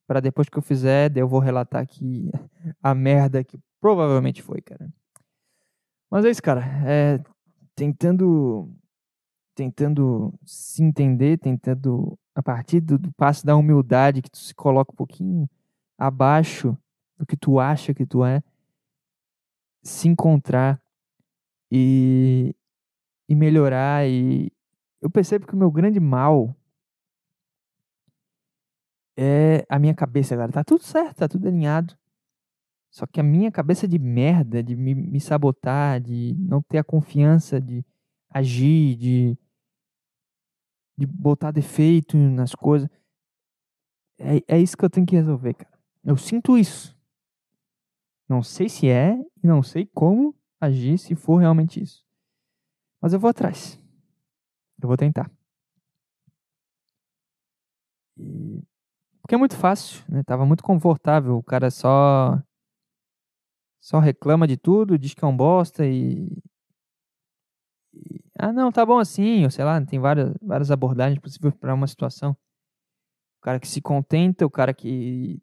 para 0.07 0.21
depois 0.21 0.47
que 0.47 0.59
eu 0.59 0.63
fizer, 0.63 1.17
eu 1.17 1.27
vou 1.27 1.41
relatar 1.41 1.81
aqui 1.81 2.31
a 2.83 2.95
merda 2.95 3.43
que 3.43 3.59
provavelmente 3.81 4.43
foi, 4.43 4.61
cara. 4.61 4.93
Mas 6.11 6.27
é 6.27 6.31
isso, 6.31 6.43
cara. 6.43 6.63
É, 6.87 7.19
tentando 7.75 8.71
tentando 9.55 10.35
se 10.45 10.83
entender, 10.83 11.39
tentando 11.39 12.19
a 12.35 12.43
partir 12.43 12.81
do, 12.81 12.99
do 12.99 13.11
passo 13.13 13.47
da 13.47 13.57
humildade 13.57 14.21
que 14.21 14.31
tu 14.31 14.39
se 14.39 14.55
coloca 14.55 14.93
um 14.93 14.97
pouquinho 14.97 15.49
abaixo 15.97 16.77
do 17.17 17.25
que 17.25 17.39
tu 17.39 17.59
acha 17.59 17.95
que 17.95 18.05
tu 18.05 18.23
é, 18.23 18.43
se 19.83 20.09
encontrar 20.09 20.79
e, 21.71 22.55
e 23.29 23.35
melhorar 23.35 24.07
e, 24.07 24.53
eu 25.01 25.11
percebo 25.11 25.47
que 25.47 25.55
o 25.55 25.59
meu 25.59 25.71
grande 25.71 25.99
mal 25.99 26.55
é 29.17 29.65
a 29.69 29.79
minha 29.79 29.95
cabeça, 29.95 30.35
galera. 30.35 30.53
Tá 30.53 30.65
tudo 30.65 30.83
certo, 30.83 31.19
tá 31.19 31.29
tudo 31.29 31.49
alinhado. 31.49 31.97
Só 32.91 33.07
que 33.07 33.21
a 33.21 33.23
minha 33.23 33.53
cabeça 33.53 33.87
de 33.87 33.99
merda, 33.99 34.63
de 34.63 34.75
me, 34.75 34.95
me 34.95 35.21
sabotar, 35.21 36.01
de 36.01 36.35
não 36.39 36.61
ter 36.61 36.79
a 36.79 36.85
confiança 36.85 37.61
de 37.61 37.85
agir, 38.29 38.97
de, 38.97 39.39
de 40.97 41.07
botar 41.07 41.51
defeito 41.53 42.17
nas 42.17 42.55
coisas. 42.55 42.89
É, 44.19 44.57
é 44.57 44.59
isso 44.59 44.77
que 44.77 44.85
eu 44.85 44.91
tenho 44.91 45.07
que 45.07 45.17
resolver, 45.17 45.55
cara. 45.55 45.79
Eu 46.05 46.17
sinto 46.17 46.59
isso. 46.59 46.97
Não 48.29 48.43
sei 48.43 48.69
se 48.69 48.89
é 48.89 49.19
e 49.43 49.47
não 49.47 49.63
sei 49.63 49.87
como 49.87 50.35
agir 50.61 50.99
se 50.99 51.15
for 51.15 51.37
realmente 51.37 51.81
isso. 51.81 52.05
Mas 53.01 53.13
eu 53.13 53.21
vou 53.21 53.31
atrás. 53.31 53.80
Eu 54.83 54.89
vou 54.89 54.97
tentar. 54.97 55.31
Porque 59.23 59.35
é 59.35 59.39
muito 59.39 59.57
fácil, 59.57 60.03
né? 60.09 60.23
Tava 60.25 60.45
muito 60.45 60.63
confortável. 60.63 61.37
O 61.37 61.43
cara 61.43 61.71
só 61.71 62.43
só 63.81 63.99
reclama 63.99 64.47
de 64.47 64.57
tudo, 64.57 64.99
diz 64.99 65.15
que 65.15 65.25
é 65.25 65.29
um 65.29 65.37
bosta 65.37 65.87
e, 65.87 66.29
e... 67.95 68.21
ah, 68.39 68.53
não, 68.53 68.71
tá 68.71 68.85
bom 68.85 68.99
assim, 68.99 69.45
ou 69.45 69.51
sei 69.51 69.65
lá, 69.65 69.81
tem 69.85 69.99
várias 69.99 70.35
várias 70.43 70.71
abordagens 70.71 71.19
possíveis 71.19 71.55
para 71.55 71.75
uma 71.75 71.87
situação. 71.87 72.33
O 73.39 73.43
cara 73.43 73.59
que 73.59 73.69
se 73.69 73.81
contenta, 73.81 74.45
o 74.45 74.51
cara 74.51 74.75
que 74.75 75.41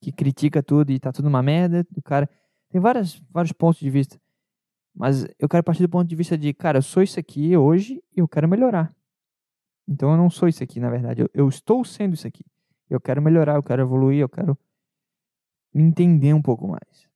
que 0.00 0.12
critica 0.12 0.62
tudo 0.62 0.90
e 0.90 1.00
tá 1.00 1.12
tudo 1.12 1.28
uma 1.28 1.42
merda, 1.42 1.86
o 1.96 2.02
cara 2.02 2.28
tem 2.70 2.80
várias 2.80 3.20
vários 3.30 3.52
pontos 3.52 3.80
de 3.80 3.90
vista. 3.90 4.20
Mas 4.94 5.24
eu 5.38 5.48
quero 5.48 5.64
partir 5.64 5.82
do 5.82 5.88
ponto 5.88 6.06
de 6.06 6.14
vista 6.16 6.36
de, 6.36 6.52
cara, 6.52 6.78
eu 6.78 6.82
sou 6.82 7.02
isso 7.02 7.18
aqui 7.18 7.56
hoje 7.56 8.02
e 8.14 8.20
eu 8.20 8.28
quero 8.28 8.48
melhorar. 8.48 8.94
Então 9.88 10.10
eu 10.10 10.16
não 10.16 10.30
sou 10.30 10.48
isso 10.48 10.62
aqui, 10.62 10.78
na 10.78 10.90
verdade. 10.90 11.22
Eu, 11.22 11.30
eu 11.32 11.48
estou 11.48 11.84
sendo 11.84 12.14
isso 12.14 12.26
aqui. 12.26 12.44
Eu 12.88 13.00
quero 13.00 13.22
melhorar, 13.22 13.56
eu 13.56 13.62
quero 13.62 13.82
evoluir, 13.82 14.20
eu 14.20 14.28
quero 14.28 14.58
me 15.72 15.82
entender 15.82 16.34
um 16.34 16.42
pouco 16.42 16.68
mais. 16.68 17.08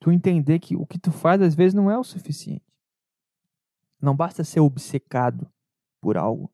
Tu 0.00 0.12
entender 0.12 0.58
que 0.58 0.76
o 0.76 0.86
que 0.86 0.98
tu 0.98 1.10
faz 1.10 1.40
às 1.40 1.54
vezes 1.54 1.74
não 1.74 1.90
é 1.90 1.98
o 1.98 2.04
suficiente. 2.04 2.64
Não 4.00 4.14
basta 4.14 4.44
ser 4.44 4.60
obcecado 4.60 5.50
por 6.00 6.16
algo. 6.16 6.52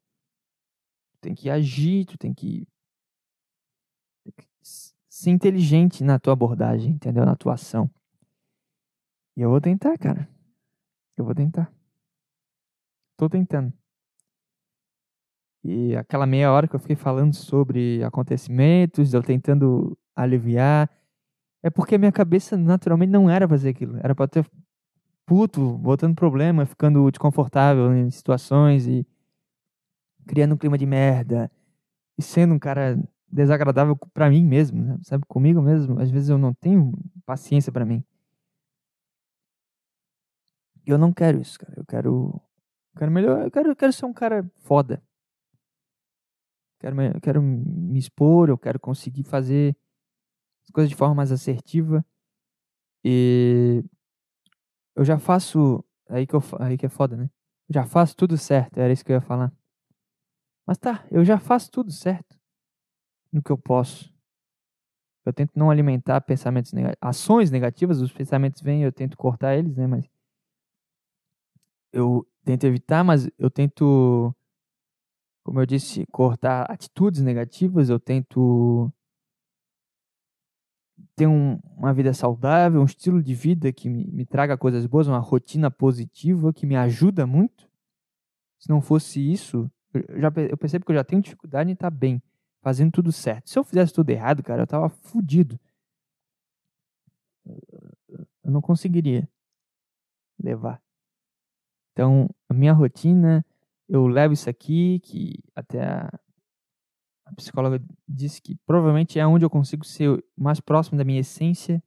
Tu 1.12 1.18
tem 1.20 1.34
que 1.34 1.50
agir, 1.50 2.06
tu 2.06 2.16
tem 2.16 2.32
que, 2.32 2.66
ser 5.14 5.30
inteligente 5.30 6.02
na 6.02 6.18
tua 6.18 6.32
abordagem, 6.32 6.92
entendeu? 6.92 7.24
Na 7.24 7.36
tua 7.36 7.54
ação. 7.54 7.88
E 9.36 9.42
eu 9.42 9.50
vou 9.50 9.60
tentar, 9.60 9.96
cara. 9.98 10.28
Eu 11.16 11.24
vou 11.24 11.34
tentar. 11.34 11.72
Tô 13.16 13.28
tentando. 13.28 13.72
E 15.64 15.96
aquela 15.96 16.26
meia 16.26 16.52
hora 16.52 16.68
que 16.68 16.76
eu 16.76 16.80
fiquei 16.80 16.96
falando 16.96 17.34
sobre 17.34 18.02
acontecimentos, 18.04 19.14
eu 19.14 19.22
tentando 19.22 19.96
aliviar, 20.14 20.90
é 21.62 21.70
porque 21.70 21.96
minha 21.96 22.12
cabeça 22.12 22.56
naturalmente 22.56 23.10
não 23.10 23.30
era 23.30 23.48
fazer 23.48 23.70
aquilo. 23.70 23.96
Era 23.98 24.14
pra 24.14 24.28
ter 24.28 24.46
puto, 25.26 25.78
botando 25.78 26.14
problema, 26.14 26.66
ficando 26.66 27.10
desconfortável 27.10 27.94
em 27.96 28.10
situações 28.10 28.86
e 28.86 29.06
criando 30.26 30.54
um 30.54 30.58
clima 30.58 30.76
de 30.76 30.86
merda 30.86 31.50
e 32.18 32.22
sendo 32.22 32.54
um 32.54 32.58
cara 32.58 32.98
desagradável 33.26 33.96
pra 34.12 34.30
mim 34.30 34.44
mesmo, 34.44 34.82
né? 34.82 34.98
sabe? 35.02 35.24
Comigo 35.26 35.62
mesmo. 35.62 35.98
Às 36.00 36.10
vezes 36.10 36.28
eu 36.28 36.38
não 36.38 36.52
tenho 36.54 36.92
paciência 37.26 37.72
pra 37.72 37.84
mim. 37.84 38.04
Eu 40.86 40.98
não 40.98 41.12
quero 41.12 41.40
isso, 41.40 41.58
cara. 41.58 41.74
Eu 41.76 41.84
quero. 41.84 42.40
Quero 42.96 43.10
melhor. 43.10 43.42
Eu 43.42 43.50
quero, 43.50 43.68
eu 43.70 43.76
quero 43.76 43.92
ser 43.92 44.06
um 44.06 44.12
cara 44.12 44.48
foda. 44.58 45.02
Quero, 46.78 47.00
eu 47.00 47.20
quero 47.20 47.42
me 47.42 47.98
expor, 47.98 48.48
eu 48.48 48.58
quero 48.58 48.78
conseguir 48.78 49.24
fazer 49.24 49.76
as 50.64 50.70
coisas 50.70 50.90
de 50.90 50.96
forma 50.96 51.14
mais 51.14 51.32
assertiva. 51.32 52.04
E 53.02 53.82
eu 54.94 55.04
já 55.04 55.18
faço. 55.18 55.84
Aí 56.08 56.26
que, 56.26 56.34
eu, 56.34 56.42
aí 56.60 56.76
que 56.76 56.86
é 56.86 56.88
foda, 56.88 57.16
né? 57.16 57.30
Eu 57.68 57.74
já 57.74 57.86
faço 57.86 58.14
tudo 58.14 58.36
certo, 58.36 58.78
era 58.78 58.92
isso 58.92 59.04
que 59.04 59.10
eu 59.10 59.16
ia 59.16 59.20
falar. 59.20 59.52
Mas 60.66 60.78
tá, 60.78 61.06
eu 61.10 61.24
já 61.24 61.38
faço 61.38 61.70
tudo 61.70 61.90
certo 61.90 62.38
no 63.32 63.42
que 63.42 63.50
eu 63.50 63.58
posso. 63.58 64.12
Eu 65.24 65.32
tento 65.32 65.52
não 65.56 65.70
alimentar 65.70 66.20
pensamentos 66.20 66.72
negativos, 66.72 66.98
ações 67.00 67.50
negativas, 67.50 68.00
os 68.00 68.12
pensamentos 68.12 68.60
vêm, 68.60 68.82
eu 68.82 68.92
tento 68.92 69.16
cortar 69.16 69.56
eles, 69.56 69.76
né? 69.76 69.86
Mas 69.86 70.06
eu 71.94 72.26
tento 72.44 72.64
evitar, 72.64 73.04
mas 73.04 73.28
eu 73.38 73.50
tento, 73.50 74.34
como 75.44 75.60
eu 75.60 75.66
disse, 75.66 76.04
cortar 76.10 76.70
atitudes 76.70 77.22
negativas, 77.22 77.88
eu 77.88 78.00
tento 78.00 78.92
ter 81.16 81.26
um- 81.26 81.58
uma 81.76 81.92
vida 81.92 82.12
saudável, 82.12 82.80
um 82.80 82.84
estilo 82.84 83.22
de 83.22 83.34
vida 83.34 83.72
que 83.72 83.88
me, 83.88 84.04
me 84.06 84.24
traga 84.26 84.56
coisas 84.56 84.86
boas, 84.86 85.06
uma 85.06 85.18
rotina 85.18 85.70
positiva 85.70 86.52
que 86.52 86.66
me 86.66 86.76
ajuda 86.76 87.26
muito. 87.26 87.68
Se 88.58 88.68
não 88.68 88.80
fosse 88.80 89.20
isso, 89.20 89.70
eu, 89.92 90.20
já, 90.20 90.32
eu 90.50 90.56
percebo 90.56 90.84
que 90.84 90.92
eu 90.92 90.96
já 90.96 91.04
tenho 91.04 91.22
dificuldade 91.22 91.70
em 91.70 91.74
estar 91.74 91.90
bem, 91.90 92.22
fazendo 92.62 92.92
tudo 92.92 93.12
certo. 93.12 93.50
Se 93.50 93.58
eu 93.58 93.64
fizesse 93.64 93.92
tudo 93.92 94.10
errado, 94.10 94.42
cara, 94.42 94.62
eu 94.62 94.66
tava 94.66 94.88
fudido. 94.88 95.58
Eu 98.42 98.50
não 98.50 98.60
conseguiria 98.60 99.28
levar. 100.38 100.83
Então, 101.94 102.28
a 102.48 102.52
minha 102.52 102.72
rotina, 102.72 103.46
eu 103.88 104.08
levo 104.08 104.34
isso 104.34 104.50
aqui, 104.50 104.98
que 104.98 105.38
até 105.54 105.80
a, 105.84 106.10
a 107.24 107.34
psicóloga 107.36 107.80
disse 108.06 108.42
que 108.42 108.56
provavelmente 108.66 109.18
é 109.18 109.26
onde 109.26 109.44
eu 109.44 109.50
consigo 109.50 109.86
ser 109.86 110.22
mais 110.36 110.58
próximo 110.58 110.98
da 110.98 111.04
minha 111.04 111.20
essência. 111.20 111.80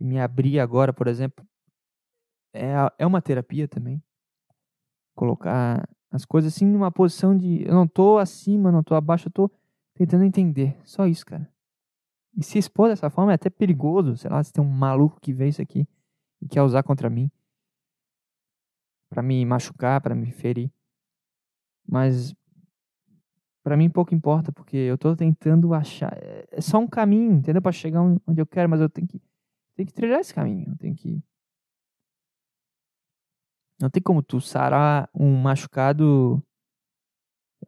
E 0.00 0.04
me 0.04 0.18
abrir 0.18 0.58
agora, 0.58 0.94
por 0.94 1.06
exemplo, 1.06 1.46
é, 2.54 2.72
é 2.98 3.06
uma 3.06 3.20
terapia 3.20 3.68
também. 3.68 4.02
Colocar 5.14 5.86
as 6.10 6.24
coisas 6.24 6.54
assim 6.54 6.64
numa 6.64 6.90
posição 6.90 7.36
de 7.36 7.64
eu 7.66 7.74
não 7.74 7.86
tô 7.86 8.16
acima, 8.16 8.72
não 8.72 8.82
tô 8.82 8.94
abaixo, 8.94 9.28
eu 9.28 9.32
tô 9.32 9.50
tentando 9.92 10.24
entender. 10.24 10.74
Só 10.84 11.06
isso, 11.06 11.26
cara. 11.26 11.46
E 12.34 12.42
se 12.42 12.58
expor 12.58 12.88
dessa 12.88 13.10
forma 13.10 13.32
é 13.32 13.34
até 13.34 13.50
perigoso, 13.50 14.16
sei 14.16 14.30
lá, 14.30 14.42
se 14.42 14.52
tem 14.52 14.64
um 14.64 14.68
maluco 14.68 15.20
que 15.20 15.34
vê 15.34 15.48
isso 15.48 15.60
aqui 15.60 15.86
e 16.40 16.48
quer 16.48 16.62
usar 16.62 16.82
contra 16.82 17.10
mim 17.10 17.30
para 19.14 19.22
me 19.22 19.46
machucar, 19.46 20.00
para 20.00 20.12
me 20.12 20.32
ferir. 20.32 20.68
Mas 21.86 22.34
para 23.62 23.76
mim 23.76 23.88
pouco 23.88 24.12
importa, 24.12 24.50
porque 24.52 24.76
eu 24.76 24.98
tô 24.98 25.14
tentando 25.14 25.72
achar 25.72 26.12
é 26.18 26.44
é 26.50 26.60
só 26.60 26.78
um 26.78 26.86
caminho, 26.86 27.32
entendeu? 27.32 27.62
Para 27.62 27.72
chegar 27.72 28.02
on- 28.02 28.18
onde 28.26 28.40
eu 28.40 28.46
quero, 28.46 28.68
mas 28.68 28.80
eu 28.80 28.88
tenho 28.90 29.06
que 29.06 29.22
tenho 29.76 29.86
que 29.86 29.94
trilhar 29.94 30.20
esse 30.20 30.34
caminho, 30.34 30.70
eu 30.70 30.76
tenho 30.76 30.94
que 30.96 31.22
não 33.80 33.88
tem 33.88 34.02
como 34.02 34.22
tu 34.22 34.40
sarar 34.40 35.08
um 35.14 35.36
machucado, 35.36 36.42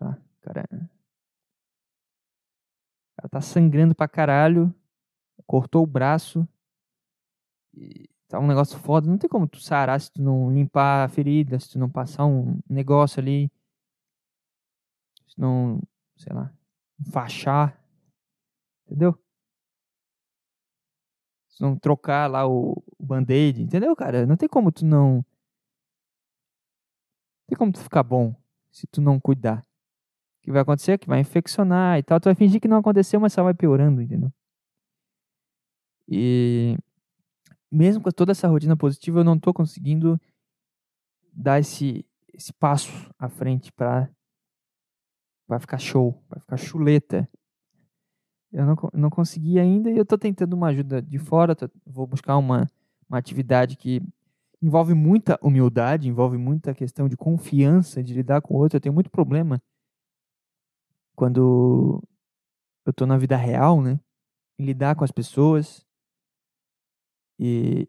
lá, 0.01 0.19
cara, 0.41 0.65
o 0.73 0.89
cara 3.17 3.29
tá 3.31 3.41
sangrando 3.41 3.95
pra 3.95 4.09
caralho, 4.09 4.75
cortou 5.47 5.83
o 5.83 5.87
braço, 5.87 6.47
e 7.75 8.09
tá 8.29 8.39
um 8.39 8.47
negócio 8.47 8.79
foda. 8.79 9.09
Não 9.09 9.19
tem 9.19 9.29
como 9.29 9.47
tu 9.47 9.61
sarar 9.61 10.01
se 10.01 10.13
tu 10.13 10.23
não 10.23 10.53
limpar 10.53 11.05
a 11.05 11.09
ferida, 11.09 11.59
se 11.59 11.71
tu 11.71 11.79
não 11.79 11.91
passar 11.91 12.27
um 12.27 12.59
negócio 12.69 13.21
ali, 13.21 13.51
se 15.27 15.41
não, 15.41 15.81
sei 16.17 16.35
lá, 16.35 16.53
enfaixar, 17.01 17.81
entendeu? 18.87 19.19
Se 21.49 21.63
não 21.63 21.77
trocar 21.77 22.31
lá 22.31 22.47
o, 22.47 22.83
o 22.99 23.07
band-aid, 23.07 23.63
entendeu, 23.63 23.95
cara? 23.97 24.27
Não 24.27 24.37
tem 24.37 24.49
como 24.49 24.71
tu 24.71 24.85
não. 24.85 25.17
Não 25.17 25.25
tem 27.49 27.57
como 27.57 27.73
tu 27.73 27.81
ficar 27.81 28.03
bom 28.03 28.35
se 28.71 28.87
tu 28.87 29.01
não 29.01 29.19
cuidar. 29.21 29.61
O 30.41 30.43
que 30.43 30.53
vai 30.53 30.63
acontecer 30.63 30.93
é 30.93 30.99
que 30.99 31.09
vai 31.09 31.21
infeccionar 31.21 31.99
e 31.99 32.03
tal. 32.03 32.21
Tu 32.21 32.25
vai 32.25 32.35
fingir 32.35 32.61
que 32.61 32.69
não 32.69 32.79
aconteceu, 32.79 33.19
mas 33.21 33.33
só 33.33 33.43
vai 33.43 33.55
piorando, 33.55 34.03
entendeu? 34.03 34.33
E 36.09 36.77
mesmo 37.71 38.03
com 38.03 38.11
toda 38.11 38.33
essa 38.33 38.49
rotina 38.49 38.77
positiva, 38.77 39.21
eu 39.21 39.25
não 39.25 39.39
tô 39.39 39.53
conseguindo 39.53 40.21
dar 41.33 41.61
esse, 41.61 42.05
esse 42.33 42.53
passo 42.53 42.91
à 43.19 43.29
frente 43.29 43.73
pra, 43.73 44.09
pra 45.47 45.59
ficar 45.61 45.79
show, 45.79 46.13
pra 46.29 46.41
ficar 46.41 46.57
chuleta. 46.57 47.29
Eu 48.53 48.65
não, 48.65 48.77
não 48.95 49.11
consegui 49.11 49.59
ainda 49.59 49.91
e 49.91 49.99
eu 49.99 50.07
tô 50.07 50.17
tentando 50.17 50.55
uma 50.55 50.69
ajuda 50.69 51.03
de 51.03 51.19
fora. 51.19 51.55
tô- 51.55 51.69
vou 51.85 52.07
buscar 52.07 52.37
uma, 52.37 52.67
uma 53.09 53.19
atividade 53.19 53.77
que 53.77 54.01
envolve 54.63 54.95
muita 54.95 55.39
humildade, 55.43 56.09
envolve 56.09 56.39
muita 56.39 56.75
questão 56.75 57.09
de 57.09 57.17
confiança, 57.17 58.03
de 58.03 58.15
lidar 58.15 58.41
com 58.41 58.55
o 58.55 58.59
outro. 58.59 58.77
Eu 58.77 58.81
tenho 58.81 58.95
muito 58.95 59.11
problema 59.11 59.61
quando 61.15 62.03
eu 62.87 62.93
tô 62.93 63.07
na 63.07 63.19
vida 63.19 63.37
real, 63.37 63.81
né? 63.83 63.99
Em 64.59 64.67
lidar 64.67 64.97
com 64.97 65.05
as 65.05 65.13
pessoas. 65.13 65.86
E 67.39 67.89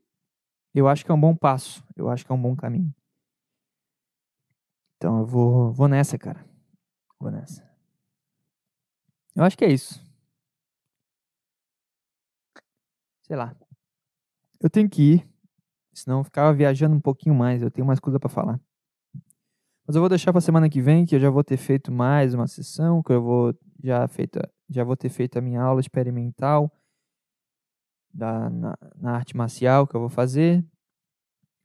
eu 0.73 0.87
acho 0.87 1.03
que 1.05 1.11
é 1.11 1.13
um 1.13 1.19
bom 1.19 1.35
passo. 1.35 1.83
Eu 1.95 2.09
acho 2.09 2.25
que 2.25 2.31
é 2.31 2.35
um 2.35 2.41
bom 2.41 2.55
caminho. 2.55 2.93
Então 4.97 5.19
eu 5.19 5.25
vou, 5.25 5.71
vou 5.71 5.87
nessa, 5.87 6.17
cara. 6.17 6.43
Vou 7.19 7.31
nessa. 7.31 7.67
Eu 9.35 9.43
acho 9.43 9.57
que 9.57 9.65
é 9.65 9.71
isso. 9.71 10.03
Sei 13.23 13.35
lá. 13.35 13.55
Eu 14.59 14.69
tenho 14.69 14.89
que 14.89 15.13
ir. 15.13 15.29
Senão 15.93 16.19
eu 16.19 16.23
ficava 16.23 16.53
viajando 16.53 16.95
um 16.95 16.99
pouquinho 16.99 17.35
mais. 17.35 17.61
Eu 17.61 17.71
tenho 17.71 17.85
mais 17.85 17.99
coisa 17.99 18.19
pra 18.19 18.29
falar. 18.29 18.59
Mas 19.85 19.95
eu 19.95 20.01
vou 20.01 20.09
deixar 20.09 20.31
pra 20.31 20.41
semana 20.41 20.69
que 20.69 20.81
vem, 20.81 21.05
que 21.05 21.15
eu 21.15 21.19
já 21.19 21.29
vou 21.29 21.43
ter 21.43 21.57
feito 21.57 21.91
mais 21.91 22.33
uma 22.33 22.45
sessão, 22.45 23.01
que 23.01 23.13
eu 23.13 23.21
vou 23.21 23.55
já, 23.83 24.07
feita, 24.07 24.51
já 24.69 24.83
vou 24.83 24.97
ter 24.97 25.09
feito 25.09 25.37
a 25.37 25.41
minha 25.41 25.61
aula 25.61 25.79
experimental 25.79 26.71
da, 28.13 28.49
na, 28.49 28.77
na 28.95 29.11
arte 29.15 29.35
marcial 29.35 29.87
que 29.87 29.95
eu 29.95 29.99
vou 29.99 30.09
fazer. 30.09 30.65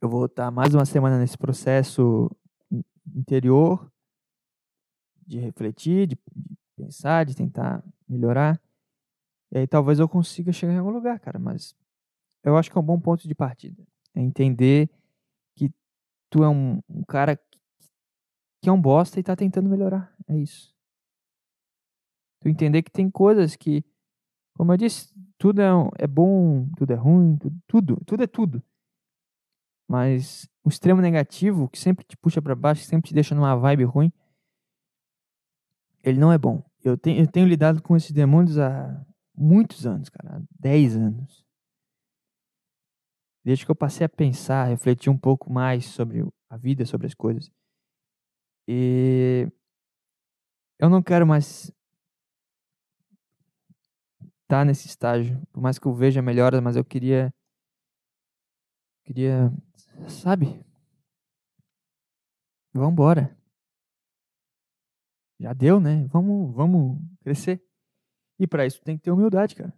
Eu 0.01 0.09
vou 0.09 0.25
estar 0.25 0.51
mais 0.51 0.73
uma 0.75 0.85
semana 0.85 1.17
nesse 1.17 1.37
processo 1.37 2.29
in- 2.71 2.83
interior 3.15 3.89
de 5.25 5.39
refletir, 5.39 6.07
de, 6.07 6.15
de 6.35 6.57
pensar, 6.75 7.25
de 7.25 7.35
tentar 7.35 7.83
melhorar. 8.07 8.61
E 9.51 9.59
aí 9.59 9.67
talvez 9.67 9.99
eu 9.99 10.09
consiga 10.09 10.51
chegar 10.51 10.73
em 10.73 10.77
algum 10.77 10.91
lugar, 10.91 11.19
cara. 11.19 11.39
Mas 11.39 11.75
eu 12.43 12.57
acho 12.57 12.69
que 12.69 12.77
é 12.77 12.81
um 12.81 12.85
bom 12.85 12.99
ponto 12.99 13.27
de 13.27 13.33
partida. 13.35 13.81
É 14.13 14.21
entender 14.21 14.89
que 15.55 15.71
tu 16.29 16.43
é 16.43 16.49
um, 16.49 16.81
um 16.89 17.03
cara 17.03 17.37
que- 17.37 17.57
que 18.61 18.69
é 18.69 18.71
um 18.71 18.81
bosta 18.81 19.19
e 19.19 19.23
tá 19.23 19.35
tentando 19.35 19.69
melhorar. 19.69 20.13
É 20.27 20.37
isso. 20.37 20.73
Tu 22.41 22.49
entender 22.49 22.81
que 22.83 22.91
tem 22.91 23.09
coisas 23.09 23.55
que, 23.55 23.83
como 24.55 24.71
eu 24.71 24.77
disse, 24.77 25.13
tudo 25.37 25.61
é, 25.61 25.67
é 25.99 26.07
bom, 26.07 26.69
tudo 26.77 26.93
é 26.93 26.95
ruim, 26.95 27.37
tudo, 27.37 27.57
tudo, 27.67 28.05
tudo 28.05 28.23
é 28.23 28.27
tudo. 28.27 28.63
Mas 29.87 30.47
o 30.63 30.69
extremo 30.69 31.01
negativo, 31.01 31.67
que 31.69 31.77
sempre 31.77 32.05
te 32.05 32.15
puxa 32.15 32.41
pra 32.41 32.55
baixo, 32.55 32.81
que 32.81 32.87
sempre 32.87 33.09
te 33.09 33.13
deixa 33.13 33.35
numa 33.35 33.55
vibe 33.55 33.83
ruim, 33.83 34.11
ele 36.03 36.19
não 36.19 36.31
é 36.31 36.37
bom. 36.37 36.63
Eu 36.83 36.97
tenho, 36.97 37.21
eu 37.21 37.27
tenho 37.27 37.47
lidado 37.47 37.81
com 37.81 37.95
esses 37.95 38.11
demônios 38.11 38.57
há 38.59 39.05
muitos 39.35 39.85
anos, 39.85 40.09
cara. 40.09 40.37
Há 40.37 40.41
10 40.59 40.97
anos. 40.97 41.43
Desde 43.43 43.65
que 43.65 43.71
eu 43.71 43.75
passei 43.75 44.05
a 44.05 44.09
pensar, 44.09 44.65
refletir 44.65 45.09
um 45.09 45.17
pouco 45.17 45.51
mais 45.51 45.85
sobre 45.85 46.25
a 46.49 46.57
vida, 46.57 46.85
sobre 46.85 47.07
as 47.07 47.13
coisas. 47.13 47.51
E 48.67 49.49
eu 50.79 50.89
não 50.89 51.01
quero 51.01 51.27
mais 51.27 51.71
estar 54.53 54.65
nesse 54.65 54.87
estágio. 54.87 55.41
Por 55.51 55.61
mais 55.61 55.79
que 55.79 55.87
eu 55.87 55.93
veja 55.93 56.21
melhoras, 56.21 56.61
mas 56.61 56.75
eu 56.75 56.85
queria. 56.85 57.33
Queria. 59.03 59.51
Sabe? 60.07 60.63
Vambora. 62.73 63.35
Já 65.39 65.53
deu, 65.53 65.79
né? 65.79 66.05
Vamos, 66.07 66.53
vamos 66.55 67.01
crescer. 67.21 67.61
E 68.39 68.47
pra 68.47 68.65
isso 68.65 68.81
tem 68.81 68.97
que 68.97 69.03
ter 69.03 69.11
humildade, 69.11 69.55
cara. 69.55 69.73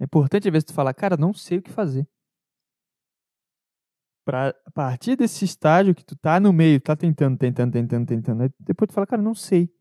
É 0.00 0.04
importante 0.04 0.46
às 0.46 0.52
vezes 0.52 0.64
tu 0.64 0.74
falar, 0.74 0.94
cara, 0.94 1.16
não 1.16 1.32
sei 1.32 1.58
o 1.58 1.62
que 1.62 1.70
fazer. 1.70 2.06
Pra 4.24 4.50
a 4.64 4.70
partir 4.70 5.16
desse 5.16 5.44
estágio 5.44 5.94
que 5.94 6.04
tu 6.04 6.14
tá 6.14 6.38
no 6.38 6.52
meio, 6.52 6.80
tá 6.80 6.94
tentando, 6.94 7.36
tentando, 7.36 7.72
tentando, 7.72 8.06
tentando, 8.06 8.54
depois 8.60 8.88
tu 8.88 8.94
fala, 8.94 9.06
cara, 9.06 9.20
não 9.20 9.34
sei. 9.34 9.74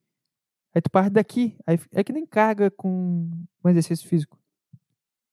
Aí 0.73 0.81
tu 0.81 0.89
parte 0.89 1.11
daqui. 1.11 1.57
Aí 1.65 1.79
é 1.91 2.03
que 2.03 2.13
nem 2.13 2.25
carga 2.25 2.69
com 2.69 3.29
um 3.63 3.69
exercício 3.69 4.07
físico. 4.07 4.39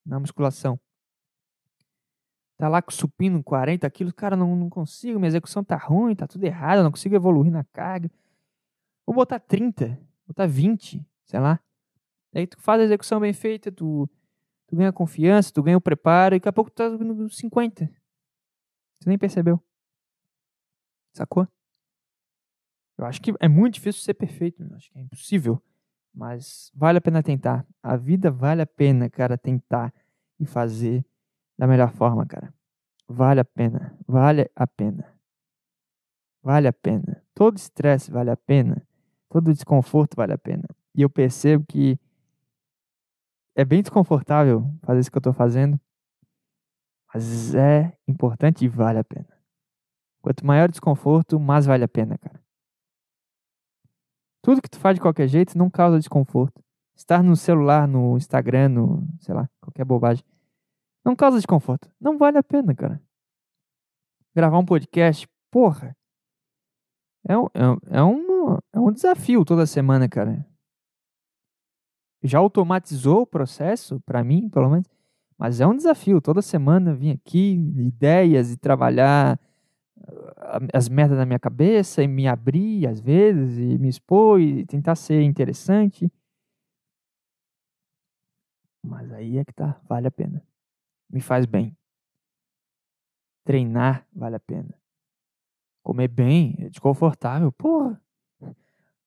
Na 0.05 0.21
musculação. 0.21 0.79
Tá 2.57 2.69
lá 2.69 2.81
com 2.81 2.91
supino 2.93 3.43
40 3.43 3.91
quilos, 3.91 4.13
cara, 4.13 4.37
não, 4.37 4.55
não 4.55 4.71
consigo, 4.71 5.19
minha 5.19 5.29
execução 5.29 5.65
tá 5.65 5.77
ruim, 5.77 6.15
tá 6.15 6.27
tudo 6.27 6.45
errado, 6.45 6.85
não 6.85 6.91
consigo 6.91 7.15
evoluir 7.15 7.51
na 7.51 7.65
carga. 7.65 8.09
Vou 9.05 9.15
botar 9.15 9.41
30, 9.41 10.01
botar 10.27 10.47
20, 10.47 11.05
sei 11.27 11.41
lá. 11.41 11.59
Aí 12.35 12.47
tu 12.47 12.61
faz 12.61 12.81
a 12.81 12.85
execução 12.85 13.19
bem 13.21 13.33
feita, 13.33 13.73
tu, 13.73 14.09
tu 14.69 14.77
ganha 14.77 14.93
confiança, 14.93 15.53
tu 15.53 15.63
ganha 15.63 15.77
o 15.77 15.81
preparo, 15.81 16.35
e 16.35 16.39
daqui 16.39 16.49
a 16.49 16.53
pouco 16.53 16.71
tu 16.71 16.75
tá 16.75 16.89
no 16.91 17.29
50. 17.29 17.87
Tu 19.01 19.09
nem 19.09 19.19
percebeu. 19.19 19.61
Sacou? 21.13 21.49
Eu 22.97 23.07
acho 23.07 23.21
que 23.21 23.35
é 23.41 23.49
muito 23.49 23.75
difícil 23.75 24.03
ser 24.03 24.15
perfeito, 24.15 24.63
eu 24.63 24.75
acho 24.77 24.91
que 24.91 24.99
é 24.99 25.03
impossível. 25.03 25.63
Mas 26.15 26.71
vale 26.75 26.99
a 26.99 27.01
pena 27.01 27.23
tentar. 27.23 27.67
A 27.83 27.97
vida 27.97 28.31
vale 28.31 28.63
a 28.63 28.67
pena, 28.67 29.11
cara, 29.11 29.37
tentar 29.37 29.93
e 30.39 30.47
fazer 30.47 31.05
da 31.59 31.67
melhor 31.67 31.91
forma, 31.93 32.25
cara. 32.25 32.55
Vale 33.09 33.41
a 33.41 33.45
pena. 33.45 33.99
Vale 34.07 34.51
a 34.55 34.67
pena. 34.67 35.13
Vale 36.43 36.69
a 36.69 36.73
pena. 36.73 37.23
Todo 37.35 37.57
estresse 37.57 38.11
vale 38.11 38.31
a 38.31 38.37
pena. 38.37 38.87
Todo 39.29 39.53
desconforto 39.53 40.15
vale 40.15 40.33
a 40.33 40.39
pena. 40.39 40.65
E 40.95 41.03
eu 41.03 41.11
percebo 41.11 41.65
que 41.67 41.99
é 43.57 43.65
bem 43.65 43.83
desconfortável 43.83 44.65
fazer 44.83 45.01
isso 45.01 45.11
que 45.11 45.19
eu 45.19 45.23
tô 45.23 45.33
fazendo. 45.33 45.81
Mas 47.13 47.55
é 47.55 47.97
importante 48.07 48.65
e 48.65 48.69
vale 48.69 48.99
a 48.99 49.05
pena. 49.05 49.29
Quanto 50.21 50.47
maior 50.47 50.69
o 50.69 50.73
desconforto, 50.73 51.39
mais 51.41 51.67
vale 51.67 51.85
a 51.85 51.89
pena, 51.89 52.17
cara. 52.19 52.44
Tudo 54.45 54.61
que 54.61 54.69
tu 54.69 54.79
faz 54.79 54.95
de 54.95 55.01
qualquer 55.01 55.27
jeito 55.27 55.57
não 55.57 55.71
causa 55.71 55.99
desconforto. 55.99 56.63
Estar 56.95 57.23
no 57.23 57.35
celular, 57.35 57.89
no 57.89 58.15
Instagram, 58.19 58.69
no, 58.69 59.09
sei 59.19 59.35
lá, 59.35 59.49
qualquer 59.59 59.87
bobagem, 59.87 60.23
não 61.03 61.17
causa 61.17 61.39
desconforto. 61.39 61.91
Não 61.99 62.19
vale 62.19 62.37
a 62.37 62.43
pena, 62.43 62.75
cara. 62.75 63.01
Gravar 64.37 64.59
um 64.59 64.65
podcast, 64.67 65.27
porra. 65.51 65.97
É 67.27 67.39
um, 67.39 67.47
é, 67.55 68.03
um- 68.03 68.55
é, 68.55 68.59
é 68.75 68.79
um 68.81 68.93
desafio 68.93 69.47
toda 69.47 69.65
semana, 69.65 70.07
cara. 70.11 70.47
Já 72.23 72.39
automatizou 72.39 73.23
o 73.23 73.27
processo, 73.27 73.99
pra 74.05 74.23
mim, 74.23 74.51
pelo 74.51 74.69
menos. 74.69 74.87
Mas 75.39 75.59
é 75.59 75.67
um 75.67 75.75
desafio. 75.75 76.21
Toda 76.21 76.43
semana 76.43 76.95
vir 76.95 77.13
aqui, 77.13 77.55
ideias 77.79 78.51
e 78.53 78.59
trabalhar 78.59 79.41
as 80.73 80.89
merdas 80.89 81.19
na 81.19 81.27
minha 81.27 81.39
cabeça 81.39 82.03
e 82.03 82.09
me 82.09 82.27
abrir 82.29 82.87
às 82.87 83.01
vezes 83.01 83.59
e 83.59 83.79
me 83.79 83.89
expor 83.89 84.41
e 84.41 84.65
tentar 84.67 84.95
ser 84.95 85.23
interessante. 85.23 86.11
Mas 88.83 89.11
aí 89.13 89.39
é 89.39 89.45
que 89.45 89.53
tá, 89.53 89.81
vale 89.89 90.07
a 90.07 90.11
pena. 90.11 90.47
Me 91.11 91.21
faz 91.21 91.47
bem. 91.47 91.77
Treinar 93.45 94.07
vale 94.13 94.37
a 94.37 94.41
pena. 94.41 94.75
Comer 95.83 96.09
bem 96.09 96.57
é 96.59 96.69
desconfortável. 96.69 97.51
Porra. 97.53 98.01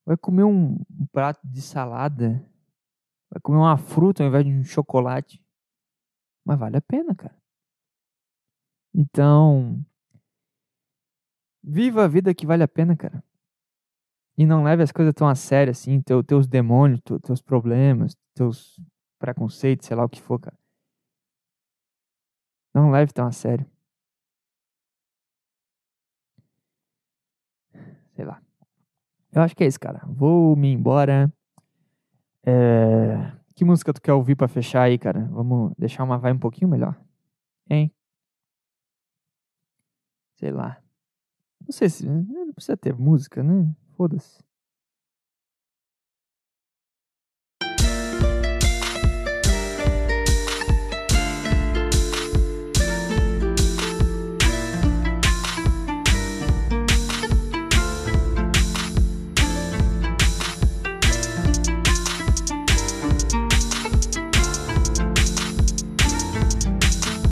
Vai 0.06 0.16
comer 0.16 0.44
um, 0.44 0.76
um 0.90 1.08
prato 1.12 1.46
de 1.46 1.62
salada. 1.62 2.44
Vai 3.30 3.42
comer 3.42 3.58
uma 3.58 3.78
fruta 3.78 4.24
ao 4.24 4.30
invés 4.30 4.46
de 4.46 4.52
um 4.52 4.64
chocolate. 4.64 5.44
Mas 6.46 6.58
vale 6.58 6.78
a 6.78 6.82
pena, 6.82 7.14
cara. 7.14 7.36
Então, 8.94 9.86
viva 11.68 12.06
a 12.06 12.08
vida 12.08 12.34
que 12.34 12.46
vale 12.48 12.64
a 12.64 12.68
pena, 12.68 12.96
cara. 12.96 13.24
E 14.38 14.46
não 14.46 14.64
leve 14.64 14.84
as 14.84 14.92
coisas 14.92 15.14
tão 15.14 15.28
a 15.28 15.36
sério 15.36 15.72
assim, 15.72 16.00
teu, 16.02 16.24
teus 16.24 16.48
demônios, 16.48 17.02
teu- 17.02 17.20
teus 17.20 17.42
problemas, 17.42 18.16
teus 18.34 18.80
preconceitos, 19.20 19.88
sei 19.88 19.98
lá 19.98 20.06
o 20.06 20.10
que 20.10 20.22
for, 20.22 20.40
cara. 20.40 20.58
Não 22.74 22.92
leve 22.92 23.12
tão 23.12 23.26
a 23.28 23.32
sério. 23.32 23.66
Sei 28.16 28.26
lá. 28.26 28.42
Eu 29.32 29.42
acho 29.42 29.56
que 29.56 29.64
é 29.64 29.68
isso, 29.68 29.80
cara. 29.80 30.02
Vou 30.08 30.56
me 30.56 30.72
embora. 30.72 31.32
É, 32.46 33.32
Que 33.56 33.66
música 33.66 33.92
tu 33.94 34.02
quer 34.02 34.14
ouvir 34.14 34.36
pra 34.36 34.48
fechar 34.48 34.84
aí, 34.84 34.98
cara? 34.98 35.26
Vamos 35.32 35.74
deixar 35.78 36.04
uma 36.04 36.18
vibe 36.18 36.38
um 36.38 36.40
pouquinho 36.40 36.70
melhor. 36.70 36.96
Hein? 37.70 37.92
Sei 40.36 40.52
lá. 40.52 40.82
Não 41.68 41.74
sei 41.74 41.90
se. 41.90 42.06
Não 42.08 42.54
precisa 42.54 42.78
ter 42.78 42.94
música, 42.96 43.44
né? 43.44 43.70
Foda-se. 43.98 44.47